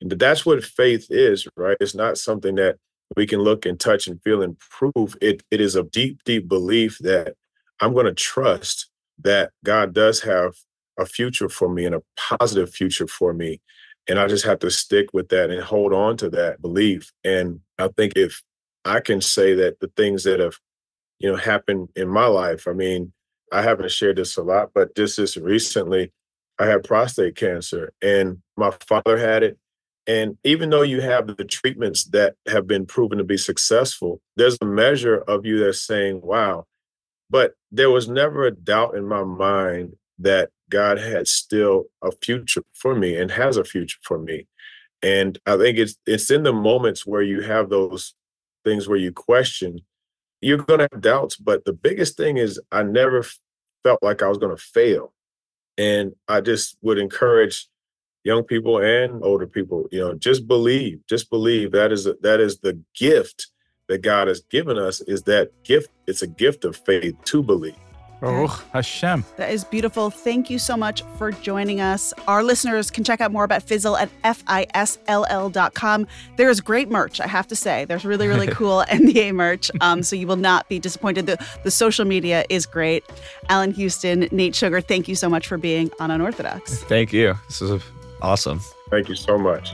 That's 0.01 0.45
what 0.45 0.65
faith 0.65 1.07
is, 1.11 1.47
right? 1.57 1.77
It's 1.81 1.95
not 1.95 2.19
something 2.19 2.57
that 2.57 2.77
we 3.17 3.27
can 3.27 3.41
look 3.41 3.67
and 3.67 3.79
touch 3.79 4.07
and 4.07 4.21
feel 4.23 4.43
and 4.43 4.59
prove. 4.59 5.17
It 5.21 5.43
it 5.51 5.61
is 5.61 5.77
a 5.77 5.83
deep, 5.85 6.25
deep 6.25 6.49
belief 6.49 6.99
that 7.01 7.35
I'm 7.81 7.93
going 7.93 8.07
to 8.07 8.15
trust 8.15 8.88
that 9.21 9.51
God 9.65 9.93
does 9.93 10.21
have 10.21 10.55
a 10.99 11.07
future 11.07 11.49
for 11.49 11.69
me 11.69 11.85
and 11.85 11.95
a 11.95 12.03
positive 12.17 12.71
future 12.71 13.07
for 13.07 13.33
me. 13.33 13.61
And 14.09 14.19
I 14.19 14.27
just 14.27 14.45
have 14.45 14.59
to 14.61 14.71
stick 14.71 15.09
with 15.12 15.29
that 15.29 15.51
and 15.51 15.62
hold 15.62 15.93
on 15.93 16.17
to 16.19 16.31
that 16.31 16.61
belief. 16.61 17.12
And 17.25 17.61
I 17.79 17.88
think 17.88 18.15
if 18.17 18.43
I 18.85 19.01
can 19.01 19.21
say 19.21 19.55
that 19.55 19.81
the 19.81 19.91
things 19.97 20.25
that 20.25 20.41
have, 20.41 20.59
you 21.19 21.31
know, 21.31 21.37
happened 21.37 21.91
in 21.95 22.09
my 22.09 22.27
life, 22.27 22.67
I 22.67 22.73
mean, 22.73 23.12
I 23.53 23.62
haven't 23.62 23.91
shared 23.91 24.17
this 24.17 24.37
a 24.37 24.43
lot, 24.43 24.71
but 24.75 24.97
just 24.97 25.19
this 25.19 25.37
recently, 25.37 26.11
I 26.59 26.67
had 26.67 26.85
prostate 26.85 27.37
cancer 27.37 27.93
and 28.03 28.38
my 28.57 28.73
father 28.88 29.19
had 29.19 29.43
it. 29.43 29.59
And 30.07 30.37
even 30.43 30.71
though 30.71 30.83
you 30.83 31.01
have 31.01 31.29
the 31.29 31.45
treatments 31.45 32.05
that 32.07 32.35
have 32.49 32.67
been 32.67 32.87
proven 32.87 33.19
to 33.19 33.25
be 33.25 33.37
successful, 33.37 34.21
there's 34.37 34.59
a 34.61 34.65
measure 34.65 35.19
of 35.19 35.47
you 35.47 35.61
that's 35.61 35.83
saying, 35.83 36.21
wow. 36.23 36.67
But 37.31 37.55
there 37.71 37.91
was 37.91 38.09
never 38.09 38.45
a 38.45 38.51
doubt 38.51 38.97
in 38.97 39.07
my 39.07 39.23
mind 39.23 39.95
that 40.19 40.51
God 40.72 40.98
had 40.98 41.28
still 41.28 41.85
a 42.02 42.11
future 42.11 42.62
for 42.72 42.94
me 42.94 43.14
and 43.14 43.30
has 43.30 43.58
a 43.58 43.64
future 43.64 43.98
for 44.02 44.18
me. 44.18 44.46
And 45.02 45.38
I 45.44 45.58
think 45.58 45.76
it's 45.76 45.96
it's 46.06 46.30
in 46.30 46.44
the 46.44 46.52
moments 46.52 47.06
where 47.06 47.20
you 47.20 47.42
have 47.42 47.68
those 47.68 48.14
things 48.64 48.88
where 48.88 48.98
you 48.98 49.12
question, 49.12 49.80
you're 50.40 50.56
gonna 50.56 50.88
have 50.90 51.02
doubts. 51.02 51.37
But 51.37 51.66
the 51.66 51.74
biggest 51.74 52.16
thing 52.16 52.38
is 52.38 52.58
I 52.72 52.85
never 52.85 53.22
felt 53.85 54.02
like 54.02 54.22
I 54.22 54.28
was 54.28 54.38
gonna 54.38 54.56
fail. 54.56 55.12
And 55.76 56.12
I 56.26 56.40
just 56.40 56.78
would 56.80 56.98
encourage 56.98 57.68
young 58.24 58.42
people 58.42 58.78
and 58.78 59.22
older 59.22 59.46
people, 59.46 59.88
you 59.92 60.00
know, 60.00 60.14
just 60.14 60.48
believe, 60.48 61.00
just 61.06 61.28
believe 61.28 61.72
that 61.72 61.92
is 61.92 62.04
that 62.22 62.40
is 62.40 62.61
the 62.61 62.80
gift 62.94 63.48
that 63.88 64.00
God 64.00 64.28
has 64.28 64.40
given 64.40 64.78
us 64.78 65.02
is 65.02 65.24
that 65.24 65.50
gift. 65.64 65.90
It's 66.06 66.22
a 66.22 66.26
gift 66.26 66.64
of 66.64 66.76
faith 66.76 67.14
to 67.26 67.42
believe. 67.42 67.91
Baruch 68.22 68.64
Hashem. 68.72 69.24
That 69.37 69.50
is 69.50 69.64
beautiful. 69.64 70.08
Thank 70.08 70.48
you 70.48 70.58
so 70.61 70.76
much 70.76 71.02
for 71.18 71.32
joining 71.32 71.80
us. 71.80 72.14
Our 72.28 72.44
listeners 72.44 72.88
can 72.88 73.02
check 73.02 73.20
out 73.20 73.32
more 73.32 73.42
about 73.42 73.66
FISLL 73.66 73.98
at 74.00 74.08
F-I-S-L-L.com. 74.22 76.06
There 76.37 76.48
is 76.48 76.61
great 76.61 76.88
merch, 76.88 77.20
I 77.20 77.26
have 77.26 77.48
to 77.48 77.56
say. 77.56 77.85
There's 77.85 78.04
really, 78.04 78.28
really 78.28 78.46
cool 78.52 78.85
NBA 78.88 79.35
merch. 79.35 79.72
Um, 79.80 80.04
so 80.04 80.14
you 80.14 80.28
will 80.28 80.37
not 80.37 80.68
be 80.68 80.78
disappointed. 80.78 81.26
The, 81.26 81.44
the 81.64 81.70
social 81.72 82.04
media 82.04 82.44
is 82.48 82.64
great. 82.64 83.04
Allan 83.48 83.72
Houston, 83.72 84.28
Nate 84.30 84.54
Sugar, 84.54 84.80
thank 84.80 85.08
you 85.08 85.16
so 85.16 85.28
much 85.28 85.48
for 85.48 85.58
being 85.58 85.90
on 85.98 86.12
Unorthodox. 86.12 86.85
Thank 86.85 87.12
you. 87.12 87.35
This 87.48 87.61
is 87.61 87.82
awesome. 88.20 88.61
Thank 88.88 89.08
you 89.08 89.16
so 89.16 89.37
much. 89.37 89.72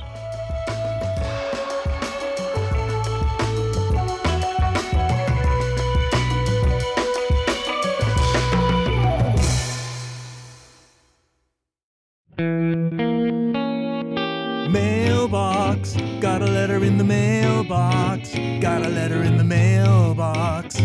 Mailbox. 17.68 18.31
Got 18.61 18.85
a 18.87 18.88
letter 18.88 19.22
in 19.22 19.37
the 19.37 19.44
mailbox. 19.44 20.81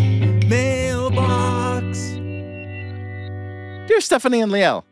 Mailbox. 0.48 2.12
Dear 3.88 4.02
Stephanie 4.02 4.42
and 4.42 4.52
Liel, 4.52 4.84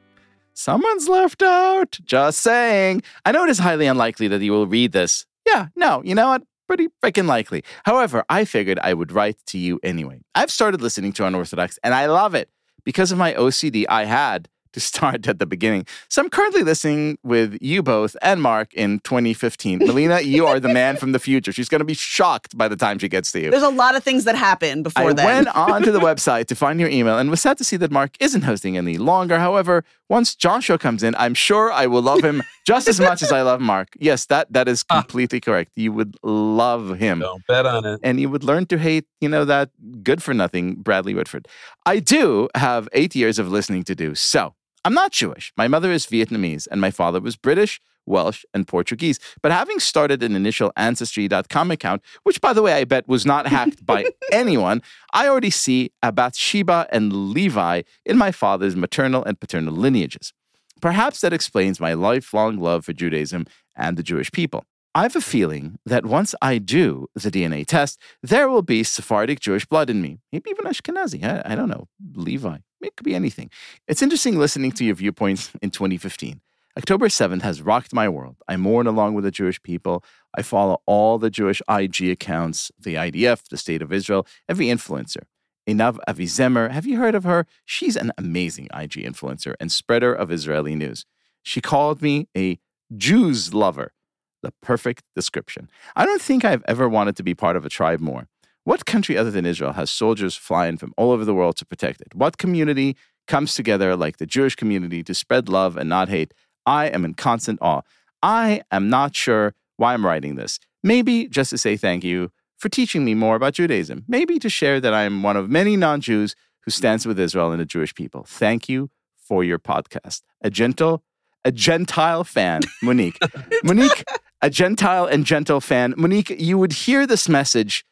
someone's 0.54 1.10
left 1.10 1.44
out. 1.44 2.00
Just 2.04 2.40
saying. 2.42 3.04
I 3.26 3.32
know 3.32 3.44
it 3.44 3.50
is 3.50 3.60
highly 3.60 3.88
unlikely 3.88 4.28
that 4.30 4.42
you 4.42 4.52
will 4.52 4.68
read 4.68 4.92
this. 4.94 5.26
Yeah, 5.46 5.68
no, 5.76 6.02
you 6.06 6.16
know 6.16 6.30
what? 6.30 6.44
Pretty 6.68 6.88
freaking 7.04 7.28
likely. 7.28 7.64
However, 7.84 8.24
I 8.30 8.46
figured 8.46 8.80
I 8.80 8.94
would 8.94 9.12
write 9.12 9.38
to 9.48 9.58
you 9.58 9.80
anyway. 9.84 10.22
I've 10.36 10.52
started 10.52 10.82
listening 10.82 11.12
to 11.14 11.26
Unorthodox 11.26 11.78
and 11.84 11.94
I 11.94 12.06
love 12.06 12.36
it. 12.36 12.50
Because 12.84 13.12
of 13.12 13.18
my 13.18 13.34
OCD, 13.34 13.86
I 13.90 14.06
had 14.06 14.48
to 14.74 14.80
start 14.80 15.28
at 15.28 15.40
the 15.40 15.46
beginning. 15.46 15.86
So 16.10 16.22
I'm 16.22 16.30
currently 16.30 16.64
listening 16.64 17.18
with 17.24 17.58
you 17.62 17.84
both 17.84 18.16
and 18.22 18.42
Mark 18.42 18.74
in 18.74 19.00
2015. 19.00 19.80
Malina, 19.82 20.24
you 20.24 20.46
are 20.48 20.60
the 20.60 20.70
man 20.70 20.98
from 20.98 21.12
the 21.12 21.20
future. 21.20 21.52
She's 21.52 21.70
going 21.70 21.80
to 21.80 21.86
be 21.86 21.94
shocked 21.94 22.58
by 22.58 22.68
the 22.68 22.76
time 22.76 23.00
she 23.00 23.10
gets 23.10 23.32
to 23.34 23.40
you. 23.40 23.52
There's 23.52 23.64
a 23.64 23.70
lot 23.70 23.96
of 23.96 24.04
things 24.04 24.26
that 24.26 24.36
happen 24.36 24.84
before 24.84 25.14
that. 25.14 25.26
I 25.26 25.28
then. 25.28 25.46
went 25.46 25.56
onto 25.56 25.92
the 25.92 26.00
website 26.00 26.48
to 26.48 26.56
find 26.56 26.80
your 26.80 26.90
email 26.90 27.18
and 27.18 27.30
was 27.30 27.42
sad 27.42 27.58
to 27.58 27.64
see 27.64 27.78
that 27.78 27.92
Mark 27.92 28.16
isn't 28.20 28.42
hosting 28.42 28.78
any 28.78 28.98
longer. 28.98 29.40
However, 29.40 29.84
once 30.10 30.36
Joshua 30.36 30.78
comes 30.78 31.04
in, 31.04 31.16
I'm 31.16 31.34
sure 31.34 31.72
I 31.72 31.88
will 31.88 32.02
love 32.02 32.22
him 32.22 32.44
just 32.68 32.88
as 32.88 33.00
much 33.00 33.24
as 33.24 33.32
I 33.32 33.42
love 33.44 33.62
Mark. 33.62 33.90
Yes, 33.98 34.26
that 34.26 34.52
that 34.52 34.68
is 34.68 34.84
ah. 34.90 35.02
completely 35.02 35.40
correct. 35.40 35.72
You 35.76 35.94
would 35.94 36.18
love 36.22 36.98
him. 36.98 37.20
Don't 37.20 37.48
bet 37.48 37.66
on 37.66 37.86
it. 37.86 38.00
And 38.04 38.20
you 38.20 38.30
would 38.30 38.44
learn 38.44 38.66
to 38.68 38.78
hate, 38.78 39.06
you 39.22 39.30
know, 39.30 39.46
that 39.46 39.70
good 40.04 40.22
for 40.22 40.34
nothing 40.34 40.76
Bradley 40.76 41.14
Whitford. 41.14 41.48
I 41.86 42.00
do 42.00 42.50
have 42.56 42.90
eight 42.92 43.16
years 43.16 43.40
of 43.40 43.52
listening 43.52 43.84
to 43.84 43.96
do. 43.96 44.14
So 44.16 44.54
I'm 44.84 44.94
not 44.94 45.12
Jewish. 45.12 45.54
My 45.56 45.68
mother 45.68 45.92
is 45.92 46.08
Vietnamese 46.08 46.68
and 46.72 46.82
my 46.82 46.92
father 46.92 47.20
was 47.20 47.36
British, 47.36 47.80
Welsh, 48.06 48.44
and 48.54 48.68
Portuguese. 48.68 49.20
But 49.44 49.52
having 49.52 49.80
started 49.80 50.24
an 50.24 50.36
initial 50.36 50.72
Ancestry.com 50.76 51.70
account, 51.70 52.02
which 52.24 52.42
by 52.42 52.54
the 52.54 52.64
way 52.64 52.74
I 52.74 52.84
bet 52.86 53.08
was 53.08 53.26
not 53.26 53.48
hacked 53.48 53.86
by 53.86 54.06
anyone, 54.32 54.82
I 55.14 55.28
already 55.28 55.52
see 55.52 55.92
a 56.02 56.12
Bathsheba 56.12 56.88
and 56.92 57.32
Levi 57.32 57.84
in 58.06 58.18
my 58.18 58.32
father's 58.32 58.76
maternal 58.76 59.24
and 59.24 59.40
paternal 59.40 59.74
lineages. 59.74 60.34
Perhaps 60.82 61.22
that 61.22 61.34
explains 61.34 61.80
my 61.80 61.94
lifelong 61.94 62.58
love 62.58 62.86
for 62.86 62.94
Judaism 62.94 63.46
and 63.76 63.98
the 63.98 64.04
Jewish 64.04 64.32
people. 64.32 64.66
I 64.94 65.04
have 65.04 65.16
a 65.16 65.22
feeling 65.22 65.78
that 65.86 66.06
once 66.06 66.36
I 66.42 66.58
do 66.58 67.08
the 67.16 67.32
DNA 67.32 67.66
test, 67.66 68.02
there 68.22 68.50
will 68.50 68.64
be 68.64 68.84
Sephardic 68.84 69.40
Jewish 69.40 69.66
blood 69.66 69.90
in 69.90 70.02
me, 70.02 70.20
maybe 70.32 70.50
even 70.50 70.66
Ashkenazi. 70.66 71.24
I, 71.24 71.54
I 71.54 71.56
don't 71.56 71.70
know, 71.70 71.88
Levi. 72.14 72.58
It 72.84 72.96
could 72.96 73.06
be 73.06 73.16
anything. 73.16 73.50
It's 73.88 74.02
interesting 74.02 74.38
listening 74.38 74.72
to 74.74 74.86
your 74.86 74.96
viewpoints 74.96 75.52
in 75.62 75.72
2015. 75.72 76.42
October 76.78 77.10
7th 77.10 77.42
has 77.42 77.62
rocked 77.62 77.94
my 77.94 78.08
world. 78.08 78.38
I 78.48 78.56
mourn 78.56 78.88
along 78.88 79.14
with 79.14 79.26
the 79.26 79.32
Jewish 79.32 79.62
people. 79.62 80.04
I 80.38 80.42
follow 80.42 80.82
all 80.86 81.18
the 81.18 81.30
Jewish 81.30 81.62
IG 81.70 82.10
accounts, 82.10 82.72
the 82.80 82.96
IDF, 82.96 83.50
the 83.50 83.58
State 83.58 83.82
of 83.82 83.92
Israel, 83.92 84.26
every 84.48 84.68
influencer. 84.68 85.24
Einav 85.68 85.98
Avizemer, 86.08 86.72
have 86.72 86.86
you 86.86 86.98
heard 86.98 87.14
of 87.14 87.26
her? 87.26 87.46
She's 87.66 87.98
an 87.98 88.12
amazing 88.18 88.66
IG 88.74 88.94
influencer 88.94 89.54
and 89.60 89.72
spreader 89.72 90.14
of 90.14 90.32
Israeli 90.32 90.76
news. 90.76 91.06
She 91.44 91.60
called 91.62 92.02
me 92.02 92.28
a 92.36 92.58
Jews 92.96 93.54
lover. 93.54 93.94
The 94.42 94.54
perfect 94.62 95.04
description. 95.14 95.70
I 95.96 96.04
don't 96.04 96.22
think 96.22 96.44
I've 96.44 96.64
ever 96.68 96.90
wanted 96.90 97.16
to 97.18 97.24
be 97.24 97.36
part 97.36 97.56
of 97.56 97.64
a 97.64 97.70
tribe 97.70 98.00
more. 98.00 98.28
What 98.64 98.86
country 98.86 99.18
other 99.18 99.32
than 99.32 99.46
Israel 99.46 99.74
has 99.74 99.90
soldiers 99.90 100.36
flying 100.36 100.78
from 100.78 100.94
all 100.96 101.12
over 101.12 101.26
the 101.26 101.34
world 101.34 101.56
to 101.58 101.66
protect 101.66 102.00
it? 102.02 102.14
What 102.14 102.38
community 102.38 102.96
comes 103.28 103.56
together 103.56 103.96
like 103.96 104.18
the 104.18 104.28
Jewish 104.28 104.56
community 104.56 105.04
to 105.04 105.16
spread 105.16 105.50
love 105.50 105.78
and 105.78 105.90
not 105.90 106.10
hate? 106.10 106.34
I 106.66 106.86
am 106.88 107.04
in 107.04 107.16
constant 107.16 107.60
awe. 107.62 107.82
I 108.22 108.62
am 108.72 108.88
not 108.88 109.16
sure 109.16 109.56
why 109.78 109.96
I'm 109.96 110.06
writing 110.06 110.36
this. 110.36 110.60
Maybe 110.84 111.28
just 111.28 111.50
to 111.50 111.58
say 111.58 111.76
thank 111.76 112.04
you 112.04 112.32
for 112.60 112.70
teaching 112.70 113.04
me 113.04 113.16
more 113.16 113.36
about 113.36 113.54
Judaism. 113.54 114.06
Maybe 114.08 114.38
to 114.38 114.50
share 114.50 114.80
that 114.80 114.94
I 114.94 115.04
am 115.04 115.24
one 115.24 115.38
of 115.38 115.50
many 115.50 115.76
non 115.76 116.00
Jews 116.00 116.36
who 116.64 116.72
stands 116.72 117.08
with 117.08 117.20
Israel 117.20 117.52
and 117.52 117.60
the 117.60 117.66
Jewish 117.66 117.96
people. 117.96 118.26
Thank 118.28 118.70
you 118.70 118.92
for 119.18 119.44
your 119.44 119.58
podcast. 119.58 120.22
A 120.42 120.52
gentle, 120.52 121.04
a 121.44 121.52
Gentile 121.52 122.24
fan, 122.24 122.62
Monique. 122.84 123.18
Monique, 123.64 124.04
a 124.44 124.52
Gentile 124.52 125.08
and 125.08 125.26
gentle 125.26 125.62
fan. 125.62 125.96
Monique, 125.98 126.30
you 126.30 126.60
would 126.60 126.74
hear 126.74 127.08
this 127.08 127.28
message 127.28 127.84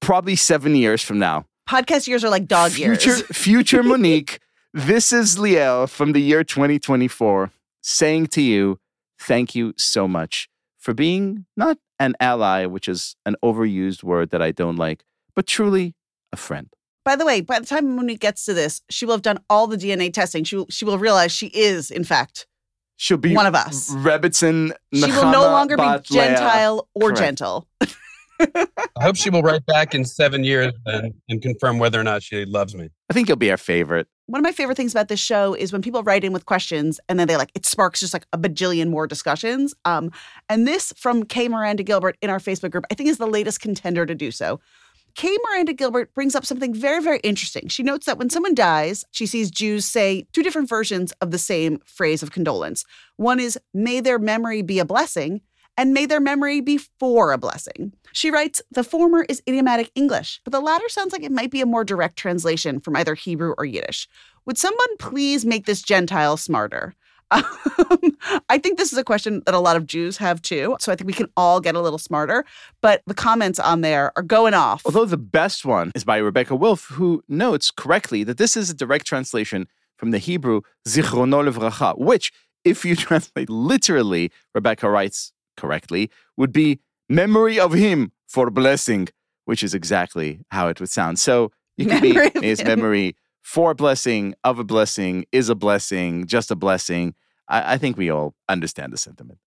probably 0.00 0.36
seven 0.36 0.74
years 0.74 1.02
from 1.02 1.18
now. 1.18 1.44
Podcast 1.68 2.06
years 2.06 2.24
are 2.24 2.30
like 2.30 2.46
dog 2.46 2.72
future, 2.72 3.10
years. 3.10 3.22
Future 3.32 3.82
Monique, 3.82 4.40
this 4.72 5.12
is 5.12 5.36
Liel 5.36 5.88
from 5.88 6.12
the 6.12 6.20
year 6.20 6.42
2024 6.42 7.50
saying 7.82 8.26
to 8.28 8.42
you, 8.42 8.78
thank 9.18 9.54
you 9.54 9.74
so 9.76 10.08
much 10.08 10.48
for 10.78 10.94
being 10.94 11.44
not 11.56 11.78
an 11.98 12.14
ally, 12.20 12.64
which 12.64 12.88
is 12.88 13.16
an 13.26 13.36
overused 13.44 14.02
word 14.02 14.30
that 14.30 14.40
I 14.40 14.50
don't 14.50 14.76
like, 14.76 15.04
but 15.34 15.46
truly 15.46 15.94
a 16.32 16.36
friend. 16.36 16.68
By 17.04 17.16
the 17.16 17.26
way, 17.26 17.40
by 17.40 17.58
the 17.58 17.66
time 17.66 17.96
Monique 17.96 18.20
gets 18.20 18.44
to 18.46 18.54
this, 18.54 18.82
she 18.90 19.06
will 19.06 19.14
have 19.14 19.22
done 19.22 19.38
all 19.48 19.66
the 19.66 19.76
DNA 19.76 20.12
testing. 20.12 20.44
She 20.44 20.56
will, 20.56 20.66
she 20.68 20.84
will 20.84 20.98
realize 20.98 21.32
she 21.32 21.48
is, 21.48 21.90
in 21.90 22.04
fact, 22.04 22.46
She'll 23.00 23.16
be 23.16 23.32
one 23.32 23.46
of 23.46 23.54
us. 23.54 23.90
Rebbetzin. 23.94 24.72
She 24.92 25.06
will 25.06 25.30
no 25.30 25.42
longer 25.42 25.76
be 25.76 25.82
Bat. 25.82 26.02
Gentile 26.02 26.88
or 26.94 27.10
Correct. 27.10 27.18
gentle. 27.20 27.68
I 28.40 29.04
hope 29.04 29.16
she 29.16 29.30
will 29.30 29.42
write 29.42 29.64
back 29.66 29.94
in 29.94 30.04
seven 30.04 30.44
years 30.44 30.72
and, 30.86 31.14
and 31.28 31.42
confirm 31.42 31.78
whether 31.78 32.00
or 32.00 32.04
not 32.04 32.22
she 32.22 32.44
loves 32.44 32.74
me. 32.74 32.88
I 33.10 33.14
think 33.14 33.28
you'll 33.28 33.36
be 33.36 33.50
our 33.50 33.56
favorite. 33.56 34.06
One 34.26 34.40
of 34.40 34.44
my 34.44 34.52
favorite 34.52 34.76
things 34.76 34.92
about 34.92 35.08
this 35.08 35.20
show 35.20 35.54
is 35.54 35.72
when 35.72 35.82
people 35.82 36.02
write 36.02 36.24
in 36.24 36.32
with 36.32 36.44
questions 36.46 37.00
and 37.08 37.18
then 37.18 37.28
they 37.28 37.36
like 37.36 37.50
it 37.54 37.64
sparks 37.64 38.00
just 38.00 38.12
like 38.12 38.26
a 38.32 38.38
bajillion 38.38 38.90
more 38.90 39.06
discussions. 39.06 39.74
Um, 39.84 40.10
and 40.48 40.66
this 40.66 40.92
from 40.96 41.24
Kay 41.24 41.48
Miranda 41.48 41.82
Gilbert 41.82 42.16
in 42.20 42.28
our 42.28 42.38
Facebook 42.38 42.70
group, 42.70 42.84
I 42.90 42.94
think 42.94 43.08
is 43.08 43.18
the 43.18 43.26
latest 43.26 43.60
contender 43.60 44.04
to 44.04 44.14
do 44.14 44.30
so. 44.30 44.60
Kay 45.14 45.36
Miranda 45.48 45.72
Gilbert 45.72 46.14
brings 46.14 46.36
up 46.36 46.44
something 46.44 46.72
very, 46.72 47.02
very 47.02 47.18
interesting. 47.20 47.66
She 47.68 47.82
notes 47.82 48.06
that 48.06 48.18
when 48.18 48.30
someone 48.30 48.54
dies, 48.54 49.04
she 49.10 49.26
sees 49.26 49.50
Jews 49.50 49.84
say 49.84 50.26
two 50.32 50.42
different 50.42 50.68
versions 50.68 51.12
of 51.20 51.30
the 51.32 51.38
same 51.38 51.80
phrase 51.84 52.22
of 52.22 52.30
condolence. 52.30 52.84
One 53.16 53.40
is, 53.40 53.58
may 53.74 54.00
their 54.00 54.18
memory 54.20 54.62
be 54.62 54.78
a 54.78 54.84
blessing, 54.84 55.40
and 55.78 55.94
may 55.94 56.04
their 56.04 56.20
memory 56.20 56.60
be 56.60 56.76
for 56.76 57.32
a 57.32 57.38
blessing. 57.38 57.92
She 58.12 58.30
writes, 58.30 58.60
the 58.70 58.84
former 58.84 59.24
is 59.28 59.40
idiomatic 59.48 59.90
English, 59.94 60.40
but 60.44 60.52
the 60.52 60.60
latter 60.60 60.88
sounds 60.88 61.12
like 61.12 61.22
it 61.22 61.32
might 61.32 61.52
be 61.52 61.60
a 61.60 61.66
more 61.66 61.84
direct 61.84 62.16
translation 62.16 62.80
from 62.80 62.96
either 62.96 63.14
Hebrew 63.14 63.54
or 63.56 63.64
Yiddish. 63.64 64.08
Would 64.44 64.58
someone 64.58 64.96
please 64.98 65.46
make 65.46 65.66
this 65.66 65.80
Gentile 65.80 66.36
smarter? 66.36 66.94
Um, 67.78 68.16
I 68.48 68.58
think 68.58 68.76
this 68.76 68.92
is 68.92 68.98
a 68.98 69.04
question 69.04 69.42
that 69.46 69.54
a 69.54 69.60
lot 69.60 69.76
of 69.76 69.86
Jews 69.86 70.16
have 70.16 70.42
too. 70.42 70.76
So 70.80 70.90
I 70.90 70.96
think 70.96 71.06
we 71.06 71.12
can 71.12 71.28
all 71.36 71.60
get 71.60 71.76
a 71.76 71.80
little 71.80 71.98
smarter. 71.98 72.44
But 72.80 73.02
the 73.06 73.14
comments 73.14 73.60
on 73.60 73.82
there 73.82 74.10
are 74.16 74.22
going 74.22 74.52
off. 74.52 74.82
Although 74.84 75.04
the 75.04 75.16
best 75.16 75.64
one 75.64 75.92
is 75.94 76.02
by 76.02 76.16
Rebecca 76.16 76.56
Wolf, 76.56 76.86
who 76.86 77.22
notes 77.28 77.70
correctly 77.70 78.24
that 78.24 78.36
this 78.36 78.56
is 78.56 78.68
a 78.68 78.74
direct 78.74 79.06
translation 79.06 79.68
from 79.96 80.10
the 80.10 80.18
Hebrew 80.18 80.62
Zichrono 80.88 81.48
Levracha, 81.48 81.96
which, 81.98 82.32
if 82.64 82.84
you 82.84 82.96
translate 83.06 83.48
literally, 83.48 84.32
Rebecca 84.54 84.90
writes 84.90 85.32
correctly, 85.58 86.10
would 86.38 86.52
be 86.52 86.80
memory 87.08 87.60
of 87.60 87.72
him 87.72 88.12
for 88.26 88.50
blessing, 88.50 89.08
which 89.44 89.62
is 89.62 89.74
exactly 89.74 90.40
how 90.50 90.68
it 90.68 90.80
would 90.80 90.90
sound. 90.90 91.18
So 91.18 91.50
you 91.76 91.86
could 91.86 92.02
be 92.02 92.12
Memory 92.12 92.30
his 92.42 92.64
memory 92.64 93.16
for 93.42 93.74
blessing, 93.74 94.34
of 94.44 94.58
a 94.58 94.64
blessing, 94.64 95.24
is 95.32 95.48
a 95.48 95.54
blessing, 95.54 96.26
just 96.26 96.50
a 96.50 96.56
blessing. 96.56 97.14
I, 97.48 97.74
I 97.74 97.78
think 97.78 97.96
we 97.96 98.10
all 98.10 98.34
understand 98.48 98.92
the 98.92 98.98
sentiment. 98.98 99.38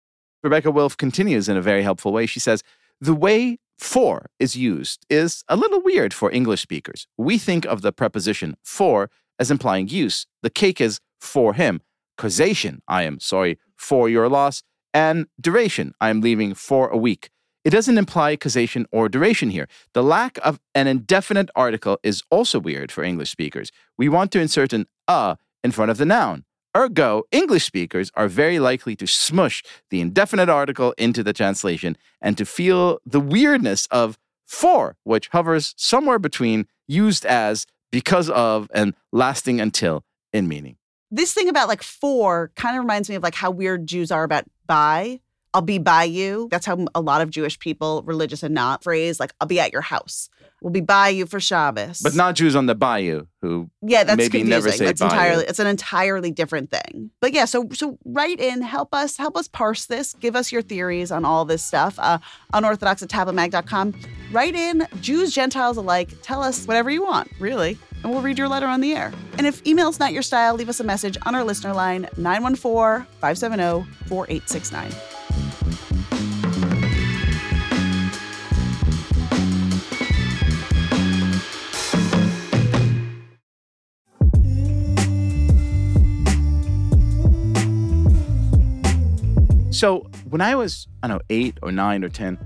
Rebecca 0.44 0.72
Wilf 0.72 0.98
continues 0.98 1.48
in 1.48 1.56
a 1.56 1.62
very 1.62 1.84
helpful 1.84 2.12
way. 2.12 2.26
She 2.26 2.40
says, 2.40 2.64
The 3.00 3.14
way 3.14 3.60
for 3.78 4.28
is 4.40 4.56
used 4.56 5.06
is 5.10 5.44
a 5.48 5.56
little 5.56 5.82
weird 5.82 6.14
for 6.14 6.32
English 6.32 6.62
speakers. 6.62 7.08
We 7.18 7.38
think 7.38 7.66
of 7.66 7.82
the 7.82 7.92
preposition 7.92 8.56
for 8.64 9.10
as 9.38 9.52
implying 9.52 9.88
use. 9.88 10.26
The 10.42 10.50
cake 10.50 10.82
is 10.82 11.00
for 11.20 11.54
him. 11.54 11.82
Causation, 12.18 12.82
I 12.88 13.04
am 13.04 13.20
sorry 13.20 13.60
for 13.76 14.10
your 14.10 14.30
loss. 14.30 14.64
And 14.94 15.28
duration, 15.40 15.94
I 16.02 16.10
am 16.10 16.22
leaving 16.22 16.54
for 16.54 16.90
a 16.90 16.98
week. 16.98 17.30
It 17.64 17.70
doesn't 17.70 17.98
imply 17.98 18.36
causation 18.36 18.88
or 18.92 19.08
duration 19.08 19.52
here. 19.52 19.68
The 19.94 20.04
lack 20.04 20.40
of 20.44 20.60
an 20.74 20.88
indefinite 20.88 21.50
article 21.56 22.00
is 22.02 22.24
also 22.32 22.60
weird 22.60 22.92
for 22.92 23.04
English 23.04 23.30
speakers. 23.32 23.72
We 23.98 24.10
want 24.10 24.32
to 24.32 24.40
insert 24.40 24.74
an 24.74 24.88
a 25.08 25.38
in 25.64 25.72
front 25.72 25.92
of 25.92 25.98
the 25.98 26.06
noun. 26.06 26.44
Ergo, 26.76 27.24
English 27.32 27.66
speakers 27.66 28.12
are 28.16 28.28
very 28.28 28.58
likely 28.58 28.96
to 28.96 29.06
smush 29.06 29.62
the 29.90 30.00
indefinite 30.00 30.50
article 30.50 30.94
into 30.98 31.22
the 31.22 31.34
translation 31.34 31.98
and 32.22 32.38
to 32.38 32.46
feel 32.46 33.00
the 33.06 33.20
weirdness 33.20 33.88
of 33.92 34.18
for, 34.48 34.96
which 35.04 35.28
hovers 35.30 35.74
somewhere 35.78 36.20
between 36.20 36.66
used 36.88 37.26
as, 37.26 37.66
because 37.92 38.30
of, 38.30 38.70
and 38.74 38.94
lasting 39.12 39.60
until 39.62 40.04
in 40.34 40.48
meaning. 40.48 40.78
this 41.12 41.34
thing 41.34 41.50
about 41.50 41.68
like 41.68 41.84
for 41.84 42.52
kind 42.56 42.78
of 42.78 42.84
reminds 42.84 43.10
me 43.10 43.16
of 43.16 43.24
like 43.24 43.36
how 43.36 43.52
weird 43.52 43.86
Jews 43.86 44.12
are 44.12 44.24
about 44.24 44.46
by. 44.72 45.20
I'll 45.54 45.62
be 45.62 45.80
by 45.80 46.06
you. 46.06 46.48
That's 46.50 46.66
how 46.66 46.86
a 46.96 47.02
lot 47.02 47.20
of 47.20 47.30
Jewish 47.30 47.60
people, 47.60 48.04
religious 48.06 48.42
and 48.42 48.56
not, 48.56 48.84
phrase 48.86 49.20
like 49.20 49.34
I'll 49.42 49.48
be 49.48 49.60
at 49.60 49.74
your 49.74 49.82
house. 49.82 50.30
We'll 50.62 50.72
be 50.72 50.80
by 50.80 51.10
you 51.10 51.26
for 51.26 51.42
Shabbos. 51.42 52.00
But 52.02 52.16
not 52.16 52.36
Jews 52.36 52.56
on 52.56 52.68
the 52.68 52.76
bayou 52.76 53.26
who 53.42 53.70
yeah, 53.82 54.06
that's 54.06 54.16
maybe 54.16 54.40
confusing. 54.40 54.50
never 54.50 54.72
say 54.72 54.86
that's 54.86 55.02
bayou. 55.02 55.12
entirely 55.12 55.46
it's 55.46 55.60
an 55.60 55.68
entirely 55.68 56.32
different 56.32 56.72
thing. 56.72 57.12
But 57.20 57.34
yeah, 57.34 57.44
so 57.46 57.68
so 57.74 57.98
write 58.06 58.40
in, 58.40 58.62
help 58.62 58.94
us, 58.94 59.18
help 59.18 59.36
us 59.36 59.50
parse 59.50 59.88
this, 59.88 60.14
give 60.14 60.38
us 60.38 60.54
your 60.54 60.62
theories 60.62 61.12
on 61.12 61.26
all 61.26 61.44
this 61.44 61.64
stuff. 61.64 61.96
Uh, 62.00 62.20
unorthodox 62.54 63.02
at 63.02 63.10
tabletmag.com. 63.10 63.94
Write 64.32 64.56
in, 64.56 64.88
Jews, 65.02 65.34
Gentiles 65.34 65.76
alike. 65.76 66.12
Tell 66.22 66.42
us 66.42 66.66
whatever 66.66 66.90
you 66.90 67.04
want, 67.04 67.30
really. 67.40 67.78
And 68.04 68.12
we'll 68.12 68.22
read 68.22 68.38
your 68.38 68.48
letter 68.48 68.68
on 68.68 68.82
the 68.82 68.94
air. 68.94 69.12
And 69.38 69.46
if 69.46 69.66
email's 69.66 70.00
not 70.00 70.14
your 70.14 70.24
style, 70.24 70.56
leave 70.56 70.70
us 70.70 70.80
a 70.80 70.84
message 70.84 71.18
on 71.26 71.36
our 71.36 71.44
listener 71.44 71.74
line, 71.74 72.08
914 72.18 73.06
570 73.20 73.90
4869. 74.08 74.92
So 89.82 90.08
when 90.30 90.42
I 90.42 90.54
was, 90.54 90.88
I 91.02 91.08
don't 91.08 91.18
know, 91.18 91.24
eight 91.32 91.58
or 91.64 91.72
nine 91.72 92.04
or 92.04 92.10
10, 92.10 92.38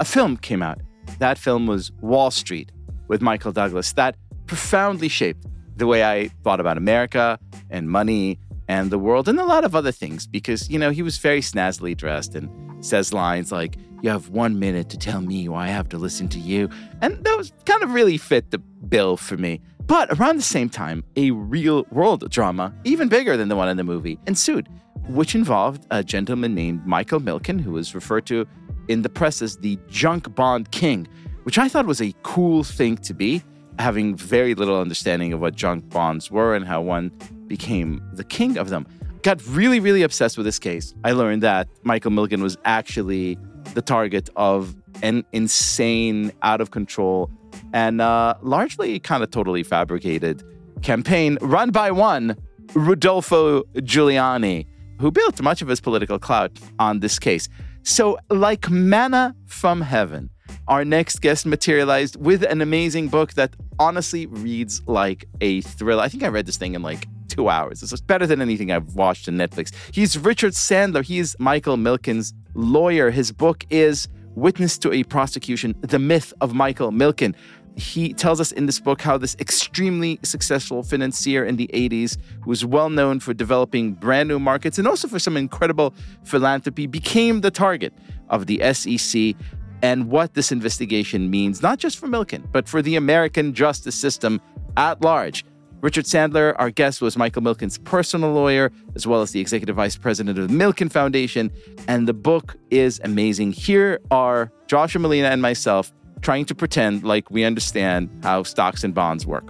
a 0.00 0.06
film 0.06 0.38
came 0.38 0.62
out. 0.62 0.80
That 1.18 1.36
film 1.36 1.66
was 1.66 1.92
Wall 2.00 2.30
Street 2.30 2.72
with 3.08 3.20
Michael 3.20 3.52
Douglas. 3.52 3.92
That 3.92 4.16
profoundly 4.48 5.08
shaped 5.08 5.46
the 5.76 5.86
way 5.86 6.02
I 6.02 6.28
thought 6.42 6.58
about 6.58 6.76
America 6.76 7.38
and 7.70 7.88
money 7.88 8.38
and 8.66 8.90
the 8.90 8.98
world 8.98 9.28
and 9.28 9.38
a 9.38 9.44
lot 9.44 9.64
of 9.64 9.74
other 9.74 9.92
things 9.92 10.26
because, 10.26 10.68
you 10.68 10.78
know, 10.78 10.90
he 10.90 11.02
was 11.02 11.18
very 11.18 11.40
snazzily 11.40 11.96
dressed 11.96 12.34
and 12.34 12.50
says 12.84 13.12
lines 13.12 13.52
like, 13.52 13.76
You 14.02 14.10
have 14.10 14.28
one 14.28 14.58
minute 14.58 14.88
to 14.90 14.98
tell 14.98 15.20
me 15.20 15.48
why 15.48 15.66
I 15.66 15.68
have 15.68 15.88
to 15.90 15.98
listen 15.98 16.28
to 16.30 16.38
you. 16.38 16.68
And 17.00 17.22
that 17.24 17.36
was 17.36 17.52
kind 17.64 17.82
of 17.82 17.92
really 17.92 18.18
fit 18.18 18.50
the 18.50 18.58
bill 18.58 19.16
for 19.16 19.36
me. 19.36 19.60
But 19.86 20.10
around 20.18 20.36
the 20.36 20.42
same 20.42 20.68
time, 20.68 21.02
a 21.16 21.30
real 21.30 21.86
world 21.90 22.28
drama, 22.30 22.74
even 22.84 23.08
bigger 23.08 23.36
than 23.36 23.48
the 23.48 23.56
one 23.56 23.68
in 23.68 23.76
the 23.76 23.84
movie, 23.84 24.18
ensued 24.26 24.68
which 25.08 25.34
involved 25.34 25.86
a 25.90 26.04
gentleman 26.04 26.54
named 26.54 26.86
Michael 26.86 27.20
Milken, 27.20 27.60
who 27.60 27.72
was 27.72 27.94
referred 27.94 28.26
to 28.26 28.46
in 28.88 29.02
the 29.02 29.08
press 29.08 29.42
as 29.42 29.56
the 29.56 29.78
junk 29.88 30.34
bond 30.34 30.70
king, 30.70 31.08
which 31.44 31.58
I 31.58 31.68
thought 31.68 31.86
was 31.86 32.02
a 32.02 32.14
cool 32.22 32.62
thing 32.62 32.96
to 32.98 33.14
be, 33.14 33.42
having 33.78 34.16
very 34.16 34.54
little 34.54 34.80
understanding 34.80 35.32
of 35.32 35.40
what 35.40 35.54
junk 35.54 35.88
bonds 35.88 36.30
were 36.30 36.54
and 36.54 36.64
how 36.64 36.80
one 36.80 37.12
became 37.46 38.02
the 38.14 38.24
king 38.24 38.58
of 38.58 38.70
them. 38.70 38.86
Got 39.22 39.44
really, 39.46 39.80
really 39.80 40.02
obsessed 40.02 40.36
with 40.36 40.46
this 40.46 40.58
case. 40.58 40.94
I 41.04 41.12
learned 41.12 41.42
that 41.42 41.68
Michael 41.82 42.10
Milken 42.10 42.42
was 42.42 42.56
actually 42.64 43.38
the 43.74 43.82
target 43.82 44.30
of 44.36 44.76
an 45.02 45.24
insane, 45.32 46.32
out 46.42 46.60
of 46.60 46.70
control, 46.70 47.30
and 47.72 48.00
uh, 48.00 48.34
largely 48.42 48.98
kind 48.98 49.22
of 49.22 49.30
totally 49.30 49.62
fabricated 49.62 50.42
campaign 50.82 51.38
run 51.40 51.70
by 51.70 51.90
one 51.90 52.36
Rudolph 52.74 53.30
Giuliani. 53.30 54.66
who 55.00 55.10
built 55.10 55.40
much 55.40 55.62
of 55.62 55.68
his 55.68 55.80
political 55.80 56.18
clout 56.18 56.52
on 56.78 57.00
this 57.00 57.18
case. 57.18 57.48
So, 57.82 58.18
like 58.30 58.68
manna 58.68 59.34
from 59.46 59.80
heaven, 59.80 60.30
our 60.66 60.84
next 60.84 61.20
guest 61.20 61.46
materialized 61.46 62.16
with 62.16 62.42
an 62.42 62.60
amazing 62.60 63.08
book 63.08 63.34
that 63.34 63.54
honestly 63.78 64.26
reads 64.26 64.82
like 64.86 65.26
a 65.40 65.60
thriller. 65.62 66.02
I 66.02 66.08
think 66.08 66.22
I 66.22 66.28
read 66.28 66.46
this 66.46 66.56
thing 66.56 66.74
in 66.74 66.82
like 66.82 67.06
two 67.28 67.48
hours. 67.48 67.82
It's 67.82 68.00
better 68.00 68.26
than 68.26 68.40
anything 68.40 68.72
I've 68.72 68.94
watched 68.94 69.28
on 69.28 69.36
Netflix. 69.36 69.72
He's 69.92 70.18
Richard 70.18 70.52
Sandler. 70.52 71.04
He 71.04 71.18
is 71.18 71.36
Michael 71.38 71.76
Milken's 71.76 72.34
lawyer. 72.54 73.10
His 73.10 73.32
book 73.32 73.64
is 73.70 74.08
Witness 74.34 74.78
to 74.78 74.92
a 74.92 75.02
Prosecution 75.04 75.74
The 75.80 75.98
Myth 75.98 76.32
of 76.40 76.54
Michael 76.54 76.90
Milken. 76.90 77.34
He 77.76 78.12
tells 78.12 78.40
us 78.40 78.50
in 78.50 78.66
this 78.66 78.80
book 78.80 79.00
how 79.00 79.18
this 79.18 79.36
extremely 79.38 80.18
successful 80.24 80.82
financier 80.82 81.44
in 81.44 81.56
the 81.56 81.70
80s, 81.72 82.16
who 82.42 82.50
was 82.50 82.64
well 82.64 82.90
known 82.90 83.20
for 83.20 83.32
developing 83.32 83.92
brand 83.92 84.28
new 84.28 84.40
markets 84.40 84.78
and 84.78 84.88
also 84.88 85.06
for 85.06 85.20
some 85.20 85.36
incredible 85.36 85.94
philanthropy, 86.24 86.88
became 86.88 87.40
the 87.40 87.52
target 87.52 87.92
of 88.30 88.46
the 88.46 88.60
SEC 88.72 89.34
and 89.82 90.10
what 90.10 90.34
this 90.34 90.52
investigation 90.52 91.30
means, 91.30 91.62
not 91.62 91.78
just 91.78 91.98
for 91.98 92.06
Milken, 92.06 92.50
but 92.52 92.68
for 92.68 92.82
the 92.82 92.96
American 92.96 93.54
justice 93.54 93.94
system 93.94 94.40
at 94.76 95.00
large. 95.02 95.44
Richard 95.80 96.06
Sandler, 96.06 96.56
our 96.58 96.70
guest, 96.70 97.00
was 97.00 97.16
Michael 97.16 97.42
Milken's 97.42 97.78
personal 97.78 98.32
lawyer, 98.32 98.72
as 98.96 99.06
well 99.06 99.22
as 99.22 99.30
the 99.30 99.38
executive 99.38 99.76
vice 99.76 99.96
president 99.96 100.36
of 100.36 100.48
the 100.48 100.54
Milken 100.54 100.90
Foundation. 100.90 101.52
And 101.86 102.08
the 102.08 102.14
book 102.14 102.56
is 102.70 103.00
amazing. 103.04 103.52
Here 103.52 104.00
are 104.10 104.50
Joshua 104.66 105.00
Malina 105.00 105.30
and 105.30 105.40
myself 105.40 105.92
trying 106.20 106.46
to 106.46 106.54
pretend 106.54 107.04
like 107.04 107.30
we 107.30 107.44
understand 107.44 108.10
how 108.24 108.42
stocks 108.42 108.82
and 108.82 108.92
bonds 108.92 109.24
work. 109.24 109.48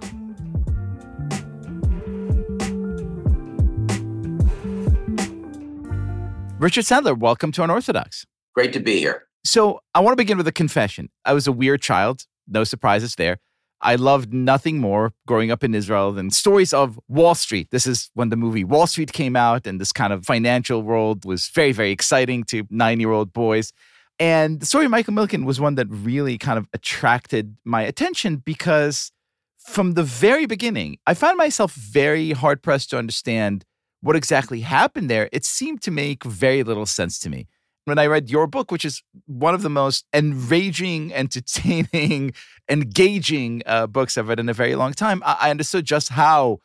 Richard 6.58 6.84
Sandler, 6.84 7.16
welcome 7.16 7.52
to 7.52 7.62
Unorthodox. 7.62 8.26
Great 8.54 8.72
to 8.74 8.80
be 8.80 8.98
here. 8.98 9.27
So, 9.49 9.80
I 9.94 10.01
want 10.01 10.12
to 10.12 10.16
begin 10.22 10.36
with 10.36 10.46
a 10.46 10.53
confession. 10.53 11.09
I 11.24 11.32
was 11.32 11.46
a 11.46 11.53
weird 11.53 11.80
child, 11.80 12.26
no 12.46 12.64
surprises 12.64 13.14
there. 13.14 13.38
I 13.80 13.94
loved 13.94 14.30
nothing 14.30 14.78
more 14.78 15.14
growing 15.26 15.51
up 15.51 15.64
in 15.64 15.74
Israel 15.74 16.12
than 16.12 16.30
stories 16.30 16.74
of 16.74 17.01
Wall 17.09 17.34
Street. 17.34 17.68
This 17.70 17.86
is 17.86 18.11
when 18.12 18.28
the 18.28 18.36
movie 18.36 18.62
Wall 18.62 18.86
Street 18.86 19.14
came 19.14 19.36
out, 19.36 19.66
and 19.66 19.80
this 19.80 19.90
kind 19.90 20.12
of 20.12 20.26
financial 20.26 20.82
world 20.82 21.24
was 21.24 21.49
very, 21.49 21.72
very 21.72 21.92
exciting 21.92 22.44
to 22.44 22.66
nine 22.68 23.01
year 23.01 23.11
old 23.11 23.32
boys. 23.32 23.72
And 24.18 24.61
the 24.61 24.66
story 24.66 24.84
of 24.84 24.90
Michael 24.90 25.14
Milken 25.14 25.46
was 25.46 25.59
one 25.59 25.76
that 25.76 25.86
really 25.88 26.36
kind 26.36 26.59
of 26.59 26.68
attracted 26.74 27.57
my 27.64 27.80
attention 27.80 28.36
because 28.36 29.12
from 29.57 29.92
the 29.92 30.03
very 30.03 30.44
beginning, 30.44 30.99
I 31.07 31.14
found 31.14 31.38
myself 31.38 31.72
very 31.72 32.32
hard 32.32 32.62
pressed 32.62 32.90
to 32.90 32.99
understand 32.99 33.64
what 34.03 34.14
exactly 34.14 34.61
happened 34.61 35.09
there. 35.09 35.30
It 35.32 35.46
seemed 35.46 35.80
to 35.84 35.90
make 35.90 36.22
very 36.24 36.62
little 36.62 36.84
sense 36.84 37.18
to 37.20 37.30
me. 37.30 37.46
When 37.89 37.99
I 37.99 38.07
read 38.07 38.28
your 38.28 38.47
book, 38.47 38.70
which 38.70 38.84
is 38.84 39.03
one 39.26 39.55
of 39.55 39.62
the 39.62 39.70
most 39.70 40.05
enraging, 40.12 41.12
entertaining, 41.14 42.34
engaging 42.68 43.62
uh, 43.66 43.86
books 43.86 44.18
I've 44.18 44.28
read 44.28 44.39
in 44.41 44.49
a 44.49 44.55
very 44.55 44.76
long 44.76 44.93
time, 44.93 45.22
I-, 45.24 45.39
I 45.43 45.51
understood 45.51 45.84
just 45.84 46.11
how 46.11 46.61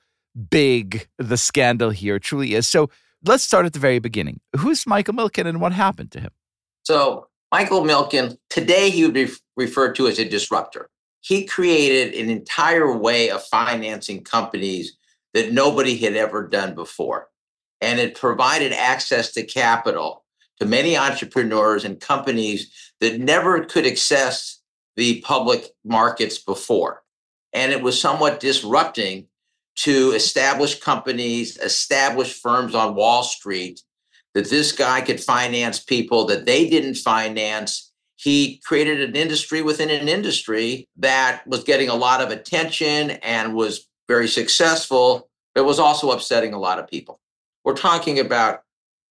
big 0.49 1.07
the 1.17 1.37
scandal 1.37 1.91
here 1.91 2.19
truly 2.19 2.53
is. 2.53 2.67
So 2.67 2.89
let's 3.25 3.43
start 3.43 3.65
at 3.65 3.73
the 3.73 3.79
very 3.79 3.99
beginning. 3.99 4.41
Who's 4.57 4.85
Michael 4.85 5.13
Milken 5.13 5.45
and 5.45 5.61
what 5.61 5.71
happened 5.71 6.11
to 6.11 6.19
him? 6.19 6.31
So 6.83 7.27
Michael 7.51 7.83
Milken, 7.83 8.37
today 8.49 8.89
he 8.89 9.03
would 9.03 9.13
be 9.13 9.29
referred 9.55 9.95
to 9.95 10.07
as 10.07 10.19
a 10.19 10.27
disruptor. 10.27 10.89
He 11.21 11.45
created 11.45 12.15
an 12.15 12.29
entire 12.29 12.97
way 12.97 13.29
of 13.29 13.43
financing 13.43 14.23
companies 14.23 14.97
that 15.33 15.53
nobody 15.53 15.95
had 15.97 16.15
ever 16.15 16.47
done 16.47 16.75
before. 16.75 17.29
And 17.79 17.99
it 17.99 18.15
provided 18.15 18.73
access 18.73 19.31
to 19.33 19.43
capital 19.43 20.22
to 20.63 20.69
many 20.69 20.97
entrepreneurs 20.97 21.83
and 21.83 21.99
companies 21.99 22.71
that 23.01 23.19
never 23.19 23.65
could 23.65 23.85
access 23.85 24.61
the 24.95 25.19
public 25.21 25.71
markets 25.83 26.37
before. 26.37 27.03
And 27.51 27.71
it 27.71 27.81
was 27.81 27.99
somewhat 27.99 28.39
disrupting 28.39 29.27
to 29.75 30.11
establish 30.11 30.79
companies, 30.79 31.57
establish 31.57 32.39
firms 32.39 32.75
on 32.75 32.95
Wall 32.95 33.23
Street 33.23 33.81
that 34.33 34.49
this 34.49 34.71
guy 34.71 35.01
could 35.01 35.19
finance 35.19 35.79
people 35.79 36.25
that 36.25 36.45
they 36.45 36.69
didn't 36.69 36.95
finance. 36.95 37.91
He 38.15 38.61
created 38.65 39.01
an 39.01 39.15
industry 39.15 39.61
within 39.61 39.89
an 39.89 40.07
industry 40.07 40.87
that 40.97 41.45
was 41.45 41.63
getting 41.63 41.89
a 41.89 41.95
lot 41.95 42.21
of 42.21 42.29
attention 42.31 43.11
and 43.11 43.53
was 43.53 43.87
very 44.07 44.29
successful, 44.29 45.29
but 45.53 45.65
was 45.65 45.79
also 45.79 46.11
upsetting 46.11 46.53
a 46.53 46.59
lot 46.59 46.79
of 46.79 46.87
people. 46.87 47.19
We're 47.65 47.75
talking 47.75 48.19
about 48.19 48.62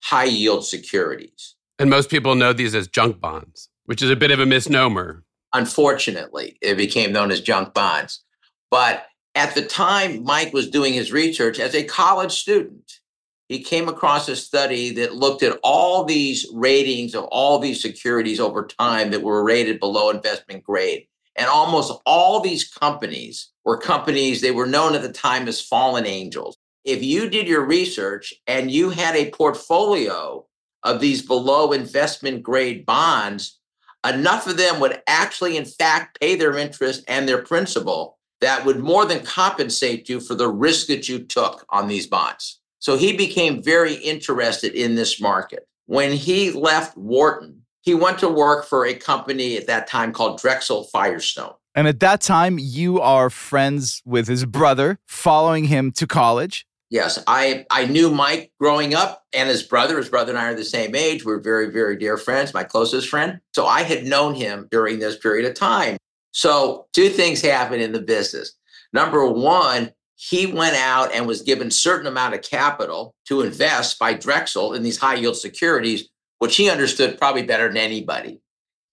high 0.03 0.24
yield 0.24 0.64
securities. 0.64 1.55
And 1.78 1.90
most 1.90 2.11
people 2.11 2.34
know 2.34 2.53
these 2.53 2.74
as 2.74 2.88
junk 2.88 3.20
bonds, 3.20 3.68
which 3.86 4.03
is 4.03 4.11
a 4.11 4.16
bit 4.16 4.30
of 4.30 4.40
a 4.40 4.46
misnomer. 4.46 5.24
Unfortunately, 5.55 6.59
it 6.62 6.76
became 6.76 7.12
known 7.12 7.30
as 7.30 7.40
junk 7.40 7.74
bonds. 7.74 8.22
But 8.70 9.07
at 9.34 9.55
the 9.55 9.62
time 9.62 10.22
Mike 10.24 10.53
was 10.53 10.70
doing 10.70 10.92
his 10.92 11.12
research 11.12 11.59
as 11.59 11.74
a 11.74 11.84
college 11.84 12.32
student, 12.32 13.00
he 13.48 13.62
came 13.62 13.88
across 13.88 14.28
a 14.28 14.36
study 14.36 14.90
that 14.94 15.14
looked 15.14 15.42
at 15.42 15.59
all 15.62 16.05
these 16.05 16.46
ratings 16.55 17.14
of 17.14 17.24
all 17.24 17.59
these 17.59 17.82
securities 17.82 18.40
over 18.40 18.66
time 18.66 19.11
that 19.11 19.22
were 19.22 19.44
rated 19.44 19.78
below 19.78 20.11
investment 20.11 20.64
grade. 20.64 21.07
And 21.36 21.48
almost 21.48 22.00
all 22.07 22.40
these 22.40 22.68
companies 22.68 23.50
were 23.64 23.78
companies, 23.78 24.40
they 24.40 24.50
were 24.50 24.66
known 24.66 24.94
at 24.94 25.03
the 25.03 25.12
time 25.12 25.48
as 25.48 25.61
fallen 25.61 26.07
angels. 26.07 26.57
If 26.85 27.03
you 27.03 27.30
did 27.30 27.47
your 27.47 27.64
research 27.64 28.35
and 28.47 28.70
you 28.70 28.91
had 28.91 29.14
a 29.14 29.30
portfolio 29.30 30.45
of 30.83 31.01
these 31.01 31.22
below 31.22 31.72
investment 31.72 32.43
grade 32.43 32.85
bonds, 32.85 33.61
enough 34.07 34.47
of 34.47 34.57
them 34.57 34.80
would 34.80 35.01
actually, 35.07 35.57
in 35.57 35.64
fact, 35.64 36.18
pay 36.20 36.35
their 36.35 36.57
interest 36.57 37.05
and 37.07 37.28
their 37.28 37.43
principal 37.43 38.18
that 38.41 38.64
would 38.66 38.80
more 38.80 39.07
than 39.07 39.24
compensate 39.24 40.09
you 40.09 40.18
for 40.18 40.35
the 40.35 40.49
risk 40.49 40.89
that 40.89 41.09
you 41.09 41.20
took 41.20 41.64
on 41.68 41.87
these 41.87 42.09
bonds. 42.09 42.61
So 42.80 42.97
he 42.97 43.16
became 43.16 43.62
very 43.62 43.95
interested 43.95 44.74
in 44.74 44.97
this 44.97 45.20
market. 45.20 45.68
When 45.87 46.12
he 46.12 46.51
left 46.51 46.97
Wharton, 46.97 47.62
he 47.83 47.95
went 47.95 48.18
to 48.18 48.28
work 48.28 48.66
for 48.66 48.85
a 48.85 48.95
company 48.95 49.57
at 49.57 49.68
that 49.68 49.87
time 49.87 50.12
called 50.12 50.41
Drexel 50.41 50.85
Firestone. 50.85 51.55
And 51.74 51.87
at 51.87 52.01
that 52.01 52.20
time, 52.20 52.59
you 52.59 53.01
are 53.01 53.30
friends 53.30 54.03
with 54.05 54.26
his 54.26 54.45
brother, 54.45 54.99
following 55.07 55.64
him 55.64 55.93
to 55.93 56.07
college. 56.07 56.66
Yes, 56.93 57.18
I, 57.26 57.64
I 57.70 57.86
knew 57.86 58.11
Mike 58.11 58.53
growing 58.61 58.93
up 58.95 59.24
and 59.32 59.49
his 59.49 59.62
brother. 59.62 59.97
His 59.97 60.11
brother 60.11 60.32
and 60.32 60.38
I 60.38 60.51
are 60.51 60.55
the 60.55 60.62
same 60.62 60.95
age. 60.95 61.24
We're 61.24 61.40
very, 61.40 61.70
very 61.70 61.97
dear 61.97 62.18
friends, 62.18 62.53
my 62.53 62.64
closest 62.64 63.09
friend. 63.09 63.40
So 63.55 63.64
I 63.64 63.82
had 63.82 64.05
known 64.05 64.34
him 64.34 64.68
during 64.70 64.99
this 64.99 65.16
period 65.16 65.49
of 65.49 65.55
time. 65.55 65.97
So 66.32 66.88
two 66.93 67.09
things 67.09 67.40
happened 67.40 67.80
in 67.80 67.93
the 67.93 68.03
business. 68.03 68.53
Number 68.93 69.26
one, 69.26 69.93
he 70.16 70.45
went 70.45 70.76
out 70.76 71.11
and 71.14 71.26
was 71.26 71.40
given 71.40 71.70
certain 71.70 72.07
amount 72.07 72.34
of 72.34 72.43
capital 72.43 73.14
to 73.28 73.40
invest 73.40 73.99
by 73.99 74.12
Drexel 74.12 74.74
in 74.74 74.82
these 74.82 74.99
high 74.99 75.14
yield 75.14 75.38
securities, 75.38 76.11
which 76.40 76.57
he 76.57 76.68
understood 76.68 77.16
probably 77.16 77.43
better 77.43 77.68
than 77.68 77.78
anybody. 77.78 78.43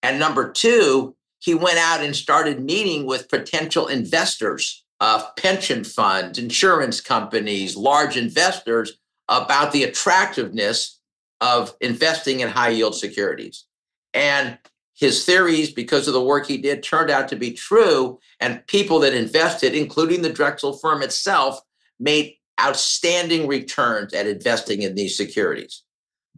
And 0.03 0.17
number 0.17 0.49
two, 0.49 1.17
he 1.39 1.53
went 1.53 1.79
out 1.79 2.01
and 2.01 2.15
started 2.15 2.63
meeting 2.63 3.05
with 3.05 3.27
potential 3.27 3.87
investors 3.87 4.85
of 4.99 5.35
pension 5.35 5.83
funds, 5.83 6.37
insurance 6.37 7.01
companies, 7.01 7.77
large 7.77 8.17
investors 8.17 8.93
about 9.27 9.71
the 9.71 9.83
attractiveness 9.83 10.99
of 11.41 11.73
investing 11.81 12.41
in 12.41 12.49
high 12.49 12.69
yield 12.69 12.95
securities. 12.95 13.65
And 14.13 14.57
his 14.95 15.23
theories, 15.23 15.71
because 15.71 16.07
of 16.07 16.13
the 16.13 16.23
work 16.23 16.45
he 16.45 16.57
did, 16.57 16.83
turned 16.83 17.09
out 17.09 17.29
to 17.29 17.37
be 17.37 17.51
true. 17.51 18.19
And 18.41 18.65
people 18.67 18.99
that 18.99 19.13
invested, 19.13 19.73
including 19.73 20.21
the 20.21 20.33
Drexel 20.33 20.73
firm 20.73 21.01
itself, 21.01 21.59
made 21.99 22.35
outstanding 22.59 23.47
returns 23.47 24.13
at 24.13 24.27
investing 24.27 24.81
in 24.81 24.95
these 24.95 25.15
securities. 25.15 25.83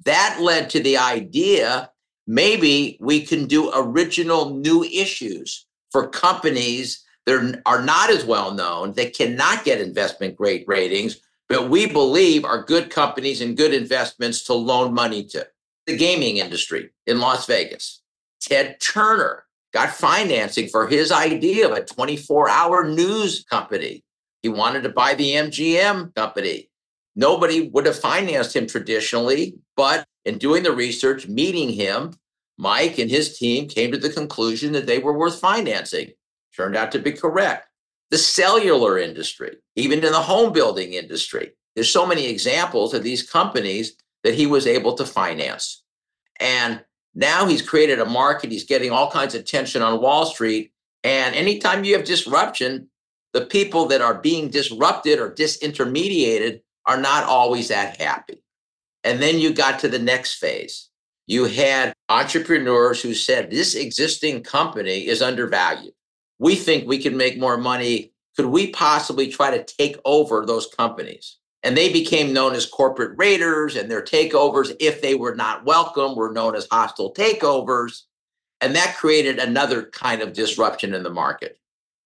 That 0.05 0.37
led 0.39 0.69
to 0.71 0.79
the 0.79 0.97
idea 0.97 1.89
maybe 2.27 2.97
we 3.01 3.25
can 3.25 3.47
do 3.47 3.71
original 3.73 4.51
new 4.51 4.83
issues 4.83 5.65
for 5.91 6.07
companies 6.07 7.03
that 7.25 7.61
are 7.65 7.81
not 7.83 8.09
as 8.09 8.25
well 8.25 8.53
known, 8.53 8.93
that 8.93 9.15
cannot 9.15 9.63
get 9.63 9.81
investment 9.81 10.35
grade 10.35 10.63
ratings, 10.67 11.21
but 11.47 11.69
we 11.69 11.85
believe 11.85 12.45
are 12.45 12.63
good 12.63 12.89
companies 12.89 13.41
and 13.41 13.57
good 13.57 13.73
investments 13.73 14.43
to 14.45 14.53
loan 14.53 14.93
money 14.93 15.23
to. 15.25 15.47
The 15.87 15.97
gaming 15.97 16.37
industry 16.37 16.89
in 17.07 17.19
Las 17.19 17.45
Vegas 17.47 18.01
Ted 18.39 18.79
Turner 18.79 19.45
got 19.73 19.89
financing 19.89 20.67
for 20.67 20.87
his 20.87 21.11
idea 21.11 21.67
of 21.67 21.77
a 21.77 21.83
24 21.83 22.49
hour 22.49 22.87
news 22.87 23.43
company. 23.43 24.03
He 24.41 24.49
wanted 24.49 24.83
to 24.83 24.89
buy 24.89 25.13
the 25.13 25.33
MGM 25.33 26.13
company. 26.15 26.69
Nobody 27.15 27.69
would 27.69 27.85
have 27.85 27.99
financed 27.99 28.55
him 28.55 28.67
traditionally, 28.67 29.55
but 29.75 30.05
in 30.25 30.37
doing 30.37 30.63
the 30.63 30.71
research, 30.71 31.27
meeting 31.27 31.69
him, 31.69 32.13
Mike 32.57 32.97
and 32.99 33.09
his 33.09 33.37
team 33.37 33.67
came 33.67 33.91
to 33.91 33.97
the 33.97 34.09
conclusion 34.09 34.71
that 34.73 34.85
they 34.85 34.99
were 34.99 35.17
worth 35.17 35.39
financing. 35.39 36.11
Turned 36.61 36.75
out 36.75 36.91
to 36.91 36.99
be 36.99 37.11
correct. 37.11 37.67
The 38.11 38.19
cellular 38.19 38.99
industry, 38.99 39.57
even 39.75 40.05
in 40.05 40.11
the 40.11 40.19
home 40.19 40.53
building 40.53 40.93
industry, 40.93 41.53
there's 41.73 41.91
so 41.91 42.05
many 42.05 42.27
examples 42.27 42.93
of 42.93 43.01
these 43.01 43.27
companies 43.27 43.95
that 44.23 44.35
he 44.35 44.45
was 44.45 44.67
able 44.67 44.93
to 44.93 45.03
finance. 45.03 45.81
And 46.39 46.83
now 47.15 47.47
he's 47.47 47.67
created 47.67 47.99
a 47.99 48.05
market. 48.05 48.51
He's 48.51 48.65
getting 48.65 48.91
all 48.91 49.09
kinds 49.09 49.33
of 49.33 49.41
attention 49.41 49.81
on 49.81 50.03
Wall 50.03 50.27
Street. 50.27 50.71
And 51.03 51.33
anytime 51.33 51.83
you 51.83 51.95
have 51.95 52.05
disruption, 52.05 52.89
the 53.33 53.47
people 53.47 53.87
that 53.87 54.01
are 54.01 54.21
being 54.21 54.49
disrupted 54.49 55.17
or 55.17 55.31
disintermediated 55.31 56.61
are 56.85 57.01
not 57.01 57.23
always 57.23 57.69
that 57.69 57.99
happy. 57.99 58.43
And 59.03 59.19
then 59.19 59.39
you 59.39 59.51
got 59.51 59.79
to 59.79 59.87
the 59.87 59.97
next 59.97 60.35
phase. 60.35 60.89
You 61.25 61.45
had 61.45 61.95
entrepreneurs 62.07 63.01
who 63.01 63.15
said, 63.15 63.49
This 63.49 63.73
existing 63.73 64.43
company 64.43 65.07
is 65.07 65.23
undervalued. 65.23 65.93
We 66.41 66.55
think 66.55 66.87
we 66.87 66.97
can 66.97 67.15
make 67.15 67.37
more 67.37 67.55
money. 67.55 68.13
Could 68.35 68.47
we 68.47 68.71
possibly 68.71 69.27
try 69.27 69.55
to 69.55 69.63
take 69.63 69.97
over 70.05 70.43
those 70.43 70.65
companies? 70.65 71.37
And 71.61 71.77
they 71.77 71.93
became 71.93 72.33
known 72.33 72.55
as 72.55 72.65
corporate 72.65 73.15
raiders, 73.15 73.75
and 73.75 73.91
their 73.91 74.01
takeovers, 74.01 74.75
if 74.79 75.03
they 75.03 75.13
were 75.13 75.35
not 75.35 75.65
welcome, 75.65 76.15
were 76.15 76.33
known 76.33 76.55
as 76.55 76.67
hostile 76.71 77.13
takeovers. 77.13 78.01
And 78.59 78.75
that 78.75 78.97
created 78.97 79.37
another 79.37 79.83
kind 79.83 80.23
of 80.23 80.33
disruption 80.33 80.95
in 80.95 81.03
the 81.03 81.11
market. 81.11 81.59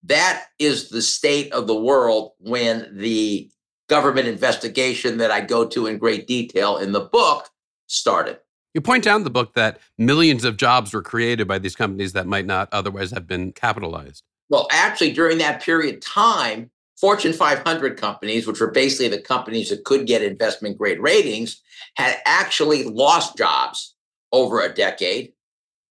That 0.04 0.48
is 0.60 0.90
the 0.90 1.02
state 1.02 1.54
of 1.54 1.66
the 1.66 1.82
world 1.82 2.34
when 2.40 2.90
the 2.92 3.50
government 3.88 4.28
investigation 4.28 5.18
that 5.20 5.32
I 5.32 5.40
go 5.40 5.66
to 5.68 5.88
in 5.88 5.98
great 5.98 6.28
detail 6.28 6.76
in 6.76 6.92
the 6.92 7.06
book 7.06 7.48
started. 7.88 8.40
You 8.76 8.82
point 8.82 9.08
out 9.08 9.16
in 9.16 9.24
the 9.24 9.30
book 9.30 9.54
that 9.54 9.80
millions 9.98 10.44
of 10.44 10.58
jobs 10.58 10.94
were 10.94 11.02
created 11.02 11.48
by 11.48 11.60
these 11.60 11.78
companies 11.78 12.12
that 12.12 12.28
might 12.28 12.46
not 12.46 12.68
otherwise 12.74 13.10
have 13.12 13.26
been 13.26 13.54
capitalized. 13.54 14.22
Well, 14.50 14.68
actually, 14.70 15.14
during 15.14 15.38
that 15.38 15.64
period 15.64 15.96
of 15.96 16.02
time, 16.02 16.70
Fortune 16.98 17.32
500 17.32 17.98
companies, 17.98 18.46
which 18.46 18.60
were 18.60 18.72
basically 18.72 19.08
the 19.08 19.22
companies 19.22 19.70
that 19.70 19.86
could 19.86 20.06
get 20.06 20.22
investment 20.22 20.78
grade 20.78 21.00
ratings, 21.00 21.62
had 21.96 22.18
actually 22.26 22.84
lost 22.84 23.38
jobs 23.38 23.96
over 24.34 24.62
a 24.62 24.74
decade. 24.74 25.32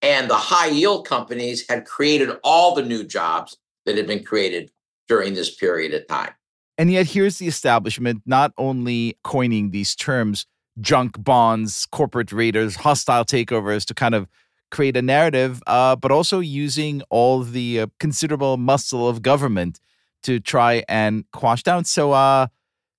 And 0.03 0.29
the 0.29 0.37
high 0.37 0.69
yield 0.69 1.09
companies 1.09 1.65
had 1.67 1.87
created 1.87 2.37
all 2.45 2.75
the 2.75 2.83
new 2.83 3.03
jobs 3.03 3.57
that 3.87 3.97
had 3.97 4.07
been 4.07 4.25
created 4.25 4.71
during 5.09 5.33
this 5.33 5.55
period 5.55 5.95
of 5.95 6.07
time. 6.07 6.35
And 6.77 6.93
yet, 6.93 7.07
here's 7.07 7.39
the 7.39 7.47
establishment 7.47 8.21
not 8.27 8.53
only 8.59 9.17
coining 9.25 9.71
these 9.71 9.95
terms, 9.95 10.45
junk 10.81 11.23
bonds, 11.23 11.87
corporate 11.87 12.33
raiders, 12.33 12.77
hostile 12.77 13.25
takeovers 13.25 13.85
to 13.87 13.95
kind 13.95 14.15
of 14.15 14.29
create 14.71 14.97
a 14.97 15.03
narrative, 15.03 15.63
uh, 15.67 15.95
but 15.97 16.11
also 16.11 16.41
using 16.41 17.03
all 17.11 17.43
the 17.43 17.81
uh, 17.81 17.87
considerable 18.01 18.57
muscle 18.57 19.09
of 19.09 19.23
government 19.23 19.81
to 20.23 20.41
try 20.41 20.83
and 20.89 21.25
quash 21.33 21.63
down. 21.63 21.85
So, 21.85 22.13
uh, 22.13 22.49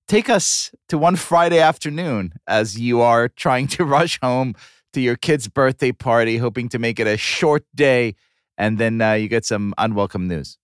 take 0.08 0.30
us 0.30 0.70
to 0.88 0.96
one 0.96 1.16
Friday 1.16 1.58
afternoon 1.58 2.32
as 2.46 2.78
you 2.78 3.00
are 3.00 3.28
trying 3.28 3.66
to 3.76 3.84
rush 3.84 4.18
home 4.22 4.54
to 4.92 5.00
your 5.00 5.16
kid's 5.16 5.48
birthday 5.48 5.92
party, 5.92 6.38
hoping 6.38 6.68
to 6.70 6.78
make 6.78 6.98
it 6.98 7.06
a 7.06 7.16
short 7.16 7.64
day, 7.74 8.14
and 8.56 8.78
then 8.78 9.02
uh, 9.02 9.12
you 9.12 9.28
get 9.28 9.44
some 9.44 9.74
unwelcome 9.76 10.26
news. 10.26 10.56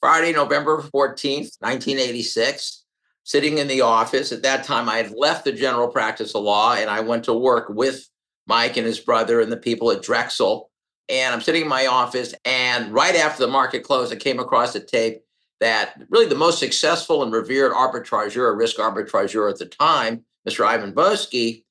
Friday, 0.00 0.32
November 0.32 0.82
14th, 0.82 1.56
1986, 1.60 2.84
sitting 3.28 3.58
in 3.58 3.68
the 3.68 3.82
office. 3.82 4.32
At 4.32 4.42
that 4.44 4.64
time, 4.64 4.88
I 4.88 4.96
had 4.96 5.10
left 5.10 5.44
the 5.44 5.52
general 5.52 5.88
practice 5.88 6.34
of 6.34 6.44
law 6.44 6.72
and 6.72 6.88
I 6.88 7.00
went 7.00 7.24
to 7.24 7.34
work 7.34 7.68
with 7.68 8.08
Mike 8.46 8.78
and 8.78 8.86
his 8.86 9.00
brother 9.00 9.42
and 9.42 9.52
the 9.52 9.58
people 9.58 9.90
at 9.90 10.00
Drexel. 10.00 10.70
And 11.10 11.34
I'm 11.34 11.42
sitting 11.42 11.60
in 11.60 11.68
my 11.68 11.88
office. 11.88 12.34
And 12.46 12.90
right 12.90 13.14
after 13.14 13.44
the 13.44 13.52
market 13.52 13.84
closed, 13.84 14.14
I 14.14 14.16
came 14.16 14.40
across 14.40 14.74
a 14.74 14.80
tape 14.80 15.20
that 15.60 16.02
really 16.08 16.24
the 16.24 16.34
most 16.36 16.58
successful 16.58 17.22
and 17.22 17.30
revered 17.30 17.72
arbitrageur, 17.72 18.56
risk 18.56 18.78
arbitrageur 18.78 19.50
at 19.50 19.58
the 19.58 19.66
time, 19.66 20.24
Mr. 20.48 20.64
Ivan 20.64 20.94
Boesky, 20.94 21.64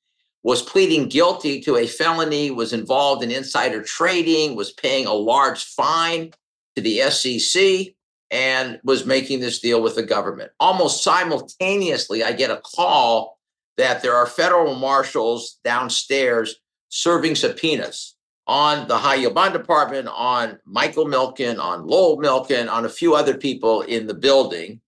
was 0.43 0.61
pleading 0.61 1.09
guilty 1.09 1.59
to 1.61 1.77
a 1.77 1.87
felony, 1.87 2.51
was 2.51 2.71
involved 2.71 3.23
in 3.23 3.31
insider 3.31 3.81
trading, 3.81 4.55
was 4.55 4.73
paying 4.73 5.07
a 5.07 5.13
large 5.13 5.63
fine 5.63 6.31
to 6.75 6.83
the 6.83 7.01
SEC, 7.09 7.95
and 8.31 8.79
was 8.83 9.05
making 9.05 9.39
this 9.39 9.59
deal 9.59 9.81
with 9.81 9.95
the 9.95 10.03
government. 10.03 10.51
Almost 10.59 11.03
simultaneously, 11.03 12.23
I 12.23 12.33
get 12.33 12.51
a 12.51 12.61
call 12.63 13.37
that 13.77 14.01
there 14.01 14.15
are 14.15 14.25
federal 14.25 14.75
marshals 14.75 15.59
downstairs 15.63 16.55
serving 16.89 17.35
subpoenas 17.35 18.15
on 18.47 18.87
the 18.87 18.97
high 18.97 19.15
yield 19.15 19.35
bond 19.35 19.53
department, 19.53 20.07
on 20.07 20.57
Michael 20.65 21.05
Milken, 21.05 21.59
on 21.59 21.85
Lowell 21.85 22.17
Milken, 22.17 22.71
on 22.71 22.85
a 22.85 22.89
few 22.89 23.13
other 23.13 23.35
people 23.35 23.81
in 23.81 24.07
the 24.07 24.13
building. 24.13 24.81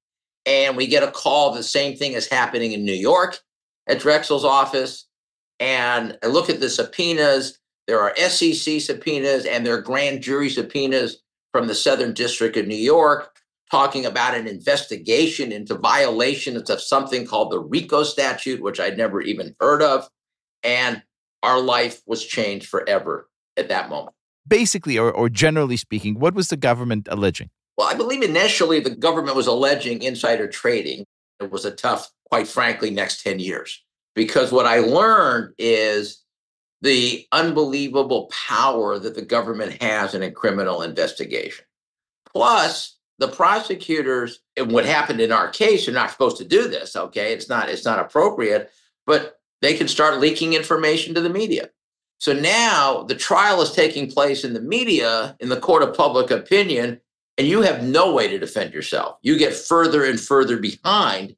And 0.46 0.78
we 0.78 0.88
get 0.88 1.04
a 1.04 1.12
call 1.12 1.54
the 1.54 1.62
same 1.62 1.96
thing 1.96 2.14
is 2.14 2.28
happening 2.28 2.72
in 2.72 2.86
New 2.86 2.94
York 2.94 3.38
at 3.88 4.00
Drexel's 4.00 4.46
office. 4.46 5.06
And 5.60 6.18
I 6.24 6.28
look 6.28 6.50
at 6.50 6.62
the 6.62 6.70
subpoenas. 6.70 7.60
There 7.88 8.00
are 8.00 8.16
SEC 8.16 8.80
subpoenas 8.80 9.46
and 9.46 9.66
there 9.66 9.76
are 9.76 9.82
grand 9.82 10.22
jury 10.22 10.50
subpoenas 10.50 11.22
from 11.52 11.68
the 11.68 11.76
Southern 11.76 12.14
District 12.14 12.56
of 12.58 12.68
New 12.68 12.76
York 12.76 13.40
talking 13.72 14.06
about 14.06 14.36
an 14.36 14.48
investigation 14.48 15.52
into 15.52 15.76
violations 15.76 16.70
of 16.70 16.82
something 16.82 17.26
called 17.26 17.52
the 17.52 17.60
RICO 17.60 18.04
statute, 18.04 18.62
which 18.62 18.80
I'd 18.80 18.98
never 18.98 19.22
even 19.22 19.56
heard 19.60 19.82
of. 19.82 20.10
And 20.64 21.04
our 21.44 21.60
life 21.60 22.02
was 22.06 22.26
changed 22.26 22.68
forever 22.68 23.30
at 23.56 23.70
that 23.70 23.90
moment. 23.90 24.16
Basically, 24.48 24.98
or, 24.98 25.12
or 25.12 25.30
generally 25.30 25.78
speaking, 25.78 26.20
what 26.20 26.34
was 26.34 26.48
the 26.48 26.58
government 26.58 27.08
alleging? 27.12 27.50
Well, 27.78 27.88
I 27.88 27.94
believe 27.94 28.24
initially 28.24 28.80
the 28.80 28.90
government 28.90 29.36
was 29.36 29.48
alleging 29.48 30.02
insider 30.02 30.48
trading. 30.48 31.06
It 31.40 31.52
was 31.52 31.64
a 31.64 31.72
tough, 31.72 32.12
quite 32.30 32.48
frankly, 32.48 32.90
next 32.90 33.24
10 33.24 33.40
years. 33.40 33.84
Because 34.16 34.52
what 34.52 34.66
I 34.66 34.80
learned 34.80 35.54
is 35.58 36.24
the 36.82 37.28
unbelievable 37.32 38.32
power 38.48 39.00
that 39.00 39.16
the 39.16 39.22
government 39.22 39.82
has 39.82 40.16
in 40.16 40.24
a 40.24 40.32
criminal 40.32 40.82
investigation. 40.82 41.66
Plus, 42.34 42.98
the 43.18 43.28
prosecutors, 43.28 44.40
and 44.56 44.72
what 44.72 44.86
happened 44.86 45.20
in 45.20 45.32
our 45.32 45.50
case, 45.50 45.88
are 45.88 45.94
not 45.94 46.12
supposed 46.12 46.38
to 46.38 46.46
do 46.46 46.68
this. 46.68 46.96
Okay, 46.96 47.34
it's 47.34 47.50
not 47.50 47.70
it's 47.70 47.86
not 47.86 48.00
appropriate, 48.00 48.72
but 49.06 49.40
they 49.62 49.74
can 49.74 49.88
start 49.88 50.20
leaking 50.20 50.54
information 50.54 51.14
to 51.14 51.22
the 51.22 51.30
media. 51.30 51.70
So 52.20 52.34
now 52.34 53.04
the 53.04 53.16
trial 53.16 53.62
is 53.62 53.72
taking 53.72 54.10
place 54.10 54.44
in 54.44 54.54
the 54.54 54.62
media, 54.62 55.36
in 55.40 55.50
the 55.50 55.60
court 55.60 55.84
of 55.84 55.96
public 55.96 56.32
opinion, 56.32 57.00
and 57.38 57.48
you 57.48 57.62
have 57.62 57.84
no 57.84 58.14
way 58.14 58.28
to 58.28 58.40
defend 58.40 58.74
yourself. 58.74 59.18
You 59.22 59.38
get 59.38 59.54
further 59.54 60.06
and 60.06 60.20
further 60.20 60.58
behind 60.58 61.36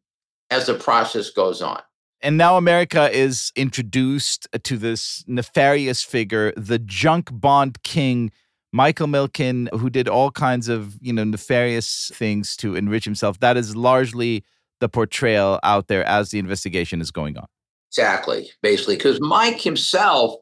as 0.50 0.66
the 0.66 0.74
process 0.74 1.30
goes 1.30 1.62
on. 1.62 1.82
And 2.24 2.38
now 2.38 2.56
America 2.56 3.10
is 3.12 3.52
introduced 3.56 4.48
to 4.64 4.78
this 4.78 5.24
nefarious 5.28 6.04
figure, 6.04 6.54
the 6.56 6.78
junk 6.78 7.30
bond 7.32 7.82
king, 7.84 8.32
Michael 8.72 9.08
Milken, 9.08 9.68
who 9.78 9.90
did 9.90 10.08
all 10.08 10.30
kinds 10.32 10.70
of, 10.70 10.98
you 11.02 11.12
know, 11.12 11.24
nefarious 11.24 12.12
things 12.14 12.56
to 12.58 12.76
enrich 12.76 13.06
himself. 13.06 13.40
That 13.40 13.58
is 13.58 13.76
largely 13.76 14.44
the 14.80 14.88
portrayal 14.88 15.60
out 15.64 15.88
there 15.88 16.06
as 16.06 16.30
the 16.30 16.40
investigation 16.40 17.02
is 17.02 17.12
going 17.12 17.38
on. 17.38 17.48
Exactly, 17.90 18.50
basically, 18.62 18.96
because 18.96 19.20
Mike 19.20 19.60
himself 19.60 20.36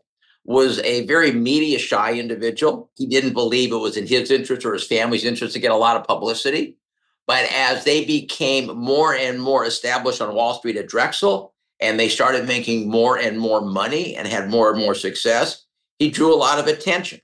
was 0.45 0.80
a 0.80 1.05
very 1.05 1.32
media 1.32 1.80
shy 1.80 2.13
individual. 2.13 2.91
He 2.97 3.05
didn't 3.07 3.34
believe 3.34 3.71
it 3.71 3.77
was 3.77 3.97
in 3.97 4.05
his 4.05 4.32
interest 4.32 4.65
or 4.65 4.73
his 4.73 4.86
family's 4.86 5.23
interest 5.23 5.53
to 5.53 5.59
get 5.59 5.71
a 5.71 5.75
lot 5.75 5.95
of 5.95 6.03
publicity. 6.03 6.77
But 7.25 7.51
as 7.53 7.84
they 7.84 8.05
became 8.05 8.75
more 8.77 9.13
and 9.13 9.41
more 9.41 9.65
established 9.65 10.21
on 10.21 10.34
Wall 10.34 10.55
Street 10.55 10.77
at 10.77 10.88
Drexel, 10.88 11.53
and 11.80 11.99
they 11.99 12.09
started 12.09 12.47
making 12.47 12.89
more 12.89 13.17
and 13.17 13.39
more 13.39 13.61
money 13.61 14.15
and 14.15 14.27
had 14.27 14.49
more 14.49 14.71
and 14.71 14.80
more 14.80 14.95
success, 14.95 15.65
he 15.97 16.09
drew 16.09 16.34
a 16.34 16.36
lot 16.36 16.59
of 16.59 16.67
attention. 16.67 17.19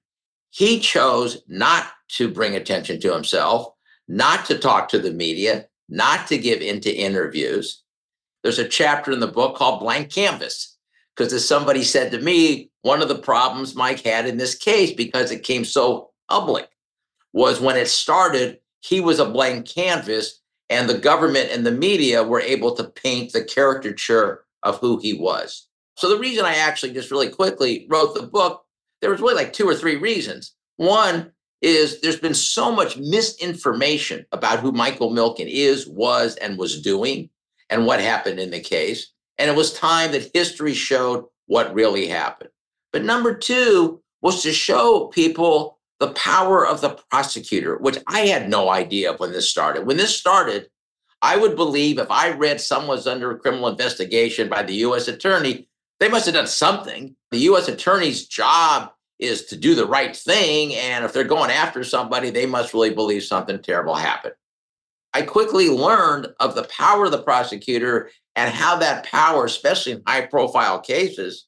He 0.49 0.79
chose 0.79 1.41
not 1.47 1.87
to 2.09 2.29
bring 2.29 2.55
attention 2.55 2.99
to 3.01 3.13
himself, 3.13 3.73
not 4.07 4.45
to 4.45 4.57
talk 4.57 4.87
to 4.89 4.99
the 4.99 5.11
media, 5.11 5.65
not 5.89 6.27
to 6.27 6.37
give 6.37 6.61
into 6.61 6.95
interviews. 6.95 7.83
There's 8.43 8.59
a 8.59 8.67
chapter 8.67 9.11
in 9.11 9.19
the 9.19 9.27
book 9.27 9.55
called 9.57 9.81
Blank 9.81 10.11
Canvas, 10.11 10.77
because 11.15 11.33
as 11.33 11.47
somebody 11.47 11.83
said 11.83 12.11
to 12.11 12.21
me, 12.21 12.69
one 12.83 13.01
of 13.01 13.07
the 13.07 13.15
problems 13.17 13.75
Mike 13.75 14.01
had 14.01 14.27
in 14.27 14.37
this 14.37 14.55
case, 14.55 14.93
because 14.93 15.31
it 15.31 15.43
came 15.43 15.65
so 15.65 16.11
public, 16.29 16.69
was 17.33 17.59
when 17.59 17.75
it 17.75 17.87
started, 17.87 18.59
he 18.81 19.01
was 19.01 19.19
a 19.19 19.25
blank 19.25 19.67
canvas, 19.67 20.41
and 20.69 20.87
the 20.87 20.97
government 20.97 21.49
and 21.51 21.65
the 21.65 21.71
media 21.71 22.23
were 22.23 22.39
able 22.39 22.75
to 22.75 22.83
paint 22.83 23.33
the 23.33 23.43
caricature 23.43 24.44
of 24.66 24.80
who 24.80 24.97
he 24.97 25.13
was. 25.13 25.68
So 25.95 26.09
the 26.09 26.20
reason 26.20 26.43
I 26.43 26.55
actually 26.55 26.91
just 26.91 27.11
really 27.11 27.30
quickly 27.30 27.88
wrote 27.89 28.13
the 28.13 28.24
book 28.24 28.66
there 29.01 29.11
was 29.11 29.22
really 29.22 29.36
like 29.36 29.53
two 29.53 29.68
or 29.68 29.76
three 29.76 29.97
reasons. 29.97 30.55
One 30.78 31.32
is 31.61 32.01
there's 32.01 32.20
been 32.20 32.34
so 32.34 32.72
much 32.72 32.97
misinformation 32.97 34.26
about 34.32 34.59
who 34.59 34.72
Michael 34.72 35.11
Milken 35.11 35.47
is, 35.47 35.88
was, 35.88 36.36
and 36.38 36.57
was 36.57 36.82
doing, 36.82 37.30
and 37.70 37.86
what 37.86 37.99
happened 37.99 38.39
in 38.39 38.51
the 38.51 38.59
case. 38.59 39.11
And 39.38 39.49
it 39.49 39.55
was 39.55 39.74
time 39.74 40.11
that 40.11 40.32
history 40.34 40.74
showed 40.74 41.26
what 41.47 41.74
really 41.74 42.07
happened. 42.07 42.49
But 42.91 43.03
number 43.03 43.36
two 43.36 44.01
was 44.22 44.41
to 44.43 44.51
show 44.51 45.07
people 45.07 45.80
the 45.99 46.11
power 46.13 46.66
of 46.66 46.82
the 46.82 46.97
prosecutor, 47.11 47.78
which 47.78 47.99
I 48.07 48.22
had 48.22 48.49
no 48.49 48.70
idea 48.70 49.13
when 49.13 49.32
this 49.32 49.49
started. 49.49 49.86
When 49.86 49.97
this 49.97 50.18
started, 50.18 50.68
I 51.26 51.38
would 51.38 51.55
believe 51.55 51.97
if 51.97 52.11
I 52.11 52.30
read 52.30 52.61
someone's 52.61 53.07
under 53.07 53.36
criminal 53.39 53.67
investigation 53.67 54.47
by 54.47 54.61
the 54.61 54.76
US 54.86 55.07
attorney, 55.07 55.67
They 55.99 56.09
must 56.09 56.26
have 56.26 56.36
done 56.36 56.47
something. 56.47 57.15
The 57.32 57.39
U.S. 57.39 57.67
attorney's 57.67 58.28
job 58.28 58.91
is 59.19 59.45
to 59.45 59.55
do 59.55 59.76
the 59.76 59.88
right 59.88 60.15
thing. 60.15 60.73
And 60.76 61.05
if 61.05 61.13
they're 61.13 61.23
going 61.23 61.51
after 61.51 61.84
somebody, 61.84 62.30
they 62.30 62.45
must 62.45 62.73
really 62.73 62.93
believe 62.93 63.23
something 63.23 63.61
terrible 63.61 63.95
happened. 63.95 64.36
I 65.13 65.21
quickly 65.21 65.69
learned 65.69 66.28
of 66.41 66.55
the 66.55 66.63
power 66.65 67.05
of 67.05 67.11
the 67.11 67.23
prosecutor 67.23 68.11
and 68.36 68.53
how 68.53 68.76
that 68.78 69.05
power, 69.05 69.45
especially 69.45 69.93
in 69.93 70.03
high 70.05 70.26
profile 70.26 70.82
cases, 70.82 71.47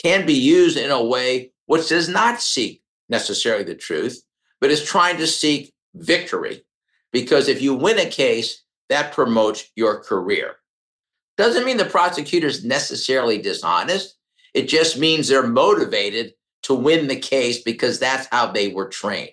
can 0.00 0.26
be 0.26 0.34
used 0.34 0.76
in 0.76 0.90
a 0.90 1.02
way 1.02 1.52
which 1.64 1.88
does 1.88 2.08
not 2.08 2.42
seek 2.42 2.82
necessarily 3.08 3.64
the 3.64 3.74
truth, 3.74 4.22
but 4.60 4.70
is 4.70 4.84
trying 4.84 5.16
to 5.16 5.26
seek 5.26 5.72
victory. 5.94 6.64
Because 7.12 7.48
if 7.48 7.62
you 7.62 7.74
win 7.74 7.98
a 7.98 8.10
case, 8.10 8.62
that 8.88 9.12
promotes 9.12 9.70
your 9.76 10.00
career. 10.00 10.56
Doesn't 11.36 11.64
mean 11.64 11.76
the 11.76 11.84
prosecutor 11.84 12.46
is 12.46 12.64
necessarily 12.64 13.38
dishonest. 13.38 14.16
It 14.54 14.68
just 14.68 14.98
means 14.98 15.28
they're 15.28 15.46
motivated 15.46 16.32
to 16.62 16.74
win 16.74 17.08
the 17.08 17.16
case 17.16 17.62
because 17.62 17.98
that's 17.98 18.26
how 18.30 18.50
they 18.50 18.68
were 18.68 18.88
trained. 18.88 19.32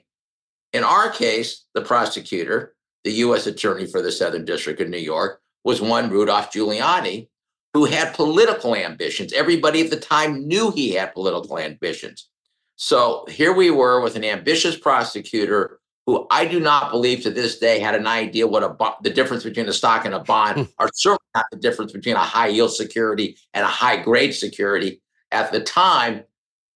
In 0.73 0.83
our 0.83 1.09
case, 1.09 1.65
the 1.73 1.81
prosecutor, 1.81 2.75
the 3.03 3.11
U.S. 3.13 3.47
Attorney 3.47 3.85
for 3.85 4.01
the 4.01 4.11
Southern 4.11 4.43
District 4.43 4.81
of 4.81 4.89
New 4.89 4.97
York, 4.97 5.39
was 5.63 5.81
one 5.81 6.09
Rudolph 6.09 6.51
Giuliani, 6.51 7.29
who 7.73 7.85
had 7.85 8.13
political 8.13 8.75
ambitions. 8.75 9.33
Everybody 9.33 9.81
at 9.81 9.89
the 9.89 9.99
time 9.99 10.47
knew 10.47 10.71
he 10.71 10.91
had 10.91 11.13
political 11.13 11.57
ambitions. 11.57 12.27
So 12.75 13.25
here 13.29 13.53
we 13.53 13.71
were 13.71 14.01
with 14.01 14.15
an 14.15 14.23
ambitious 14.23 14.77
prosecutor 14.77 15.79
who 16.05 16.27
I 16.29 16.45
do 16.45 16.59
not 16.59 16.91
believe 16.91 17.21
to 17.23 17.31
this 17.31 17.57
day 17.59 17.79
had 17.79 17.95
an 17.95 18.07
idea 18.07 18.47
what 18.47 18.63
a 18.63 18.75
the 19.01 19.09
difference 19.09 19.43
between 19.43 19.67
a 19.67 19.73
stock 19.73 20.05
and 20.05 20.13
a 20.13 20.19
bond, 20.19 20.67
are 20.79 20.89
certainly 20.93 21.19
not 21.35 21.45
the 21.51 21.57
difference 21.57 21.91
between 21.91 22.15
a 22.15 22.19
high 22.19 22.47
yield 22.47 22.73
security 22.73 23.37
and 23.53 23.63
a 23.63 23.69
high 23.69 23.97
grade 23.97 24.33
security. 24.33 25.01
At 25.31 25.51
the 25.51 25.61
time, 25.61 26.23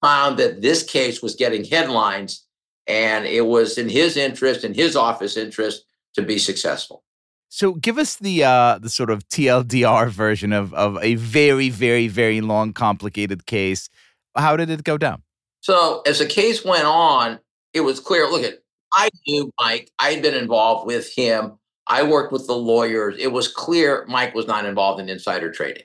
found 0.01 0.37
that 0.39 0.61
this 0.61 0.83
case 0.83 1.21
was 1.21 1.35
getting 1.35 1.63
headlines, 1.63 2.45
and 2.87 3.25
it 3.25 3.45
was 3.45 3.77
in 3.77 3.89
his 3.89 4.17
interest, 4.17 4.63
in 4.63 4.73
his 4.73 4.95
office 4.95 5.37
interest, 5.37 5.83
to 6.15 6.21
be 6.21 6.39
successful. 6.39 7.03
So 7.49 7.73
give 7.73 7.97
us 7.97 8.15
the 8.15 8.43
uh, 8.43 8.79
the 8.79 8.89
sort 8.89 9.09
of 9.09 9.27
TLDR 9.27 10.09
version 10.09 10.53
of 10.53 10.73
of 10.73 10.97
a 11.01 11.15
very 11.15 11.69
very 11.69 12.07
very 12.07 12.41
long 12.41 12.73
complicated 12.73 13.45
case. 13.45 13.89
How 14.35 14.55
did 14.55 14.69
it 14.69 14.83
go 14.83 14.97
down? 14.97 15.23
So 15.61 16.01
as 16.05 16.19
the 16.19 16.25
case 16.25 16.63
went 16.63 16.85
on, 16.85 17.39
it 17.73 17.81
was 17.81 17.99
clear. 17.99 18.29
Look 18.29 18.43
at 18.43 18.59
I 18.93 19.09
knew 19.27 19.51
Mike. 19.59 19.91
I 19.99 20.11
had 20.11 20.21
been 20.21 20.33
involved 20.33 20.87
with 20.87 21.13
him. 21.13 21.57
I 21.87 22.03
worked 22.03 22.31
with 22.31 22.47
the 22.47 22.55
lawyers. 22.55 23.15
It 23.17 23.31
was 23.31 23.47
clear 23.47 24.05
Mike 24.07 24.35
was 24.35 24.47
not 24.47 24.65
involved 24.65 24.99
in 24.99 25.09
insider 25.09 25.51
trading. 25.51 25.83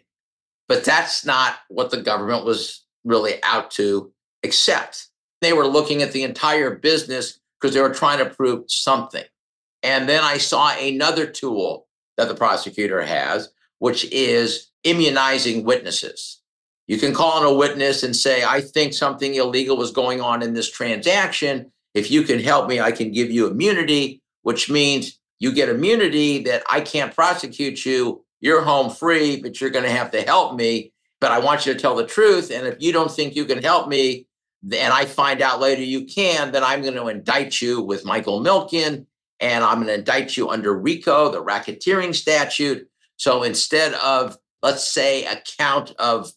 But 0.68 0.84
that's 0.84 1.24
not 1.24 1.56
what 1.68 1.90
the 1.90 2.00
government 2.02 2.44
was 2.44 2.84
really 3.04 3.42
out 3.42 3.70
to 3.72 4.12
accept. 4.42 5.08
They 5.40 5.52
were 5.52 5.66
looking 5.66 6.02
at 6.02 6.12
the 6.12 6.22
entire 6.22 6.74
business 6.76 7.38
because 7.60 7.74
they 7.74 7.80
were 7.80 7.94
trying 7.94 8.18
to 8.18 8.34
prove 8.34 8.64
something. 8.70 9.24
And 9.82 10.08
then 10.08 10.22
I 10.22 10.38
saw 10.38 10.76
another 10.76 11.26
tool 11.26 11.88
that 12.16 12.28
the 12.28 12.34
prosecutor 12.34 13.02
has, 13.02 13.50
which 13.78 14.04
is 14.12 14.70
immunizing 14.84 15.64
witnesses. 15.64 16.40
You 16.86 16.98
can 16.98 17.14
call 17.14 17.38
in 17.38 17.44
a 17.44 17.56
witness 17.56 18.02
and 18.02 18.14
say, 18.14 18.44
I 18.44 18.60
think 18.60 18.92
something 18.92 19.34
illegal 19.34 19.76
was 19.76 19.90
going 19.90 20.20
on 20.20 20.42
in 20.42 20.54
this 20.54 20.70
transaction. 20.70 21.71
If 21.94 22.10
you 22.10 22.22
can 22.22 22.40
help 22.40 22.68
me, 22.68 22.80
I 22.80 22.92
can 22.92 23.12
give 23.12 23.30
you 23.30 23.46
immunity, 23.46 24.22
which 24.42 24.70
means 24.70 25.18
you 25.38 25.52
get 25.52 25.68
immunity 25.68 26.42
that 26.44 26.62
I 26.70 26.80
can't 26.80 27.14
prosecute 27.14 27.84
you. 27.84 28.24
You're 28.40 28.62
home 28.62 28.90
free, 28.90 29.40
but 29.40 29.60
you're 29.60 29.70
going 29.70 29.84
to 29.84 29.90
have 29.90 30.10
to 30.12 30.22
help 30.22 30.56
me. 30.56 30.92
But 31.20 31.32
I 31.32 31.38
want 31.38 31.66
you 31.66 31.72
to 31.72 31.78
tell 31.78 31.94
the 31.94 32.06
truth. 32.06 32.50
And 32.50 32.66
if 32.66 32.76
you 32.80 32.92
don't 32.92 33.10
think 33.10 33.36
you 33.36 33.44
can 33.44 33.62
help 33.62 33.88
me, 33.88 34.26
and 34.64 34.92
I 34.92 35.04
find 35.04 35.42
out 35.42 35.60
later 35.60 35.82
you 35.82 36.04
can, 36.04 36.52
then 36.52 36.62
I'm 36.62 36.82
going 36.82 36.94
to 36.94 37.08
indict 37.08 37.60
you 37.60 37.80
with 37.80 38.04
Michael 38.04 38.40
Milken 38.40 39.06
and 39.40 39.64
I'm 39.64 39.78
going 39.78 39.88
to 39.88 39.94
indict 39.94 40.36
you 40.36 40.50
under 40.50 40.72
RICO, 40.72 41.30
the 41.32 41.42
racketeering 41.42 42.14
statute. 42.14 42.88
So 43.16 43.42
instead 43.42 43.92
of, 43.94 44.38
let's 44.62 44.86
say, 44.86 45.24
a 45.24 45.42
count 45.58 45.92
of 45.98 46.30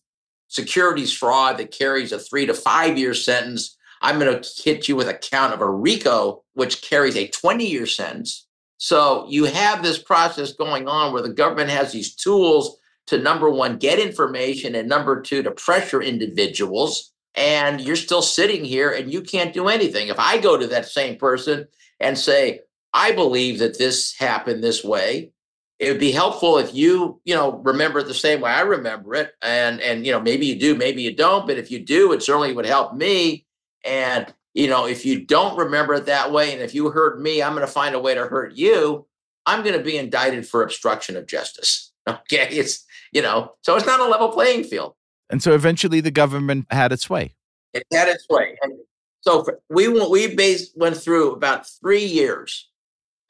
securities 0.47 1.13
fraud 1.13 1.57
that 1.59 1.71
carries 1.71 2.11
a 2.11 2.17
three 2.17 2.47
to 2.47 2.53
five 2.53 2.97
year 2.97 3.13
sentence, 3.13 3.74
I'm 4.05 4.19
going 4.19 4.39
to 4.39 4.47
hit 4.63 4.87
you 4.87 4.95
with 4.95 5.09
a 5.09 5.15
count 5.15 5.51
of 5.51 5.61
a 5.61 5.69
RICO, 5.69 6.43
which 6.53 6.83
carries 6.83 7.15
a 7.15 7.27
20 7.27 7.65
year 7.65 7.87
sentence. 7.87 8.45
So 8.77 9.25
you 9.27 9.45
have 9.45 9.81
this 9.81 9.97
process 9.97 10.53
going 10.53 10.87
on 10.87 11.11
where 11.11 11.23
the 11.23 11.33
government 11.33 11.71
has 11.71 11.91
these 11.91 12.13
tools 12.13 12.77
to 13.07 13.17
number 13.17 13.49
one, 13.49 13.77
get 13.77 13.97
information, 13.97 14.75
and 14.75 14.87
number 14.87 15.23
two, 15.23 15.41
to 15.41 15.49
pressure 15.49 16.03
individuals. 16.03 17.13
And 17.33 17.81
you're 17.81 17.95
still 17.95 18.21
sitting 18.21 18.63
here 18.63 18.91
and 18.91 19.11
you 19.11 19.21
can't 19.21 19.53
do 19.53 19.69
anything. 19.69 20.09
If 20.09 20.19
I 20.19 20.37
go 20.37 20.55
to 20.55 20.67
that 20.67 20.87
same 20.87 21.17
person 21.17 21.65
and 21.99 22.15
say, 22.15 22.59
I 22.93 23.11
believe 23.11 23.57
that 23.57 23.79
this 23.79 24.13
happened 24.19 24.63
this 24.63 24.83
way. 24.83 25.31
It 25.79 25.91
would 25.91 25.99
be 25.99 26.11
helpful 26.11 26.59
if 26.59 26.75
you, 26.75 27.19
you 27.25 27.33
know, 27.33 27.59
remember 27.63 27.99
it 27.99 28.07
the 28.07 28.13
same 28.13 28.39
way 28.39 28.51
I 28.51 28.61
remember 28.61 29.15
it. 29.15 29.31
And 29.41 29.81
and 29.81 30.05
you 30.05 30.11
know, 30.11 30.21
maybe 30.21 30.45
you 30.45 30.57
do, 30.57 30.75
maybe 30.75 31.01
you 31.01 31.13
don't, 31.13 31.47
but 31.47 31.57
if 31.57 31.71
you 31.71 31.79
do, 31.79 32.13
it 32.13 32.21
certainly 32.21 32.53
would 32.53 32.67
help 32.67 32.93
me. 32.93 33.44
And 33.85 34.33
you 34.53 34.67
know, 34.67 34.87
if 34.87 35.05
you 35.05 35.25
don't 35.25 35.57
remember 35.57 35.93
it 35.95 36.05
that 36.05 36.31
way, 36.31 36.53
and 36.53 36.61
if 36.61 36.73
you 36.73 36.89
hurt 36.89 37.19
me, 37.21 37.43
I'm 37.43 37.53
going 37.53 37.65
to 37.65 37.71
find 37.71 37.93
a 37.93 37.99
way 37.99 38.15
to 38.15 38.25
hurt 38.25 38.53
you. 38.53 39.05
I'm 39.45 39.63
going 39.63 39.77
to 39.77 39.83
be 39.83 39.97
indicted 39.97 40.47
for 40.47 40.63
obstruction 40.63 41.15
of 41.17 41.27
justice. 41.27 41.91
Okay, 42.07 42.47
it's 42.51 42.85
you 43.13 43.23
know, 43.23 43.53
so 43.63 43.75
it's 43.75 43.87
not 43.87 43.99
a 43.99 44.05
level 44.05 44.29
playing 44.29 44.63
field. 44.63 44.93
And 45.31 45.41
so 45.41 45.55
eventually, 45.55 46.01
the 46.01 46.11
government 46.11 46.67
had 46.69 46.91
its 46.91 47.09
way. 47.09 47.33
It 47.73 47.81
had 47.91 48.07
its 48.07 48.27
way. 48.29 48.55
And 48.61 48.73
so 49.21 49.43
we 49.71 49.87
we 49.87 50.35
based, 50.35 50.77
went 50.77 50.97
through 50.97 51.31
about 51.31 51.67
three 51.67 52.05
years 52.05 52.69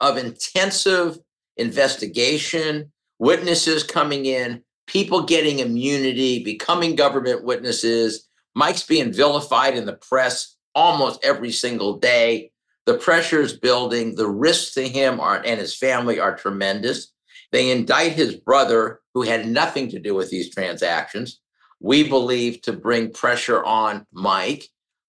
of 0.00 0.18
intensive 0.18 1.18
investigation, 1.56 2.92
witnesses 3.18 3.82
coming 3.82 4.26
in, 4.26 4.62
people 4.86 5.22
getting 5.22 5.60
immunity, 5.60 6.44
becoming 6.44 6.96
government 6.96 7.44
witnesses. 7.44 8.28
Mike's 8.56 8.82
being 8.82 9.12
vilified 9.12 9.76
in 9.76 9.84
the 9.84 9.92
press 9.92 10.56
almost 10.74 11.22
every 11.22 11.52
single 11.52 11.98
day. 11.98 12.50
The 12.86 12.94
pressure 12.94 13.42
is 13.42 13.52
building. 13.52 14.14
The 14.14 14.28
risks 14.28 14.72
to 14.74 14.88
him 14.88 15.20
are, 15.20 15.42
and 15.44 15.60
his 15.60 15.76
family 15.76 16.18
are 16.18 16.34
tremendous. 16.34 17.12
They 17.52 17.70
indict 17.70 18.12
his 18.12 18.34
brother, 18.34 19.00
who 19.12 19.22
had 19.22 19.46
nothing 19.46 19.90
to 19.90 19.98
do 19.98 20.14
with 20.14 20.30
these 20.30 20.52
transactions. 20.52 21.38
We 21.80 22.08
believe 22.08 22.62
to 22.62 22.72
bring 22.72 23.12
pressure 23.12 23.62
on 23.62 24.06
Mike. 24.10 24.68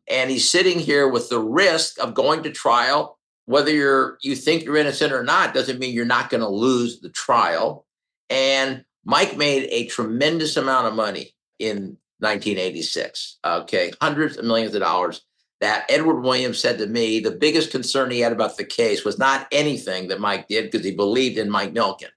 And 0.09 0.29
he's 0.29 0.49
sitting 0.49 0.79
here 0.79 1.07
with 1.07 1.29
the 1.29 1.39
risk 1.39 1.99
of 1.99 2.13
going 2.13 2.43
to 2.43 2.51
trial 2.51 3.17
whether 3.47 3.71
you're 3.71 4.17
you 4.21 4.35
think 4.35 4.63
you're 4.63 4.77
innocent 4.77 5.11
or 5.11 5.23
not 5.23 5.53
doesn't 5.53 5.79
mean 5.79 5.93
you're 5.93 6.05
not 6.05 6.29
going 6.29 6.41
to 6.41 6.49
lose 6.49 6.99
the 6.99 7.09
trial 7.09 7.85
and 8.29 8.83
mike 9.05 9.35
made 9.35 9.67
a 9.71 9.87
tremendous 9.87 10.57
amount 10.57 10.85
of 10.85 10.93
money 10.93 11.31
in 11.57 11.97
1986 12.19 13.37
okay 13.45 13.91
hundreds 14.01 14.37
of 14.37 14.45
millions 14.45 14.73
of 14.73 14.81
dollars 14.81 15.21
that 15.61 15.85
edward 15.89 16.21
williams 16.21 16.59
said 16.59 16.77
to 16.77 16.87
me 16.87 17.19
the 17.19 17.31
biggest 17.31 17.71
concern 17.71 18.11
he 18.11 18.19
had 18.19 18.31
about 18.31 18.57
the 18.57 18.63
case 18.63 19.05
was 19.05 19.19
not 19.19 19.47
anything 19.51 20.07
that 20.07 20.19
mike 20.19 20.47
did 20.47 20.65
because 20.65 20.85
he 20.85 20.91
believed 20.91 21.37
in 21.37 21.49
mike 21.49 21.73
milken 21.73 22.09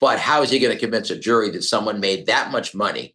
but 0.00 0.18
how 0.18 0.42
is 0.42 0.50
he 0.50 0.58
going 0.58 0.74
to 0.74 0.80
convince 0.80 1.10
a 1.10 1.18
jury 1.18 1.50
that 1.50 1.62
someone 1.62 2.00
made 2.00 2.26
that 2.26 2.50
much 2.50 2.74
money 2.74 3.14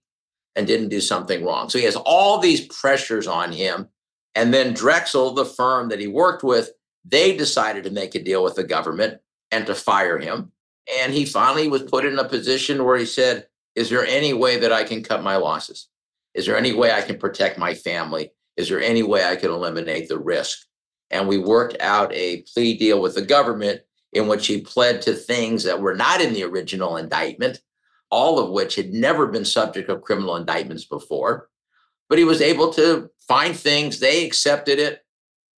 and 0.55 0.65
didn't 0.65 0.89
do 0.89 1.01
something 1.01 1.43
wrong 1.43 1.69
so 1.69 1.77
he 1.77 1.85
has 1.85 1.97
all 1.97 2.39
these 2.39 2.67
pressures 2.67 3.27
on 3.27 3.51
him 3.51 3.87
and 4.35 4.53
then 4.53 4.73
drexel 4.73 5.33
the 5.33 5.45
firm 5.45 5.89
that 5.89 5.99
he 5.99 6.07
worked 6.07 6.43
with 6.43 6.71
they 7.09 7.35
decided 7.35 7.83
to 7.83 7.89
make 7.89 8.15
a 8.15 8.23
deal 8.23 8.43
with 8.43 8.55
the 8.55 8.63
government 8.63 9.19
and 9.51 9.65
to 9.65 9.75
fire 9.75 10.19
him. 10.19 10.51
And 11.01 11.13
he 11.13 11.25
finally 11.25 11.67
was 11.67 11.83
put 11.83 12.05
in 12.05 12.19
a 12.19 12.27
position 12.27 12.83
where 12.83 12.97
he 12.97 13.05
said, 13.05 13.47
Is 13.75 13.89
there 13.89 14.05
any 14.05 14.33
way 14.33 14.57
that 14.59 14.73
I 14.73 14.83
can 14.83 15.03
cut 15.03 15.23
my 15.23 15.37
losses? 15.37 15.87
Is 16.37 16.45
there 16.45 16.55
any 16.55 16.71
way 16.71 16.91
I 16.91 17.01
can 17.01 17.17
protect 17.17 17.57
my 17.57 17.73
family? 17.73 18.31
Is 18.57 18.69
there 18.69 18.79
any 18.79 19.01
way 19.01 19.25
I 19.25 19.35
can 19.35 19.49
eliminate 19.49 20.07
the 20.07 20.19
risk? 20.19 20.59
And 21.09 21.27
we 21.27 21.39
worked 21.39 21.75
out 21.81 22.13
a 22.13 22.43
plea 22.53 22.77
deal 22.77 23.01
with 23.01 23.15
the 23.15 23.23
government 23.23 23.81
in 24.13 24.27
which 24.27 24.45
he 24.45 24.61
pled 24.61 25.01
to 25.01 25.13
things 25.13 25.63
that 25.63 25.81
were 25.81 25.95
not 25.95 26.21
in 26.21 26.33
the 26.33 26.43
original 26.43 26.97
indictment, 26.97 27.59
all 28.11 28.37
of 28.37 28.51
which 28.51 28.75
had 28.75 28.93
never 28.93 29.25
been 29.25 29.45
subject 29.45 29.89
of 29.89 30.03
criminal 30.03 30.35
indictments 30.35 30.85
before. 30.85 31.49
But 32.07 32.19
he 32.19 32.23
was 32.23 32.39
able 32.39 32.71
to 32.73 33.09
find 33.27 33.55
things, 33.55 33.99
they 33.99 34.23
accepted 34.23 34.77
it, 34.77 35.03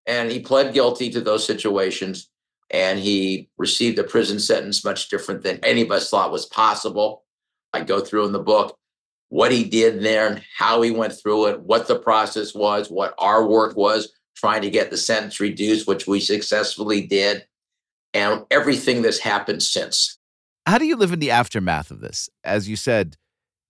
and 0.05 0.31
he 0.31 0.39
pled 0.39 0.73
guilty 0.73 1.09
to 1.11 1.19
those 1.19 1.45
situations. 1.45 2.29
And 2.71 2.99
he 2.99 3.49
received 3.57 3.99
a 3.99 4.03
prison 4.03 4.39
sentence 4.39 4.85
much 4.85 5.09
different 5.09 5.43
than 5.43 5.59
any 5.61 5.81
of 5.81 5.91
us 5.91 6.09
thought 6.09 6.31
was 6.31 6.45
possible. 6.45 7.25
I 7.73 7.81
go 7.81 7.99
through 7.99 8.27
in 8.27 8.31
the 8.31 8.39
book 8.39 8.78
what 9.29 9.51
he 9.51 9.63
did 9.63 10.01
there 10.01 10.27
and 10.27 10.43
how 10.57 10.81
he 10.81 10.91
went 10.91 11.13
through 11.13 11.47
it, 11.47 11.61
what 11.61 11.87
the 11.87 11.99
process 11.99 12.53
was, 12.53 12.89
what 12.89 13.13
our 13.17 13.47
work 13.47 13.75
was, 13.77 14.11
trying 14.35 14.61
to 14.61 14.69
get 14.69 14.89
the 14.89 14.97
sentence 14.97 15.39
reduced, 15.39 15.87
which 15.87 16.07
we 16.07 16.19
successfully 16.19 17.05
did, 17.05 17.45
and 18.13 18.45
everything 18.49 19.01
that's 19.01 19.19
happened 19.19 19.61
since. 19.61 20.17
How 20.65 20.77
do 20.77 20.85
you 20.85 20.95
live 20.95 21.13
in 21.13 21.19
the 21.19 21.31
aftermath 21.31 21.91
of 21.91 22.01
this? 22.01 22.29
As 22.43 22.67
you 22.67 22.75
said, 22.75 23.17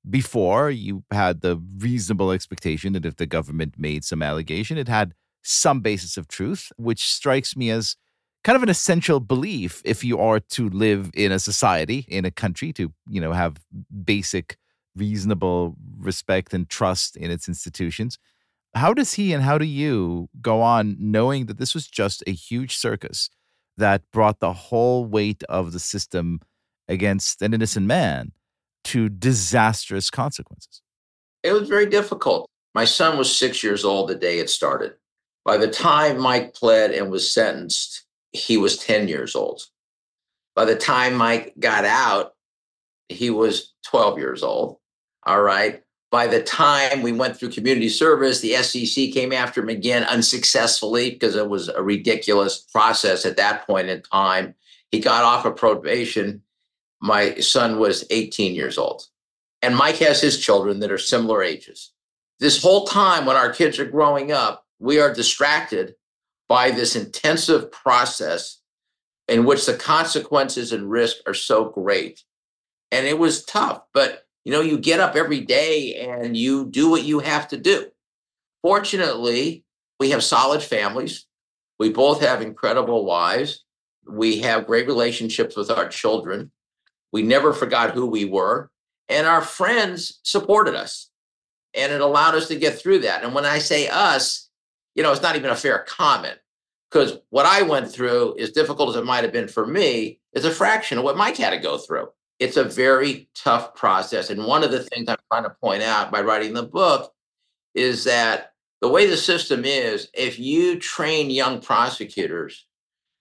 before 0.10 0.70
you 0.70 1.04
had 1.12 1.42
the 1.42 1.62
reasonable 1.78 2.32
expectation 2.32 2.94
that 2.94 3.06
if 3.06 3.18
the 3.18 3.26
government 3.26 3.76
made 3.78 4.04
some 4.04 4.24
allegation, 4.24 4.78
it 4.78 4.88
had 4.88 5.14
some 5.44 5.82
basis 5.82 6.18
of 6.18 6.28
truth, 6.28 6.72
which 6.78 7.08
strikes 7.10 7.56
me 7.56 7.70
as 7.70 7.96
kind 8.44 8.56
of 8.56 8.64
an 8.64 8.70
essential 8.70 9.20
belief 9.20 9.82
if 9.84 10.04
you 10.04 10.20
are 10.20 10.40
to 10.40 10.70
live 10.70 11.12
in 11.14 11.32
a 11.32 11.40
society, 11.40 12.06
in 12.08 12.26
a 12.26 12.32
country, 12.32 12.72
to, 12.74 12.94
you 13.10 13.20
know, 13.20 13.34
have 13.34 13.58
basic, 14.04 14.58
reasonable 14.96 15.76
respect 15.98 16.54
and 16.54 16.70
trust 16.70 17.16
in 17.16 17.32
its 17.32 17.48
institutions. 17.48 18.18
How 18.76 18.94
does 18.94 19.14
he 19.14 19.34
and 19.34 19.44
how 19.44 19.58
do 19.58 19.66
you 19.66 20.30
go 20.42 20.62
on 20.62 20.96
knowing 21.00 21.48
that 21.48 21.58
this 21.58 21.74
was 21.74 21.88
just 21.88 22.24
a 22.28 22.32
huge 22.32 22.78
circus 22.78 23.30
that 23.78 24.04
brought 24.12 24.40
the 24.40 24.54
whole 24.54 25.06
weight 25.06 25.44
of 25.50 25.72
the 25.72 25.80
system 25.80 26.40
against 26.88 27.42
an 27.42 27.54
innocent 27.54 27.86
man 27.86 28.32
to 28.86 29.10
disastrous 29.10 30.10
consequences? 30.10 30.82
It 31.44 31.54
was 31.54 31.68
very 31.68 31.86
difficult. 31.86 32.50
My 32.76 32.86
son 32.86 33.18
was 33.18 33.36
six 33.36 33.64
years 33.64 33.84
old 33.84 34.10
the 34.10 34.16
day 34.16 34.40
it 34.40 34.50
started. 34.50 34.94
By 35.46 35.58
the 35.58 35.68
time 35.68 36.20
Mike 36.20 36.54
pled 36.54 36.92
and 36.92 37.10
was 37.10 37.32
sentenced, 37.32 38.06
he 38.32 38.58
was 38.58 38.78
10 38.78 39.08
years 39.08 39.36
old. 39.36 39.64
By 40.56 40.66
the 40.66 40.76
time 40.76 41.16
Mike 41.16 41.54
got 41.60 41.86
out, 41.86 42.34
he 43.10 43.30
was 43.30 43.74
12 43.88 44.18
years 44.20 44.44
old. 44.44 44.78
All 45.24 45.42
right. 45.42 45.84
By 46.12 46.28
the 46.28 46.42
time 46.42 47.02
we 47.02 47.12
went 47.12 47.38
through 47.38 47.50
community 47.50 47.90
service, 47.90 48.40
the 48.40 48.56
SEC 48.56 49.12
came 49.12 49.32
after 49.32 49.62
him 49.62 49.70
again 49.70 50.04
unsuccessfully 50.04 51.12
because 51.12 51.36
it 51.36 51.48
was 51.48 51.68
a 51.68 51.84
ridiculous 51.84 52.60
process 52.60 53.26
at 53.26 53.38
that 53.38 53.68
point 53.68 53.90
in 53.90 54.02
time. 54.02 54.56
He 54.92 55.00
got 55.00 55.24
off 55.24 55.46
of 55.46 55.56
probation. 55.56 56.42
My 57.00 57.36
son 57.36 57.80
was 57.80 58.06
18 58.10 58.56
years 58.56 58.78
old. 58.78 59.04
And 59.62 59.76
Mike 59.76 59.98
has 59.98 60.22
his 60.22 60.40
children 60.40 60.80
that 60.80 60.92
are 60.92 60.98
similar 60.98 61.44
ages. 61.44 61.92
This 62.40 62.62
whole 62.62 62.86
time, 62.86 63.26
when 63.26 63.36
our 63.36 63.52
kids 63.52 63.78
are 63.78 63.86
growing 63.86 64.32
up, 64.32 64.66
we 64.80 65.00
are 65.00 65.14
distracted 65.14 65.96
by 66.48 66.72
this 66.72 66.96
intensive 66.96 67.72
process 67.72 68.62
in 69.28 69.46
which 69.46 69.66
the 69.66 69.76
consequences 69.76 70.72
and 70.72 70.90
risk 70.90 71.18
are 71.28 71.34
so 71.34 71.66
great. 71.66 72.24
And 72.92 73.06
it 73.06 73.20
was 73.20 73.46
tough, 73.46 73.84
but 73.94 74.26
you 74.46 74.52
know, 74.52 74.62
you 74.62 74.78
get 74.78 75.00
up 75.00 75.16
every 75.16 75.42
day 75.42 75.96
and 75.96 76.36
you 76.36 76.66
do 76.66 76.90
what 76.90 77.04
you 77.04 77.20
have 77.20 77.48
to 77.50 77.58
do. 77.58 77.88
Fortunately, 78.62 79.64
we 80.00 80.10
have 80.12 80.24
solid 80.24 80.64
families. 80.64 81.26
We 81.78 81.92
both 81.92 82.22
have 82.22 82.42
incredible 82.42 83.06
wives. 83.06 83.64
We 84.08 84.40
have 84.40 84.66
great 84.66 84.88
relationships 84.88 85.56
with 85.56 85.70
our 85.70 85.88
children. 85.88 86.52
We 87.12 87.22
never 87.22 87.54
forgot 87.54 87.92
who 87.92 88.06
we 88.06 88.26
were. 88.26 88.72
And 89.08 89.28
our 89.28 89.42
friends 89.42 90.20
supported 90.24 90.76
us. 90.76 91.10
And 91.74 91.92
it 91.92 92.02
allowed 92.02 92.36
us 92.36 92.48
to 92.48 92.56
get 92.56 92.80
through 92.80 93.00
that. 93.00 93.24
And 93.24 93.36
when 93.36 93.46
I 93.46 93.60
say 93.60 93.88
us, 93.88 94.50
you 94.96 95.04
know, 95.04 95.12
it's 95.12 95.22
not 95.22 95.36
even 95.36 95.52
a 95.52 95.56
fair 95.56 95.86
comment 95.88 96.40
because 96.90 97.20
what 97.30 97.46
I 97.46 97.62
went 97.62 97.92
through, 97.92 98.38
as 98.40 98.52
difficult 98.52 98.90
as 98.90 98.96
it 98.96 99.06
might 99.06 99.24
have 99.24 99.34
been 99.34 99.48
for 99.48 99.68
me, 99.68 100.20
is 100.34 100.46
a 100.46 100.52
fraction 100.52 100.98
of 100.98 101.04
what 101.04 101.18
Mike 101.18 101.38
had 101.38 101.52
to 101.52 101.60
go 101.60 101.78
through 101.78 102.10
it's 102.40 102.58
a 102.58 102.64
very 102.64 103.30
tough 103.36 103.76
process. 103.76 104.30
And 104.30 104.46
one 104.46 104.64
of 104.64 104.72
the 104.72 104.84
things 104.84 105.08
I'm 105.08 105.18
trying 105.32 105.44
to 105.44 105.56
point 105.62 105.84
out 105.84 106.12
by 106.12 106.22
writing 106.22 106.54
the 106.54 106.64
book 106.64 107.14
is 107.76 108.06
that 108.06 108.54
the 108.82 108.88
way 108.88 109.06
the 109.06 109.18
system 109.18 109.66
is, 109.66 110.10
if 110.14 110.40
you 110.40 110.80
train 110.80 111.30
young 111.30 111.60
prosecutors 111.60 112.66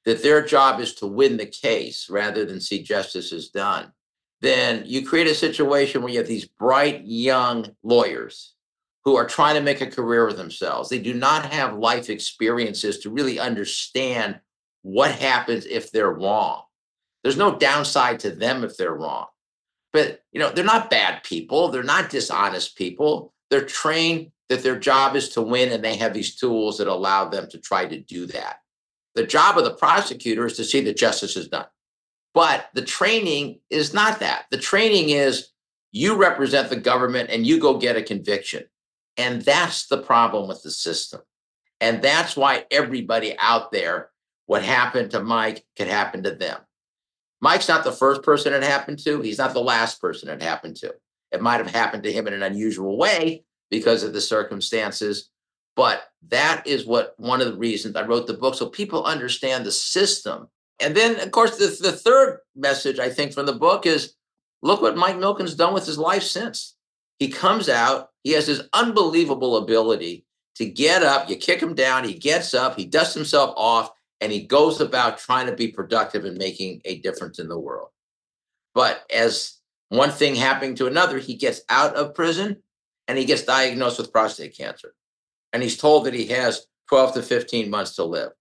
that 0.05 0.23
their 0.23 0.45
job 0.45 0.81
is 0.81 0.95
to 0.95 1.07
win 1.07 1.37
the 1.37 1.47
case 1.47 2.09
rather 2.09 2.45
than 2.45 2.61
see 2.61 2.83
justice 2.83 3.33
is 3.33 3.51
done, 3.51 3.93
then 4.41 4.85
you 4.87 5.05
create 5.05 5.27
a 5.27 5.35
situation 5.35 6.01
where 6.01 6.13
you 6.13 6.19
have 6.19 6.29
these 6.29 6.47
bright 6.47 7.05
young 7.05 7.67
lawyers 7.83 8.55
who 9.05 9.17
are 9.17 9.27
trying 9.27 9.57
to 9.57 9.61
make 9.61 9.81
a 9.81 9.87
career 9.87 10.29
of 10.29 10.37
themselves. 10.37 10.89
They 10.89 11.01
do 11.01 11.15
not 11.15 11.53
have 11.53 11.77
life 11.77 12.09
experiences 12.09 12.99
to 13.01 13.11
really 13.11 13.41
understand 13.41 14.39
what 14.83 15.11
happens 15.11 15.67
if 15.67 15.91
they're 15.91 16.13
wrong. 16.13 16.63
There's 17.23 17.37
no 17.37 17.59
downside 17.59 18.21
to 18.21 18.31
them 18.31 18.65
if 18.65 18.77
they're 18.77 18.95
wrong. 18.95 19.27
But 19.93 20.23
you 20.33 20.41
know, 20.41 20.51
they're 20.51 20.65
not 20.65 20.91
bad 20.91 21.23
people. 21.25 21.69
They're 21.69 21.83
not 21.83 22.11
dishonest 22.11 22.77
people. 22.77 23.33
They're 23.51 23.65
trained 23.65 24.31
that 24.49 24.63
their 24.63 24.79
job 24.79 25.17
is 25.17 25.31
to 25.31 25.43
win 25.43 25.73
and 25.73 25.85
they 25.85 25.97
have 25.97 26.15
these 26.15 26.37
tools 26.37 26.79
that 26.79 26.89
allow 26.89 27.29
them 27.29 27.49
to 27.51 27.59
try 27.59 27.87
to 27.87 28.01
do 28.01 28.27
that. 28.27 28.57
The 29.15 29.27
job 29.27 29.59
of 29.59 29.65
the 29.65 29.75
prosecutor 29.75 30.47
is 30.47 30.57
to 30.57 30.65
see 30.65 30.81
that 30.83 30.97
justice 30.97 31.37
is 31.37 31.49
done. 31.49 31.67
But 32.35 32.69
the 32.75 32.83
training 32.83 33.61
is 33.71 33.93
not 33.93 34.21
that. 34.21 34.45
The 34.51 34.59
training 34.59 35.11
is 35.11 35.49
you 35.91 36.17
represent 36.17 36.71
the 36.71 36.77
government 36.77 37.31
and 37.31 37.47
you 37.47 37.59
go 37.59 37.79
get 37.79 37.97
a 37.97 38.03
conviction. 38.03 38.65
And 39.17 39.43
that's 39.43 39.87
the 39.89 39.99
problem 39.99 40.47
with 40.49 40.63
the 40.63 40.71
system. 40.71 41.23
And 41.81 42.03
that's 42.03 42.37
why 42.37 42.65
everybody 42.71 43.37
out 43.39 43.73
there, 43.73 44.11
what 44.47 44.63
happened 44.63 45.11
to 45.13 45.23
Mike 45.23 45.65
could 45.77 45.89
happen 45.89 46.23
to 46.23 46.31
them. 46.31 46.61
Mike's 47.41 47.69
not 47.69 47.85
the 47.85 47.93
first 47.93 48.23
person 48.23 48.53
it 48.53 48.63
happened 48.63 48.99
to. 49.01 49.21
He's 49.21 49.39
not 49.39 49.55
the 49.55 49.61
last 49.61 50.01
person 50.01 50.29
it 50.29 50.43
happened 50.43 50.77
to. 50.77 50.95
It 51.31 51.43
might 51.43 51.59
have 51.59 51.71
happened 51.71 52.03
to 52.05 52.13
him 52.13 52.27
in 52.27 52.33
an 52.33 52.43
unusual 52.43 52.97
way 52.97 53.45
because 53.71 54.03
of 54.03 54.13
the 54.13 54.21
circumstances. 54.21 55.31
But 55.77 56.03
that 56.29 56.67
is 56.67 56.87
what 56.87 57.15
one 57.19 57.41
of 57.41 57.47
the 57.47 57.57
reasons 57.57 57.95
I 57.95 58.05
wrote 58.05 58.27
the 58.27 58.35
book, 58.35 58.55
so 58.55 58.67
people 58.67 59.05
understand 59.05 59.65
the 59.65 59.71
system. 59.71 60.49
And 60.81 60.97
then, 60.97 61.21
of 61.21 61.31
course, 61.31 61.57
the, 61.57 61.67
the 61.81 61.93
third 61.93 62.41
message 62.57 62.99
I 62.99 63.11
think 63.11 63.33
from 63.33 63.47
the 63.47 63.53
book 63.53 63.87
is 63.87 64.15
look 64.63 64.83
what 64.83 64.97
Mike 64.97 65.19
Milken's 65.19 65.55
done 65.55 65.75
with 65.75 65.87
his 65.87 65.99
life 65.99 66.23
since. 66.23 66.75
He 67.19 67.29
comes 67.29 67.69
out, 67.69 68.11
he 68.23 68.33
has 68.33 68.47
this 68.47 68.63
unbelievable 68.73 69.57
ability 69.57 70.25
to 70.57 70.67
get 70.67 71.03
up, 71.03 71.29
you 71.29 71.37
kick 71.37 71.61
him 71.61 71.75
down, 71.75 72.05
he 72.05 72.15
gets 72.15 72.55
up, 72.55 72.77
he 72.77 72.85
dusts 72.85 73.15
himself 73.15 73.55
off, 73.57 73.91
and 74.21 74.33
he 74.33 74.41
goes 74.41 74.81
about 74.81 75.19
trying 75.19 75.47
to 75.47 75.55
be 75.55 75.69
productive 75.69 76.25
and 76.25 76.37
making 76.37 76.81
a 76.85 76.99
difference 76.99 77.39
in 77.39 77.49
the 77.49 77.59
world. 77.59 77.89
But 78.75 79.05
as 79.15 79.59
one 79.89 80.11
thing 80.11 80.35
happening 80.35 80.75
to 80.77 80.87
another, 80.87 81.19
he 81.19 81.35
gets 81.35 81.63
out 81.69 81.95
of 81.95 82.15
prison 82.15 82.63
and 83.07 83.17
he 83.17 83.25
gets 83.25 83.43
diagnosed 83.43 83.99
with 83.99 84.13
prostate 84.13 84.57
cancer. 84.57 84.95
And 85.53 85.63
he's 85.63 85.79
told 85.79 86.05
that 86.05 86.15
he 86.15 86.27
has 86.27 86.67
12 86.89 87.15
to 87.15 87.23
15 87.23 87.71
months 87.71 87.97
to 87.97 88.05
live. 88.05 88.33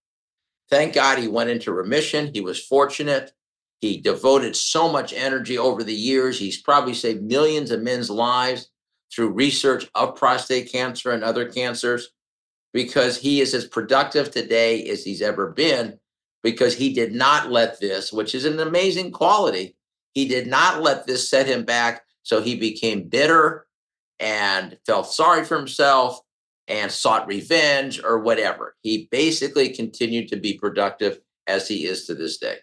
Thank 0.69 0.93
God 0.93 1.19
he 1.19 1.28
went 1.28 1.49
into 1.49 1.71
remission. 1.71 2.32
He 2.34 2.41
was 2.41 2.61
fortunate. 2.63 3.32
He 3.80 4.01
devoted 4.01 4.55
so 4.55 4.91
much 4.91 5.13
energy 5.13 5.57
over 5.57 5.84
the 5.84 5.93
years. 5.93 6.39
He's 6.39 6.61
probably 6.61 6.93
saved 6.93 7.21
millions 7.21 7.71
of 7.71 7.82
men's 7.82 8.09
lives 8.09 8.69
through 9.13 9.30
research 9.30 9.88
of 9.95 10.15
prostate 10.15 10.71
cancer 10.71 11.11
and 11.11 11.23
other 11.23 11.49
cancers 11.49 12.09
because 12.74 13.18
he 13.18 13.41
is 13.41 13.53
as 13.53 13.65
productive 13.65 14.32
today 14.32 14.84
as 14.89 15.03
he's 15.03 15.22
ever 15.22 15.51
been 15.51 15.99
because 16.43 16.76
he 16.76 16.93
did 16.93 17.13
not 17.13 17.51
let 17.51 17.80
this, 17.80 18.13
which 18.13 18.36
is 18.36 18.45
an 18.45 18.59
amazing 18.59 19.11
quality, 19.11 19.76
he 20.13 20.28
did 20.28 20.47
not 20.47 20.82
let 20.82 21.05
this 21.05 21.30
set 21.30 21.47
him 21.47 21.63
back. 21.63 22.03
So 22.24 22.41
he 22.41 22.55
became 22.55 23.07
bitter 23.07 23.65
and 24.20 24.78
felt 24.86 25.11
sorry 25.11 25.43
for 25.43 25.57
himself 25.57 26.20
and 26.68 26.91
sought 26.91 27.28
revenge 27.28 28.01
or 28.03 28.20
whatever. 28.20 28.76
He 28.82 29.07
basically 29.11 29.70
continued 29.70 30.28
to 30.30 30.36
be 30.38 30.57
productive 30.57 31.20
as 31.47 31.68
he 31.68 31.86
is 31.86 32.05
to 32.05 32.15
this 32.15 32.38
day. 32.38 32.57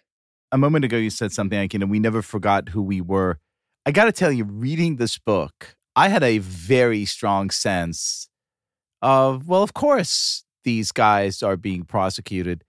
A 0.51 0.57
moment 0.57 0.85
ago, 0.85 0.97
you 0.97 1.09
said 1.09 1.31
something 1.31 1.67
you 1.71 1.79
know, 1.79 1.85
we 1.85 1.99
never 1.99 2.21
forgot 2.21 2.69
who 2.69 2.81
we 2.81 3.01
were. 3.01 3.39
I 3.85 3.91
got 3.91 4.05
to 4.05 4.11
tell 4.11 4.31
you, 4.31 4.45
reading 4.45 4.95
this 4.95 5.17
book, 5.17 5.75
I 5.95 6.09
had 6.09 6.23
a 6.23 6.39
very 6.39 7.05
strong 7.05 7.49
sense 7.49 8.29
of, 9.05 9.47
well, 9.47 9.61
of 9.61 9.75
course, 9.75 10.43
these 10.63 10.91
guys 10.91 11.43
are 11.43 11.55
being 11.55 11.83
prosecuted. 11.83 12.63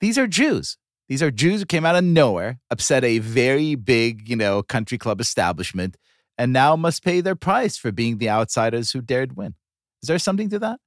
These 0.00 0.16
are 0.16 0.28
Jews. 0.28 0.78
These 1.08 1.20
are 1.20 1.32
Jews 1.32 1.60
who 1.60 1.66
came 1.66 1.84
out 1.84 1.96
of 1.96 2.04
nowhere, 2.04 2.60
upset 2.70 3.02
a 3.02 3.18
very 3.18 3.74
big, 3.74 4.28
you 4.28 4.36
know, 4.36 4.62
country 4.62 4.98
club 4.98 5.20
establishment, 5.20 5.96
and 6.38 6.52
now 6.52 6.76
must 6.76 7.02
pay 7.02 7.20
their 7.20 7.34
price 7.34 7.76
for 7.76 7.90
being 7.90 8.18
the 8.18 8.30
outsiders 8.30 8.92
who 8.92 9.00
dared 9.00 9.36
win. 9.36 9.56
Is 10.00 10.06
there 10.06 10.20
something 10.20 10.48
to 10.50 10.60
that? 10.60 10.78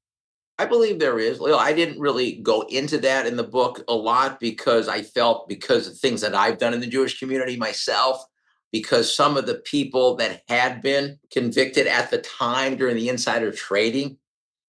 I 0.58 0.66
believe 0.66 1.00
there 1.00 1.20
is. 1.20 1.42
I 1.42 1.74
didn't 1.74 2.00
really 2.00 2.38
go 2.38 2.62
into 2.62 2.98
that 3.00 3.28
in 3.28 3.36
the 3.36 3.44
book 3.44 3.84
a 3.90 3.94
lot 3.94 4.40
because 4.40 4.88
I 4.88 5.02
felt 5.02 5.50
because 5.50 5.88
of 5.88 5.98
things 5.98 6.22
that 6.22 6.34
I've 6.34 6.60
done 6.60 6.74
in 6.74 6.80
the 6.80 6.88
Jewish 6.88 7.20
community 7.20 7.58
myself, 7.58 8.24
because 8.72 9.14
some 9.14 9.36
of 9.36 9.48
the 9.48 9.56
people 9.56 10.16
that 10.16 10.44
had 10.48 10.82
been 10.82 11.20
convicted 11.30 11.88
at 11.88 12.10
the 12.10 12.20
time 12.20 12.78
during 12.78 12.96
the 12.96 13.10
insider 13.10 13.52
trading 13.52 14.18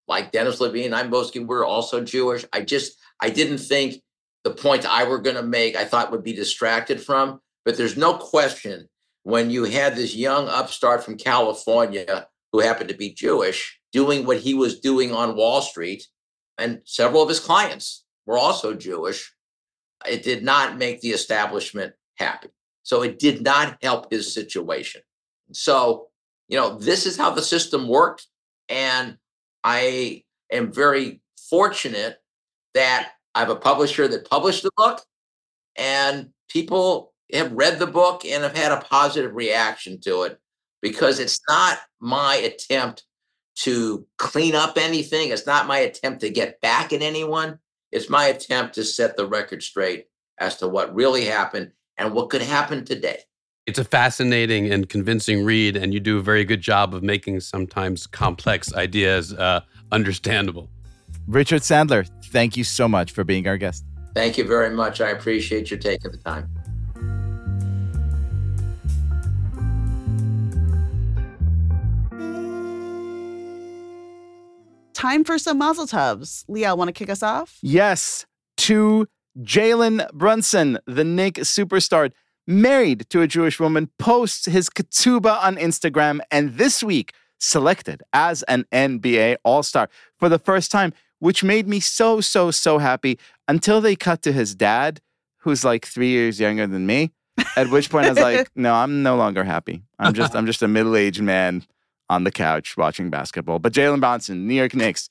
like 0.09 0.33
Dennis 0.33 0.61
Levine, 0.61 0.95
Ivan 0.95 1.13
Boesky, 1.13 1.45
we're 1.45 1.67
also 1.67 2.03
Jewish. 2.03 2.45
I 2.53 2.63
just, 2.63 2.99
I 3.21 3.31
didn't 3.31 3.59
think 3.59 4.03
the 4.45 4.51
point 4.51 4.87
I 4.87 5.05
were 5.05 5.19
going 5.19 5.37
to 5.37 5.43
make, 5.43 5.77
I 5.77 5.85
thought 5.85 6.11
would 6.11 6.25
be 6.25 6.33
distracted 6.33 7.01
from. 7.01 7.41
But 7.65 7.77
there's 7.77 7.97
no 7.97 8.15
question 8.15 8.89
when 9.25 9.51
you 9.51 9.65
had 9.65 9.95
this 9.95 10.15
young 10.17 10.49
upstart 10.49 11.05
from 11.05 11.19
California 11.19 12.27
who 12.53 12.61
happened 12.61 12.89
to 12.89 12.97
be 12.97 13.13
Jewish 13.13 13.79
doing 13.93 14.25
what 14.25 14.39
he 14.39 14.55
was 14.55 14.81
doing 14.81 15.13
on 15.13 15.37
Wall 15.37 15.61
Street, 15.61 16.07
and 16.57 16.81
several 16.85 17.23
of 17.23 17.29
his 17.29 17.41
clients 17.41 18.05
were 18.27 18.39
also 18.39 18.75
Jewish, 18.75 19.33
it 20.07 20.23
did 20.23 20.43
not 20.43 20.79
make 20.79 21.01
the 21.01 21.11
establishment 21.11 21.95
happy. 22.17 22.49
So 22.83 23.03
it 23.03 23.19
did 23.19 23.43
not 23.43 23.79
help 23.83 24.11
his 24.11 24.33
situation. 24.33 25.03
So 25.53 26.09
you 26.49 26.57
know, 26.57 26.79
this 26.79 27.07
is 27.07 27.17
how 27.17 27.31
the 27.31 27.43
system 27.43 27.87
worked. 27.87 28.27
And 28.69 29.19
I 29.71 30.25
am 30.51 30.73
very 30.73 31.21
fortunate 31.51 32.17
that 32.73 33.11
I 33.35 33.41
have 33.41 33.51
a 33.51 33.57
publisher 33.57 34.09
that 34.09 34.29
published 34.31 34.63
the 34.63 34.71
book 34.79 35.03
and 35.77 36.31
people 36.49 37.13
have 37.35 37.53
read 37.53 37.79
the 37.79 37.87
book 37.87 38.25
and 38.25 38.45
have 38.45 38.57
had 38.57 38.73
a 38.73 38.81
positive 38.81 39.35
reaction 39.35 40.01
to 40.01 40.23
it 40.23 40.41
because 40.81 41.19
it's 41.19 41.39
not 41.51 41.81
my 42.01 42.37
attempt 42.37 43.05
to 43.57 44.07
clean 44.17 44.55
up 44.55 44.79
anything. 44.79 45.33
It's 45.33 45.47
not 45.47 45.67
my 45.67 45.81
attempt 45.81 46.23
to 46.23 46.31
get 46.31 46.63
back 46.63 46.95
at 46.95 47.03
anyone. 47.03 47.59
It's 47.93 48.09
my 48.09 48.25
attempt 48.29 48.75
to 48.77 48.85
set 48.85 49.19
the 49.19 49.27
record 49.27 49.63
straight 49.63 50.07
as 50.39 50.57
to 50.57 50.69
what 50.69 50.95
really 50.95 51.27
happened 51.27 51.73
and 51.99 52.15
what 52.15 52.31
could 52.31 52.41
happen 52.41 52.87
today. 52.87 53.19
It's 53.69 53.79
a 53.79 53.85
fascinating 53.85 54.73
and 54.73 54.89
convincing 54.89 55.45
read, 55.45 55.77
and 55.77 55.93
you 55.93 56.01
do 56.01 56.17
a 56.17 56.23
very 56.23 56.43
good 56.43 56.63
job 56.63 56.95
of 56.95 57.03
making 57.03 57.41
sometimes 57.41 58.07
complex 58.07 58.73
ideas 58.73 59.35
uh, 59.35 59.61
understandable. 59.93 60.71
Richard 61.27 61.61
Sandler, 61.61 62.09
thank 62.33 62.57
you 62.57 62.65
so 62.65 62.89
much 62.89 63.13
for 63.13 63.25
being 63.25 63.47
our 63.47 63.59
guest. 63.59 63.85
Thank 64.15 64.39
you 64.39 64.45
very 64.45 64.71
much. 64.71 65.03
I 65.03 65.11
appreciate 65.11 65.71
your 65.71 65.79
taking 65.79 66.13
the 66.13 66.17
time. 66.17 66.49
Time 74.95 75.25
for 75.25 75.37
some 75.37 75.59
mazel 75.59 75.87
tovs. 75.87 76.47
Liel, 76.47 76.79
want 76.79 76.89
to 76.89 76.93
kick 76.93 77.11
us 77.11 77.23
off? 77.23 77.59
Yes, 77.61 78.25
to 78.57 79.07
Jalen 79.41 80.11
Brunson, 80.13 80.79
the 80.87 81.05
Knick 81.05 81.35
superstar, 81.35 82.13
married 82.49 83.09
to 83.11 83.21
a 83.21 83.29
Jewish 83.29 83.61
woman, 83.61 83.91
posts 83.99 84.47
his 84.47 84.71
ketubah 84.71 85.41
on 85.45 85.57
Instagram, 85.57 86.21
and 86.31 86.55
this 86.57 86.83
week 86.83 87.13
selected 87.39 88.03
as 88.13 88.43
an 88.45 88.65
NBA 88.73 89.37
All 89.45 89.63
Star 89.63 89.89
for 90.19 90.29
the 90.29 90.39
first 90.39 90.73
time, 90.73 90.93
which 91.21 91.45
made 91.45 91.69
me 91.69 91.79
so, 91.79 92.21
so, 92.21 92.51
so 92.51 92.79
happy 92.79 93.19
until 93.47 93.81
they 93.81 93.95
cut 93.95 94.23
to 94.23 94.33
his 94.33 94.55
dad, 94.55 95.01
who's 95.39 95.63
like 95.63 95.87
three 95.87 96.09
years 96.09 96.41
younger 96.41 96.67
than 96.67 96.87
me. 96.87 97.13
At 97.57 97.71
which 97.71 97.91
point 97.91 98.07
I 98.07 98.11
was 98.11 98.19
like, 98.19 98.51
no, 98.57 98.75
I'm 98.75 99.03
no 99.03 99.17
longer 99.17 99.45
happy. 99.45 99.85
I'm 99.99 100.13
just, 100.13 100.35
I'm 100.35 100.47
just 100.47 100.63
a 100.63 100.69
middle 100.69 100.97
aged 100.97 101.23
man 101.23 101.65
on 102.11 102.25
the 102.25 102.33
couch 102.33 102.77
watching 102.77 103.11
basketball. 103.11 103.59
But 103.61 103.73
Jalen 103.73 104.01
Brunson, 104.01 104.49
New 104.49 104.55
York 104.55 104.75
Knicks, 104.75 105.09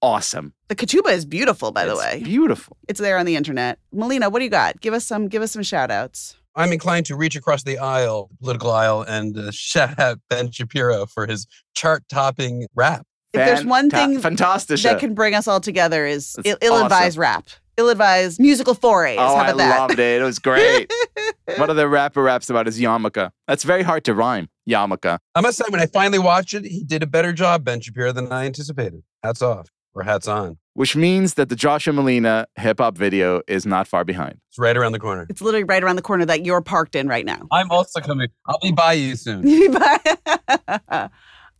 awesome. 0.00 0.54
The 0.68 0.76
ketubah 0.76 1.12
is 1.12 1.26
beautiful, 1.26 1.72
by 1.72 1.84
the 1.84 1.96
way. 1.96 2.22
beautiful. 2.24 2.76
It's 2.88 3.00
there 3.00 3.18
on 3.18 3.26
the 3.26 3.36
internet. 3.36 3.78
Malina, 3.92 4.30
what 4.32 4.38
do 4.38 4.44
you 4.44 4.50
got? 4.50 4.80
Give 4.80 4.94
us 4.94 5.04
some. 5.04 5.28
Give 5.28 5.42
us 5.42 5.52
some 5.52 5.62
shout 5.62 5.90
outs. 5.90 6.37
I'm 6.56 6.72
inclined 6.72 7.06
to 7.06 7.16
reach 7.16 7.36
across 7.36 7.62
the 7.62 7.78
aisle, 7.78 8.28
the 8.30 8.36
political 8.38 8.70
aisle, 8.70 9.02
and 9.02 9.36
uh, 9.38 9.50
shout 9.52 9.98
out 9.98 10.18
Ben 10.28 10.50
Shapiro 10.50 11.06
for 11.06 11.26
his 11.26 11.46
chart 11.74 12.04
topping 12.08 12.66
rap. 12.74 13.06
If 13.32 13.44
there's 13.44 13.64
one 13.64 13.90
thing 13.90 14.18
fantastic. 14.20 14.80
that 14.80 14.98
can 14.98 15.14
bring 15.14 15.34
us 15.34 15.46
all 15.46 15.60
together 15.60 16.06
is 16.06 16.32
That's 16.32 16.48
Ill- 16.48 16.58
ill-advised 16.62 17.18
rap, 17.18 17.48
ill-advised 17.76 18.40
musical 18.40 18.72
forays. 18.74 19.18
Oh, 19.20 19.36
How 19.36 19.42
I 19.42 19.52
that? 19.52 19.78
loved 19.78 19.98
it. 19.98 20.20
It 20.22 20.24
was 20.24 20.38
great. 20.38 20.90
One 21.58 21.68
of 21.70 21.76
the 21.76 21.88
rapper 21.88 22.22
raps 22.22 22.48
about 22.50 22.66
his 22.66 22.80
yarmulke. 22.80 23.30
That's 23.46 23.64
very 23.64 23.82
hard 23.82 24.04
to 24.04 24.14
rhyme. 24.14 24.48
Yarmulke. 24.68 25.18
I 25.34 25.40
must 25.42 25.58
say, 25.58 25.64
when 25.68 25.80
I 25.80 25.86
finally 25.86 26.18
watched 26.18 26.54
it, 26.54 26.64
he 26.64 26.82
did 26.84 27.02
a 27.02 27.06
better 27.06 27.32
job, 27.32 27.64
Ben 27.64 27.80
Shapiro, 27.80 28.12
than 28.12 28.32
I 28.32 28.46
anticipated. 28.46 29.02
Hats 29.22 29.42
off 29.42 29.68
or 29.94 30.02
hats 30.04 30.26
on. 30.26 30.58
Which 30.78 30.94
means 30.94 31.34
that 31.34 31.48
the 31.48 31.56
Joshua 31.56 31.92
Malina 31.92 32.46
hip 32.54 32.78
hop 32.78 32.96
video 32.96 33.42
is 33.48 33.66
not 33.66 33.88
far 33.88 34.04
behind. 34.04 34.38
It's 34.48 34.60
right 34.60 34.76
around 34.76 34.92
the 34.92 35.00
corner. 35.00 35.26
It's 35.28 35.40
literally 35.40 35.64
right 35.64 35.82
around 35.82 35.96
the 35.96 36.02
corner 36.02 36.24
that 36.26 36.46
you're 36.46 36.60
parked 36.60 36.94
in 36.94 37.08
right 37.08 37.26
now. 37.26 37.48
I'm 37.50 37.68
also 37.72 38.00
coming. 38.00 38.28
I'll 38.46 38.60
be 38.60 38.70
by 38.70 38.92
you 38.92 39.16
soon. 39.16 39.42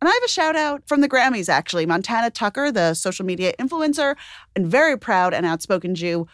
And 0.00 0.08
I 0.08 0.12
have 0.12 0.22
a 0.24 0.28
shout 0.28 0.54
out 0.54 0.84
from 0.86 1.00
the 1.00 1.08
Grammys, 1.08 1.48
actually. 1.48 1.84
Montana 1.84 2.30
Tucker, 2.30 2.70
the 2.70 2.94
social 2.94 3.26
media 3.26 3.52
influencer 3.58 4.14
and 4.54 4.64
very 4.64 4.96
proud 4.96 5.34
and 5.34 5.44
outspoken 5.44 5.96
Jew, 5.96 6.28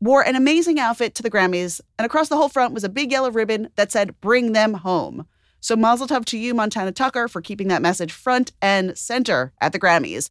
wore 0.00 0.20
an 0.20 0.36
amazing 0.36 0.78
outfit 0.78 1.14
to 1.14 1.22
the 1.22 1.30
Grammys. 1.30 1.80
And 1.98 2.04
across 2.04 2.28
the 2.28 2.36
whole 2.36 2.50
front 2.50 2.74
was 2.74 2.84
a 2.84 2.90
big 2.90 3.10
yellow 3.10 3.30
ribbon 3.30 3.70
that 3.76 3.90
said, 3.90 4.20
Bring 4.20 4.52
them 4.52 4.74
home. 4.74 5.26
So 5.60 5.74
mazel 5.76 6.06
tov 6.06 6.26
to 6.26 6.36
you, 6.36 6.52
Montana 6.52 6.92
Tucker, 6.92 7.28
for 7.28 7.40
keeping 7.40 7.68
that 7.68 7.80
message 7.80 8.12
front 8.12 8.52
and 8.60 8.98
center 8.98 9.54
at 9.62 9.72
the 9.72 9.80
Grammys. 9.80 10.28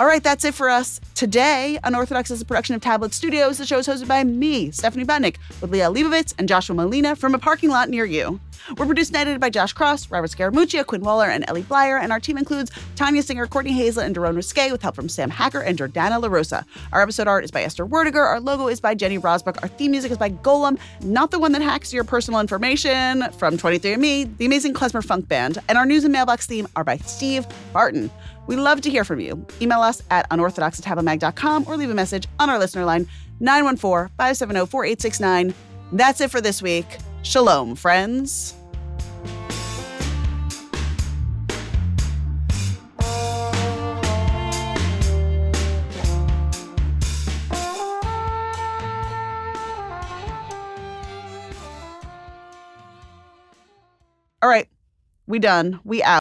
All 0.00 0.06
right, 0.06 0.24
that's 0.24 0.44
it 0.44 0.54
for 0.54 0.68
us 0.68 1.00
today. 1.14 1.78
Unorthodox 1.84 2.28
is 2.32 2.40
a 2.40 2.44
production 2.44 2.74
of 2.74 2.82
Tablet 2.82 3.14
Studios. 3.14 3.58
The 3.58 3.64
show 3.64 3.78
is 3.78 3.86
hosted 3.86 4.08
by 4.08 4.24
me, 4.24 4.72
Stephanie 4.72 5.04
Butnick, 5.04 5.36
with 5.60 5.70
Liel 5.70 5.94
Leibovitz 5.94 6.34
and 6.36 6.48
Joshua 6.48 6.74
Malina 6.74 7.16
from 7.16 7.32
a 7.32 7.38
parking 7.38 7.70
lot 7.70 7.88
near 7.88 8.04
you. 8.04 8.40
We're 8.76 8.86
produced 8.86 9.10
and 9.10 9.18
edited 9.18 9.40
by 9.40 9.50
Josh 9.50 9.72
Cross, 9.72 10.10
Robert 10.10 10.30
Scaramuccia, 10.30 10.84
Quinn 10.84 11.02
Waller, 11.02 11.28
and 11.28 11.44
Ellie 11.48 11.62
Blyer, 11.62 12.02
and 12.02 12.10
our 12.10 12.18
team 12.18 12.38
includes 12.38 12.72
Tanya 12.96 13.22
Singer, 13.22 13.46
Courtney 13.46 13.72
Hazel, 13.72 14.02
and 14.02 14.16
Daron 14.16 14.34
Risque, 14.34 14.72
with 14.72 14.82
help 14.82 14.96
from 14.96 15.08
Sam 15.08 15.30
Hacker 15.30 15.60
and 15.60 15.78
Jordana 15.78 16.20
LaRosa. 16.20 16.64
Our 16.92 17.02
episode 17.02 17.28
art 17.28 17.44
is 17.44 17.50
by 17.50 17.62
Esther 17.62 17.86
Werdiger. 17.86 18.24
Our 18.26 18.40
logo 18.40 18.68
is 18.68 18.80
by 18.80 18.94
Jenny 18.94 19.18
Rosbuck. 19.18 19.62
Our 19.62 19.68
theme 19.68 19.92
music 19.92 20.10
is 20.10 20.18
by 20.18 20.30
Golem, 20.30 20.78
not 21.02 21.30
the 21.30 21.38
one 21.38 21.52
that 21.52 21.62
hacks 21.62 21.92
your 21.92 22.04
personal 22.04 22.40
information 22.40 23.30
from 23.32 23.58
23andMe, 23.58 24.36
the 24.38 24.46
amazing 24.46 24.74
Klezmer 24.74 25.04
Funk 25.04 25.28
Band. 25.28 25.58
And 25.68 25.78
our 25.78 25.86
news 25.86 26.02
and 26.04 26.12
mailbox 26.12 26.46
theme 26.46 26.66
are 26.74 26.84
by 26.84 26.96
Steve 26.96 27.46
Barton. 27.72 28.10
We 28.46 28.56
love 28.56 28.80
to 28.82 28.90
hear 28.90 29.04
from 29.04 29.20
you. 29.20 29.46
Email 29.60 29.80
us 29.80 30.02
at 30.10 30.26
unorthodox 30.30 30.80
or 30.86 31.76
leave 31.76 31.90
a 31.90 31.94
message 31.94 32.26
on 32.38 32.50
our 32.50 32.58
listener 32.58 32.84
line 32.84 33.08
914 33.40 34.10
570 34.16 34.66
4869. 34.66 35.54
That's 35.92 36.20
it 36.20 36.30
for 36.30 36.40
this 36.40 36.60
week. 36.60 36.86
Shalom, 37.22 37.74
friends. 37.74 38.54
All 54.42 54.50
right, 54.50 54.68
we 55.26 55.38
done. 55.38 55.80
We 55.84 56.02
out. 56.02 56.12